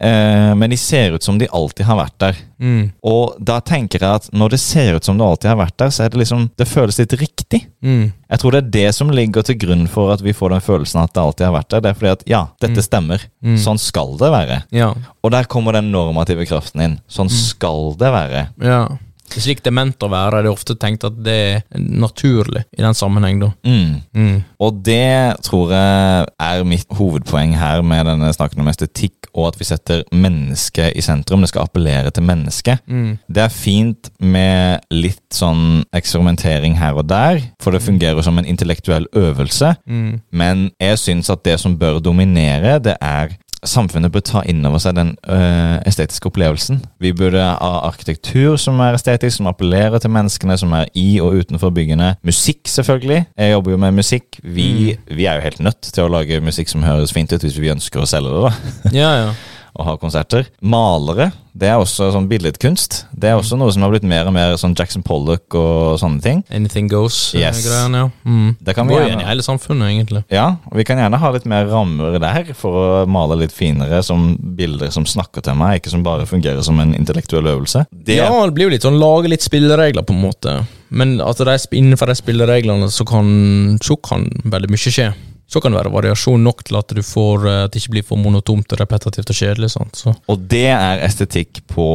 Eh, 0.00 0.54
men 0.58 0.70
de 0.70 0.76
ser 0.76 1.14
ut 1.14 1.22
som 1.22 1.38
de 1.38 1.46
alltid 1.54 1.86
har 1.86 1.98
vært 1.98 2.16
der. 2.18 2.38
Mm. 2.58 2.90
Og 3.06 3.36
da 3.38 3.60
tenker 3.62 4.02
jeg 4.02 4.20
at 4.22 4.26
når 4.34 4.56
det 4.56 4.60
ser 4.62 4.96
ut 4.96 5.06
som 5.06 5.18
det 5.18 5.26
alltid 5.26 5.52
har 5.52 5.60
vært 5.60 5.76
der, 5.78 5.92
så 5.94 6.04
er 6.04 6.10
det 6.10 6.20
liksom 6.22 6.48
Det 6.58 6.66
føles 6.66 6.98
litt 6.98 7.14
riktig. 7.20 7.64
Mm. 7.84 8.12
Jeg 8.30 8.42
tror 8.42 8.54
det 8.54 8.62
er 8.62 8.72
det 8.74 8.94
som 8.96 9.12
ligger 9.14 9.46
til 9.46 9.58
grunn 9.60 9.86
for 9.90 10.10
at 10.14 10.24
vi 10.24 10.34
får 10.34 10.56
den 10.56 10.64
følelsen 10.64 11.04
at 11.04 11.14
det 11.14 11.22
alltid 11.22 11.46
har 11.46 11.56
vært 11.60 11.70
der. 11.70 11.84
Det 11.84 11.90
er 11.90 11.98
fordi 12.00 12.12
at 12.14 12.28
ja, 12.30 12.42
dette 12.64 12.82
stemmer. 12.82 13.26
Mm. 13.44 13.56
Sånn 13.60 13.78
skal 13.78 14.16
det 14.18 14.32
være. 14.34 14.60
Ja. 14.74 14.92
Og 15.22 15.34
der 15.34 15.46
kommer 15.50 15.76
den 15.76 15.92
normative 15.94 16.46
kraften 16.48 16.82
inn. 16.82 17.00
Sånn 17.06 17.30
skal 17.30 17.94
det 18.00 18.14
være. 18.14 18.48
ja. 18.62 18.84
Det 19.32 19.42
slik 19.42 19.62
det 19.64 19.72
er 19.72 19.76
ment 19.78 20.04
å 20.04 20.10
være. 20.12 20.42
Det 20.44 20.50
er 20.50 20.54
ofte 20.54 20.76
tenkt 20.80 21.06
at 21.06 21.16
det 21.24 21.36
er 21.56 21.62
naturlig 21.74 22.64
i 22.76 22.82
den 22.84 22.96
sammenheng, 22.96 23.40
da. 23.42 23.50
Mm. 23.66 24.00
Mm. 24.14 24.36
Og 24.62 24.80
det 24.86 25.40
tror 25.46 25.72
jeg 25.74 26.26
er 26.48 26.66
mitt 26.68 26.90
hovedpoeng 26.94 27.54
her 27.58 27.82
med 27.86 28.06
denne 28.08 28.32
snakken 28.36 28.62
om 28.62 28.70
estetikk, 28.70 29.30
og 29.34 29.50
at 29.50 29.58
vi 29.58 29.66
setter 29.66 30.04
mennesket 30.14 30.94
i 30.94 31.02
sentrum. 31.04 31.42
Det 31.42 31.50
skal 31.50 31.66
appellere 31.66 32.12
til 32.14 32.26
mennesket. 32.26 32.84
Mm. 32.86 33.16
Det 33.26 33.44
er 33.44 33.54
fint 33.54 34.12
med 34.22 34.84
litt 34.94 35.24
sånn 35.34 35.82
eksperimentering 35.96 36.78
her 36.78 37.00
og 37.00 37.08
der, 37.10 37.42
for 37.62 37.74
det 37.74 37.82
fungerer 37.84 38.22
som 38.24 38.38
en 38.38 38.48
intellektuell 38.48 39.08
øvelse. 39.18 39.74
Mm. 39.88 40.20
Men 40.30 40.68
jeg 40.82 41.00
syns 41.02 41.32
at 41.32 41.42
det 41.46 41.58
som 41.62 41.78
bør 41.80 41.98
dominere, 42.04 42.78
det 42.82 42.98
er 43.00 43.34
Samfunnet 43.64 44.12
bør 44.12 44.24
ta 44.24 44.42
inn 44.48 44.64
over 44.68 44.82
seg 44.82 44.96
den 44.98 45.14
øh, 45.28 45.78
estetiske 45.88 46.28
opplevelsen. 46.30 46.82
Vi 47.00 47.14
burde 47.16 47.40
ha 47.40 47.70
arkitektur 47.88 48.58
som 48.60 48.80
er 48.84 48.98
estetisk, 48.98 49.38
som 49.38 49.48
appellerer 49.50 50.02
til 50.02 50.12
menneskene 50.14 50.58
som 50.60 50.74
er 50.76 50.90
i 50.94 51.18
og 51.24 51.40
utenfor 51.40 51.72
byggene. 51.74 52.14
Musikk, 52.26 52.68
selvfølgelig. 52.70 53.24
Jeg 53.38 53.56
jobber 53.56 53.74
jo 53.74 53.80
med 53.86 53.98
musikk. 53.98 54.40
Vi, 54.42 54.96
vi 55.08 55.26
er 55.26 55.40
jo 55.40 55.46
helt 55.48 55.64
nødt 55.64 55.90
til 55.90 56.04
å 56.04 56.12
lage 56.12 56.40
musikk 56.44 56.72
som 56.72 56.84
høres 56.84 57.14
fint 57.16 57.32
ut, 57.32 57.42
hvis 57.42 57.60
vi 57.60 57.72
ønsker 57.72 58.04
å 58.04 58.08
selge 58.08 58.32
det. 58.34 58.44
da 58.44 58.94
Ja, 59.00 59.12
ja. 59.24 59.34
Og 59.74 59.84
ha 59.88 59.96
konserter. 59.98 60.46
Malere, 60.62 61.32
det 61.54 61.68
er 61.70 61.78
også 61.82 62.08
sånn 62.14 62.28
billedkunst. 62.30 63.04
Det 63.14 63.30
er 63.30 63.38
også 63.38 63.56
noe 63.58 63.72
som 63.74 63.82
har 63.82 63.90
blitt 63.90 64.06
mer 64.06 64.26
og 64.26 64.34
mer 64.36 64.54
sånn 64.60 64.74
Jackson 64.78 65.02
Pollock 65.06 65.54
og 65.58 65.98
sånne 65.98 66.22
ting. 66.22 66.44
Anything 66.50 66.86
Yes. 66.90 67.32
goes-greiene, 67.34 67.94
ja. 68.04 68.10
Mm. 68.26 68.56
Det 68.62 68.74
kan 68.74 68.86
vi 68.86 68.94
Går 68.94 69.08
gjerne- 69.08 69.22
i 69.22 69.28
hele 69.28 69.42
samfunnet, 69.42 69.90
egentlig. 69.90 70.24
Ja, 70.30 70.56
og 70.70 70.76
vi 70.76 70.84
kan 70.84 70.98
gjerne 70.98 71.18
ha 71.18 71.30
litt 71.32 71.46
mer 71.46 71.66
rammer 71.66 72.18
der 72.20 72.54
for 72.54 73.04
å 73.04 73.08
male 73.08 73.36
litt 73.38 73.52
finere 73.52 74.02
som 74.04 74.36
bilder 74.56 74.90
som 74.92 75.04
snakker 75.04 75.42
til 75.42 75.54
meg, 75.54 75.80
ikke 75.82 75.90
som 75.90 76.02
bare 76.02 76.26
fungerer 76.26 76.62
som 76.62 76.78
en 76.80 76.94
intellektuell 76.94 77.44
øvelse. 77.44 77.86
Det, 77.92 78.16
Ja, 78.16 78.30
det 78.46 78.54
blir 78.54 78.64
jo 78.70 78.70
litt 78.70 78.82
sånn 78.82 78.98
lage 79.00 79.28
litt 79.28 79.42
spilleregler, 79.42 80.02
på 80.04 80.10
en 80.14 80.22
måte. 80.30 80.66
Men 80.90 81.20
at 81.20 81.36
det 81.38 81.48
er 81.48 81.76
innenfor 81.76 82.06
de 82.06 82.14
spillereglene 82.14 82.86
så 82.90 83.04
kan, 83.04 83.78
så 83.82 83.96
kan 84.00 84.28
veldig 84.44 84.70
mye 84.70 84.90
skje. 84.92 85.14
Så 85.50 85.60
kan 85.60 85.74
det 85.74 85.78
være 85.82 85.92
variasjon 85.92 86.42
nok 86.42 86.62
til 86.66 86.78
at 86.78 86.94
du 86.96 87.02
får 87.04 87.46
eh, 87.46 87.58
at 87.66 87.74
det 87.74 87.82
ikke 87.82 87.94
blir 87.98 88.06
for 88.06 88.20
monotont 88.20 88.72
og 88.74 88.80
repetitivt 88.80 89.30
og 89.30 89.38
kjedelig. 89.38 89.70
Sant? 89.74 89.98
Så. 90.00 90.14
Og 90.30 90.46
det 90.50 90.66
er 90.72 91.02
estetikk 91.04 91.62
på 91.70 91.86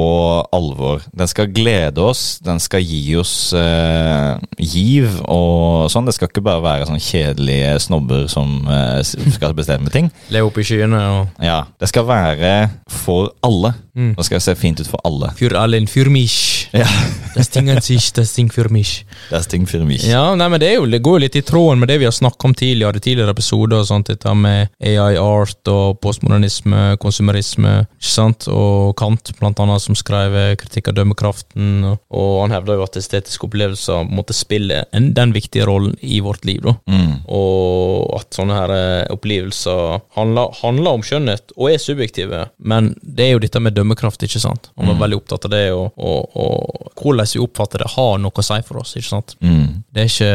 alvor. 0.56 1.04
Den 1.16 1.30
skal 1.32 1.50
glede 1.54 2.04
oss, 2.04 2.40
den 2.46 2.62
skal 2.64 2.86
gi 2.86 3.02
oss 3.20 3.34
eh, 3.58 4.38
giv 4.60 5.20
og 5.26 5.90
sånn. 5.92 6.08
Det 6.10 6.16
skal 6.18 6.32
ikke 6.32 6.46
bare 6.46 6.64
være 6.66 6.90
sånn 6.90 7.04
kjedelige 7.04 7.76
snobber 7.84 8.28
som 8.32 8.62
eh, 8.70 9.02
skal 9.36 9.58
bestemme 9.58 9.92
ting. 9.94 10.12
Le 10.34 10.44
opp 10.46 10.60
i 10.62 10.68
skyene 10.68 11.02
og 11.16 11.44
Ja, 11.44 11.64
Det 11.80 11.90
skal 11.92 12.08
være 12.08 12.54
for 12.92 13.34
alle. 13.46 13.74
Mm. 14.00 14.14
Nå 14.16 14.24
skal 14.24 14.40
se 14.44 14.56
fint 14.56 14.80
ut 14.80 14.88
for 14.88 15.04
alle. 15.04 15.34
Für 15.36 15.52
allen, 15.60 15.88
für 15.88 16.10
mich. 16.10 16.70
Ja. 16.72 16.88
Das 17.36 17.50
Ding 17.50 17.70
an 17.70 17.82
sich, 17.82 18.14
das 18.14 18.34
Ding 18.34 18.50
für 18.50 18.70
mich. 18.70 19.06
Das 19.30 19.48
Ding 19.48 19.68
für 19.68 19.86
mich. 19.86 20.04
Ja, 20.08 20.36
nei, 20.36 20.48
men 20.50 20.60
det, 20.60 20.74
jo, 20.74 20.86
det 20.90 21.02
går 21.04 21.18
jo 21.18 21.24
litt 21.26 21.36
i 21.36 21.44
tråden 21.46 21.82
med 21.82 21.92
det 21.92 22.00
vi 22.02 22.08
har 22.08 22.14
snakket 22.16 22.46
om 22.46 22.56
tidligere, 22.56 23.02
tidligere 23.04 23.36
episoder, 23.36 23.82
og 23.82 23.90
sånt, 23.90 24.10
dette 24.10 24.34
med 24.36 24.72
AI 24.80 25.18
art 25.20 25.70
og 25.72 26.00
postmodernisme, 26.04 26.96
konsumerisme, 27.02 27.74
ikke 28.00 28.12
sant, 28.14 28.48
og 28.50 28.96
Kant, 29.00 29.34
blant 29.40 29.60
annet, 29.62 29.84
som 29.84 29.98
skrev 29.98 30.36
kritikk 30.60 30.90
av 30.92 30.98
dømmekraften, 31.00 31.84
og, 31.92 32.00
og 32.10 32.34
han 32.46 32.56
hevder 32.56 32.80
jo 32.80 32.88
at 32.88 33.00
estetiske 33.02 33.50
opplevelser 33.50 34.10
måtte 34.10 34.38
spille 34.38 34.84
en, 34.96 35.12
den 35.18 35.36
viktige 35.36 35.68
rollen 35.70 35.98
i 36.02 36.22
vårt 36.26 36.48
liv, 36.50 36.64
da. 36.66 36.76
Mm. 36.90 37.14
Og 37.36 38.10
at 38.18 38.40
sånne 38.40 38.58
her 38.58 38.76
eh, 38.76 39.14
opplevelser 39.14 40.00
handler, 40.18 40.56
handler 40.64 40.98
om 40.98 41.06
skjønnhet, 41.06 41.54
og 41.58 41.74
er 41.74 41.84
subjektive, 41.84 42.46
men 42.58 42.94
det 43.04 43.28
er 43.28 43.36
jo 43.36 43.44
dette 43.46 43.62
med 43.64 43.78
dømmekraft, 43.78 43.89
ikke 43.96 44.40
sant? 44.42 44.70
Og 44.78 44.86
vi 44.86 44.92
er 44.92 45.00
veldig 45.00 45.18
opptatt 45.20 45.46
av 45.46 45.52
det, 45.52 45.64
og, 45.74 45.92
og, 45.98 46.36
og 46.36 46.92
hvordan 47.00 47.28
vi 47.34 47.40
oppfatter 47.44 47.80
det, 47.84 47.90
har 47.96 48.18
noe 48.20 48.32
å 48.36 48.44
si 48.44 48.58
for 48.68 48.80
oss, 48.82 48.96
ikke 49.00 49.08
sant? 49.10 49.36
Mm. 49.42 49.84
Det, 49.96 50.06
ikke, 50.10 50.30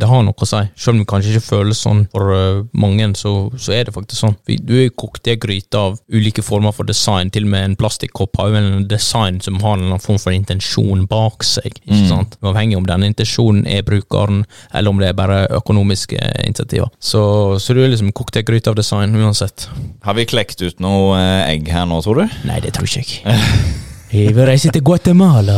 det 0.00 0.08
har 0.08 0.22
noe 0.26 0.34
å 0.34 0.46
si. 0.48 0.60
Selv 0.76 0.94
om 0.94 1.00
det 1.02 1.08
kanskje 1.10 1.32
ikke 1.34 1.48
føles 1.48 1.80
sånn 1.84 2.04
for 2.12 2.32
øh, 2.34 2.62
mange, 2.72 3.10
så, 3.18 3.32
så 3.60 3.72
er 3.76 3.84
det 3.88 3.94
faktisk 3.96 4.20
sånn. 4.22 4.36
Vi- 4.46 4.60
Du 4.64 4.72
er 4.80 4.88
kokt 4.96 5.26
i 5.28 5.34
en 5.34 5.38
gryte 5.42 5.76
av 5.78 5.98
ulike 6.12 6.42
former 6.42 6.72
for 6.72 6.84
design, 6.88 7.30
til 7.30 7.44
og 7.44 7.50
med 7.50 7.64
en 7.64 7.76
plastikkopp 7.76 8.36
har 8.40 8.48
jo 8.52 8.56
en 8.60 8.86
design 8.88 9.40
som 9.44 9.58
har 9.60 9.76
en 9.78 9.98
form 10.00 10.18
for 10.18 10.32
intensjon 10.32 11.06
bak 11.10 11.42
seg. 11.44 11.74
ikke 11.84 12.08
sant? 12.08 12.36
Uavhengig 12.42 12.76
om 12.78 12.86
denne 12.86 13.06
intensjonen 13.10 13.66
er 13.66 13.82
brukeren, 13.82 14.44
eller 14.72 14.90
om 14.90 14.98
det 15.02 15.08
er 15.10 15.18
bare 15.18 15.42
økonomiske 15.58 16.16
initiativer. 16.46 16.88
Så, 17.00 17.58
så 17.60 17.74
du 17.74 17.82
er 17.84 17.90
liksom 17.92 18.12
kokt 18.16 18.36
i 18.36 18.42
en 18.42 18.48
gryte 18.48 18.70
av 18.70 18.76
design 18.78 19.14
uansett. 19.16 19.66
Har 20.04 20.14
vi 20.14 20.24
klekt 20.30 20.62
ut 20.62 20.80
noe 20.80 21.18
eh, 21.18 21.50
egg 21.54 21.68
her 21.72 21.86
nå, 21.90 22.00
tror 22.04 22.22
du? 22.22 22.38
Nei, 22.48 22.60
det 22.64 22.72
tror 22.76 22.86
ikke 22.88 22.93
jeg. 23.00 23.22
Jeg 24.14 24.30
vil 24.36 24.46
reise 24.46 24.70
til 24.70 24.82
Guatemala. 24.86 25.56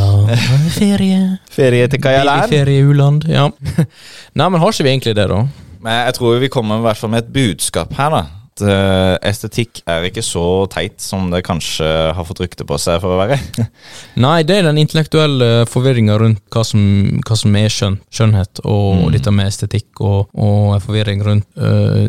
Ferie. 0.72 1.36
Ferie 1.52 1.88
til 1.92 2.00
Kajalan? 2.00 2.48
Ferie 2.48 2.80
i 2.80 2.84
u-land, 2.88 3.26
ja. 3.28 3.50
Nei, 4.38 4.46
men 4.48 4.62
har 4.62 4.72
ikke 4.72 4.86
vi 4.86 4.92
egentlig 4.94 5.12
det, 5.18 5.26
da? 5.28 5.42
Men 5.84 5.98
jeg 6.06 6.14
tror 6.16 6.38
vi 6.40 6.48
kommer 6.48 6.80
i 6.80 6.86
hvert 6.86 6.96
fall 6.96 7.12
med 7.12 7.26
et 7.26 7.28
budskap 7.34 7.92
her, 7.98 8.14
da. 8.14 8.22
At 8.56 8.64
eh, 8.64 9.14
estetikk 9.28 9.82
er 9.84 10.06
ikke 10.08 10.22
så 10.24 10.64
teit 10.72 11.02
som 11.02 11.28
det 11.32 11.42
kanskje 11.44 11.86
har 12.16 12.24
fått 12.24 12.40
rykte 12.40 12.64
på 12.64 12.78
seg 12.80 13.02
for 13.02 13.12
å 13.12 13.18
være. 13.20 13.36
Nei, 14.24 14.38
det 14.48 14.58
er 14.58 14.68
den 14.70 14.80
intellektuelle 14.80 15.66
forvirringa 15.68 16.16
rundt 16.20 16.40
hva 16.52 16.62
som, 16.64 16.80
hva 17.26 17.36
som 17.36 17.58
er 17.58 17.72
skjønn, 17.72 17.98
skjønnhet, 18.08 18.62
og 18.64 19.10
dette 19.12 19.32
med 19.34 19.50
estetikk, 19.50 20.00
og, 20.00 20.32
og 20.32 20.78
forvirring 20.84 21.24
rundt 21.26 21.60
øh, 21.60 22.08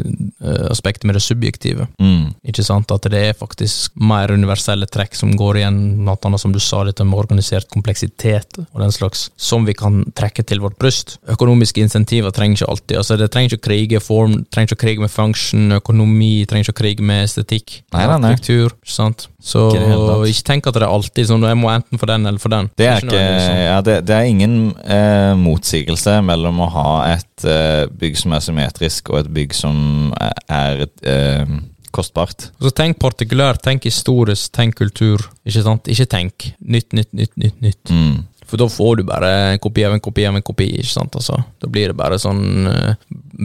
aspektet 0.72 1.08
med 1.10 1.18
det 1.18 1.24
subjektive. 1.26 1.89
Mm. 2.00 2.32
Ikke 2.48 2.64
sant? 2.64 2.91
At 2.95 3.10
det 3.12 3.24
er 3.32 3.36
faktisk 3.38 3.98
mer 4.00 4.32
universelle 4.32 4.88
trekk 4.88 5.20
som 5.20 5.36
går 5.36 5.62
igjen, 5.62 5.82
blant 6.06 6.30
annet 6.30 6.43
som 6.43 6.56
du 6.56 6.62
sa, 6.64 6.86
dette 6.88 7.04
med 7.04 7.20
organisert 7.20 7.68
kompleksitet 7.74 8.62
og 8.62 8.80
den 8.80 8.95
slags, 8.95 9.28
som 9.36 9.68
vi 9.68 9.76
kan 9.76 10.06
trekke 10.16 10.48
til 10.48 10.64
vårt 10.64 10.80
bryst. 10.80 11.18
Økonomiske 11.28 11.84
insentiver 11.84 12.32
trenger 12.32 12.62
ikke 12.62 12.72
alltid. 12.72 12.98
altså 13.02 13.20
Det 13.20 13.32
trenger 13.34 13.52
ikke 13.58 13.64
å 13.64 13.68
krige 13.68 14.04
form, 14.04 14.39
trenger 14.48 14.72
ikke 14.72 14.80
å 14.80 14.84
krige 14.86 15.04
med 15.04 15.12
function, 15.12 15.68
økonomi, 15.76 16.37
trenger 16.46 16.68
ikke 16.68 16.76
å 16.76 16.80
krige 16.82 17.06
med 17.06 17.24
estetikk, 17.26 17.80
Nei, 17.96 18.04
nei, 18.10 18.18
nei. 18.24 18.34
Struktur, 18.38 18.76
sant? 18.88 19.28
Så 19.42 19.70
Ikke 19.72 20.30
ikke 20.30 20.48
tenk 20.52 20.68
at 20.70 20.78
det 20.78 20.84
er 20.84 20.92
alltid 20.92 21.30
sånn, 21.30 21.46
jeg 21.48 21.60
må 21.60 21.72
enten 21.72 22.02
for 22.02 22.12
den 22.12 22.28
eller 22.30 22.42
for 22.42 22.54
den. 22.54 22.70
Det 22.78 22.90
er, 22.90 23.02
ikke, 23.02 23.24
sånn. 23.46 23.62
ja, 23.64 23.80
det, 23.86 23.98
det 24.10 24.18
er 24.18 24.30
ingen 24.30 24.58
eh, 24.84 25.34
motsigelse 25.40 26.20
mellom 26.28 26.62
å 26.66 26.70
ha 26.76 26.92
et 27.16 27.48
eh, 27.48 27.88
bygg 27.90 28.20
som 28.20 28.36
er 28.38 28.46
symmetrisk, 28.46 29.14
og 29.14 29.24
et 29.24 29.34
bygg 29.40 29.56
som 29.58 30.14
er, 30.20 30.38
er 30.52 30.86
eh, 31.08 31.58
kostbart. 31.96 32.50
Så 32.62 32.72
tenk 32.76 33.00
partikulært, 33.02 33.64
tenk 33.66 33.88
historisk, 33.88 34.52
tenk 34.56 34.78
kultur. 34.80 35.24
Ikke 35.48 35.64
sant? 35.66 35.90
Ikke 35.92 36.08
tenk 36.12 36.52
nytt, 36.60 36.92
nytt, 36.94 37.14
nytt, 37.16 37.38
nytt. 37.40 37.62
nytt. 37.64 37.94
Mm. 37.94 38.26
For 38.48 38.58
da 38.62 38.68
får 38.72 38.98
du 38.98 39.04
bare 39.04 39.30
en 39.54 39.60
kopi 39.60 39.84
av 39.84 39.93
en 39.98 40.00
kopi 40.04 40.24
av 40.30 40.36
en 40.39 40.45
kopi. 40.45 40.70
ikke 40.80 40.93
sant? 40.93 41.16
Altså, 41.20 41.36
da 41.62 41.68
blir 41.68 41.91
det 41.91 41.98
bare 42.00 42.16
sånn 42.22 42.68
eh, 42.72 42.93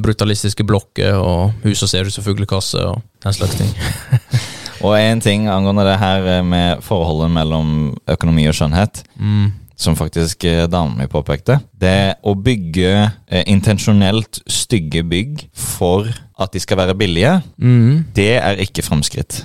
brutalistiske 0.02 0.62
blokker 0.68 1.16
og 1.18 1.52
hus 1.64 1.82
og 1.82 1.90
ser 1.90 2.06
ut 2.06 2.14
som 2.14 2.24
fuglekasse 2.24 2.78
og 2.86 3.00
den 3.24 3.34
slags 3.36 3.58
ting. 3.58 3.72
Og 4.82 4.96
en 4.98 5.20
ting 5.22 5.44
angående 5.46 5.84
det 5.86 5.98
her 6.00 6.24
eh, 6.26 6.40
med 6.42 6.80
forholdet 6.82 7.30
mellom 7.30 7.92
økonomi 8.10 8.48
og 8.50 8.56
skjønnhet, 8.58 9.04
Mm. 9.14 9.52
som 9.78 9.94
faktisk 9.94 10.42
eh, 10.44 10.64
damen 10.66 10.96
min 10.98 11.06
påpekte. 11.10 11.60
Det 11.78 12.16
å 12.26 12.34
bygge 12.34 12.90
eh, 13.30 13.44
intensjonelt 13.46 14.40
stygge 14.50 15.04
bygg 15.06 15.44
for 15.54 16.10
at 16.38 16.50
de 16.54 16.58
skal 16.64 16.80
være 16.82 16.96
billige, 16.98 17.36
Mm. 17.62 18.04
det 18.14 18.32
er 18.42 18.58
ikke 18.66 18.82
framskritt. 18.82 19.44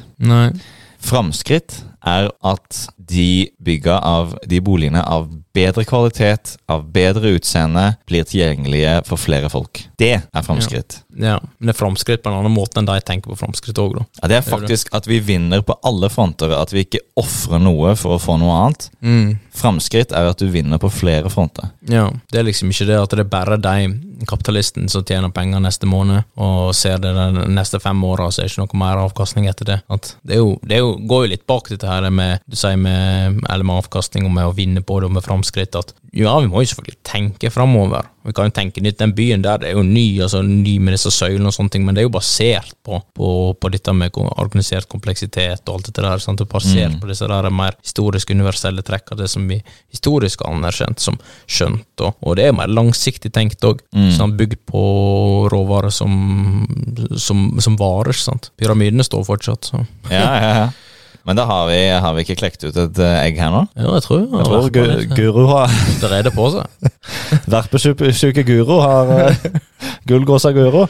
Framskritt 0.98 1.84
er 2.08 2.32
at 2.48 2.86
de 3.08 3.48
bygga 3.64 4.00
av 4.04 4.38
de 4.48 4.60
boligene 4.64 5.04
av 5.04 5.30
bedre 5.58 5.86
kvalitet, 5.88 6.56
av 6.70 6.84
bedre 6.94 7.32
utseende, 7.38 7.96
blir 8.10 8.26
tilgjengelige 8.28 9.00
for 9.08 9.20
flere 9.22 9.50
folk. 9.50 9.82
Det 9.98 10.12
er 10.20 10.46
framskritt. 10.46 11.00
Ja, 11.18 11.40
Men 11.58 11.72
det 11.72 11.74
er 11.74 11.80
framskritt 11.80 12.22
på 12.22 12.30
en 12.30 12.38
annen 12.38 12.54
måte 12.54 12.78
enn 12.78 12.90
de 12.90 12.98
tenker 13.02 13.34
på 13.34 13.40
framskritt 13.40 13.80
òg, 13.82 13.96
da. 13.98 14.06
Ja, 14.22 14.30
det 14.30 14.38
er 14.38 14.46
faktisk 14.46 14.92
at 14.98 15.10
vi 15.10 15.18
vinner 15.24 15.64
på 15.66 15.78
alle 15.88 16.12
fronter, 16.14 16.54
at 16.54 16.74
vi 16.76 16.86
ikke 16.86 17.02
ofrer 17.18 17.62
noe 17.64 17.96
for 17.98 18.18
å 18.18 18.22
få 18.22 18.38
noe 18.38 18.60
annet. 18.60 18.90
Mm. 19.02 19.32
Framskritt 19.58 20.14
er 20.14 20.30
at 20.30 20.38
du 20.38 20.46
vinner 20.54 20.78
på 20.82 20.92
flere 20.94 21.32
fronter. 21.34 21.72
Ja, 21.90 22.12
Det 22.30 22.40
er 22.40 22.46
liksom 22.46 22.70
ikke 22.70 22.86
det 22.92 23.00
at 23.02 23.16
det 23.18 23.26
er 23.26 23.32
bare 23.32 23.58
de 23.58 24.28
kapitalisten 24.30 24.86
som 24.90 25.06
tjener 25.06 25.34
penger 25.34 25.62
neste 25.64 25.90
måned, 25.90 26.28
og 26.38 26.76
ser 26.78 27.02
det 27.02 27.16
de 27.18 27.48
neste 27.50 27.82
fem 27.82 28.04
åra, 28.06 28.30
så 28.30 28.44
er 28.44 28.48
det 28.48 28.54
ikke 28.54 28.68
noe 28.68 28.84
mer 28.84 29.02
avkastning 29.02 29.50
etter 29.50 29.66
det. 29.66 29.80
At 29.90 30.14
det 30.22 30.38
jo, 30.38 30.60
det 30.62 30.84
jo, 30.84 30.94
går 31.10 31.26
jo 31.26 31.34
litt 31.34 31.48
bak 31.50 31.72
dette 31.74 31.90
her 31.90 31.97
med 32.14 32.40
du 32.48 32.56
sier 32.56 32.78
med, 32.78 33.42
eller 33.50 33.66
med 33.68 33.80
avkastning 33.84 34.26
og 34.26 34.34
med 34.36 34.46
å 34.50 34.54
vinne 34.58 34.82
på 34.86 35.00
det 35.02 35.10
og 35.10 35.16
med 35.18 35.26
framskritt. 35.26 35.76
At 35.76 35.94
ja, 36.18 36.32
vi 36.40 36.48
må 36.50 36.62
jo 36.64 36.70
selvfølgelig 36.72 37.02
tenke 37.06 37.50
framover. 37.54 38.08
Vi 38.28 38.34
kan 38.36 38.50
jo 38.50 38.54
tenke 38.56 38.82
nytt. 38.84 38.98
Den 39.00 39.14
byen 39.16 39.44
der 39.46 39.60
det 39.62 39.70
er 39.70 39.78
jo 39.78 39.84
ny, 39.86 40.20
altså 40.24 40.42
ny 40.44 40.78
med 40.84 40.96
disse 40.96 41.12
søylene 41.14 41.48
og 41.52 41.56
sånne 41.56 41.72
ting, 41.74 41.86
men 41.88 41.96
det 41.96 42.02
er 42.02 42.08
jo 42.08 42.14
basert 42.16 42.74
på, 42.84 43.00
på, 43.16 43.30
på 43.60 43.72
dette 43.72 43.94
med 43.96 44.16
organisert 44.18 44.88
kompleksitet 44.92 45.64
og 45.68 45.78
alt 45.78 45.90
dette 45.90 46.04
der. 46.06 46.24
Sant? 46.24 46.42
Og 46.44 46.50
basert 46.52 46.98
på 47.02 47.08
disse 47.12 47.28
der 47.30 47.50
mer 47.54 47.78
historiske, 47.84 48.34
universelle 48.36 48.84
trekk 48.88 49.14
av 49.16 49.22
det 49.22 49.30
som 49.32 49.46
vi 49.48 49.60
historisk 49.94 50.44
har 50.44 50.56
anerkjent 50.56 51.04
som 51.04 51.20
skjønt. 51.48 51.88
Og, 52.04 52.18
og 52.24 52.36
det 52.40 52.48
er 52.50 52.58
mer 52.58 52.72
langsiktig 52.72 53.34
tenkt 53.36 53.64
òg, 53.68 53.84
Mm. 53.98 54.36
bygd 54.38 54.60
på 54.70 54.82
råvarer 55.52 55.92
som, 55.94 56.12
som, 57.18 57.60
som 57.64 57.78
varer. 57.80 58.14
Sant? 58.18 58.52
Pyramidene 58.60 59.04
står 59.06 59.24
fortsatt. 59.28 59.70
Så. 59.72 59.86
Ja, 60.12 60.28
ja, 60.42 60.52
ja. 60.62 60.68
Men 61.28 61.36
da 61.36 61.44
har 61.50 61.66
vi, 61.68 61.78
har 61.92 62.14
vi 62.16 62.24
ikke 62.24 62.38
klekt 62.40 62.62
ut 62.64 62.78
et 62.80 63.00
eh, 63.04 63.16
egg 63.26 63.40
her 63.42 63.52
nå? 63.52 63.66
Jo, 63.76 63.94
jeg 63.98 64.04
tror, 64.06 64.22
Jeg 64.24 64.46
tror 64.48 64.70
Gu- 64.78 65.16
Guro 65.18 65.46
har 65.52 65.74
det 66.00 66.12
reder 66.14 66.32
på 66.32 66.46
seg. 66.54 66.92
Verpesjuke 67.52 68.46
Guro 68.48 68.78
har 68.80 69.12
uh, 69.12 69.50
gullgåsa 70.10 70.54
Guro. 70.56 70.86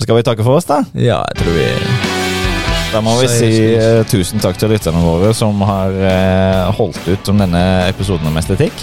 Skal 0.00 0.18
vi 0.18 0.24
takke 0.26 0.42
for 0.46 0.58
oss, 0.58 0.66
da? 0.66 0.80
Ja, 0.98 1.20
jeg 1.30 1.38
tror 1.42 1.54
vi 1.54 1.68
Da 2.90 3.00
må 3.04 3.14
vi 3.20 3.28
si 3.30 3.50
eh, 3.76 4.00
tusen 4.10 4.42
takk 4.42 4.58
til 4.58 4.72
lytterne 4.74 5.02
våre 5.04 5.30
som 5.38 5.62
har 5.62 5.94
uh, 5.94 6.72
holdt 6.74 7.06
ut 7.06 7.30
om 7.30 7.38
denne 7.44 7.62
episoden 7.86 8.26
om 8.26 8.38
estetikk. 8.42 8.74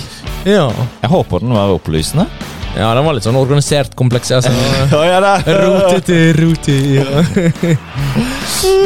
Ja. 0.48 0.70
Jeg 1.04 1.12
håper 1.12 1.44
den 1.44 1.52
var 1.58 1.74
opplysende. 1.76 2.30
Ja, 2.78 2.94
den 2.94 3.06
var 3.08 3.16
litt 3.18 3.26
sånn 3.26 3.38
organisert 3.40 3.96
kompleks. 3.98 4.32
Altså. 4.38 4.52
Ja. 4.94 5.34
Rotete. 5.64 6.76
Ja. 6.94 7.24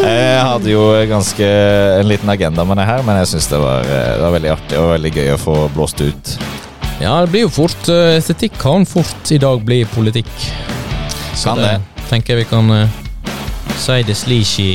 Jeg 0.01 0.41
hadde 0.47 0.71
jo 0.71 0.81
ganske 1.09 1.47
en 1.99 2.07
liten 2.09 2.29
agenda 2.31 2.63
med 2.67 2.79
det 2.81 2.85
her, 2.87 3.03
men 3.07 3.19
jeg 3.21 3.29
syns 3.31 3.47
det, 3.51 3.59
var, 3.61 3.85
eh, 3.87 4.09
det 4.17 4.23
var 4.25 4.33
veldig 4.35 4.51
artig 4.51 4.79
og 4.81 4.89
veldig 4.95 5.11
gøy 5.15 5.29
å 5.35 5.37
få 5.39 5.55
blåst 5.75 6.01
ut. 6.03 6.31
ja, 6.99 7.13
det 7.21 7.29
blir 7.31 7.45
jo 7.45 7.51
fort 7.53 7.89
eh, 7.91 8.17
Estetikk 8.17 8.57
kan 8.61 8.85
fort 8.89 9.31
i 9.31 9.39
dag 9.41 9.61
bli 9.65 9.83
politikk. 9.93 10.33
Så 11.35 11.51
Kan 11.53 11.61
det. 11.63 11.77
tenker 12.09 12.35
jeg 12.35 12.43
vi 12.43 12.49
kan 12.51 12.67
uh, 12.71 12.99
si 13.79 14.01
det 14.03 14.17
slik 14.19 14.57
i 14.59 14.71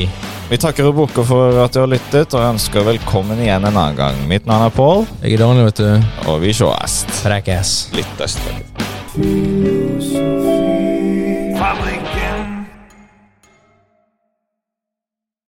Vi 0.46 0.56
takker 0.62 0.86
og 0.86 0.94
bukker 0.94 1.26
for 1.26 1.56
at 1.64 1.74
du 1.74 1.80
har 1.82 1.90
lyttet, 1.90 2.34
og 2.38 2.44
ønsker 2.52 2.86
velkommen 2.86 3.40
igjen 3.42 3.66
en 3.66 3.72
annen 3.74 3.98
gang. 3.98 4.20
Mitt 4.30 4.46
navn 4.46 4.68
er 4.68 4.74
Pål, 4.76 5.06
Jeg 5.24 5.34
er 5.34 5.42
Daniel, 5.42 5.64
vet 5.72 5.82
du. 5.82 6.06
og 6.30 6.40
vi 6.40 6.54
sjåast. 6.54 7.10
Frekkass. 7.24 7.90
Lyttes. 7.96 8.38
Thank 9.16 10.55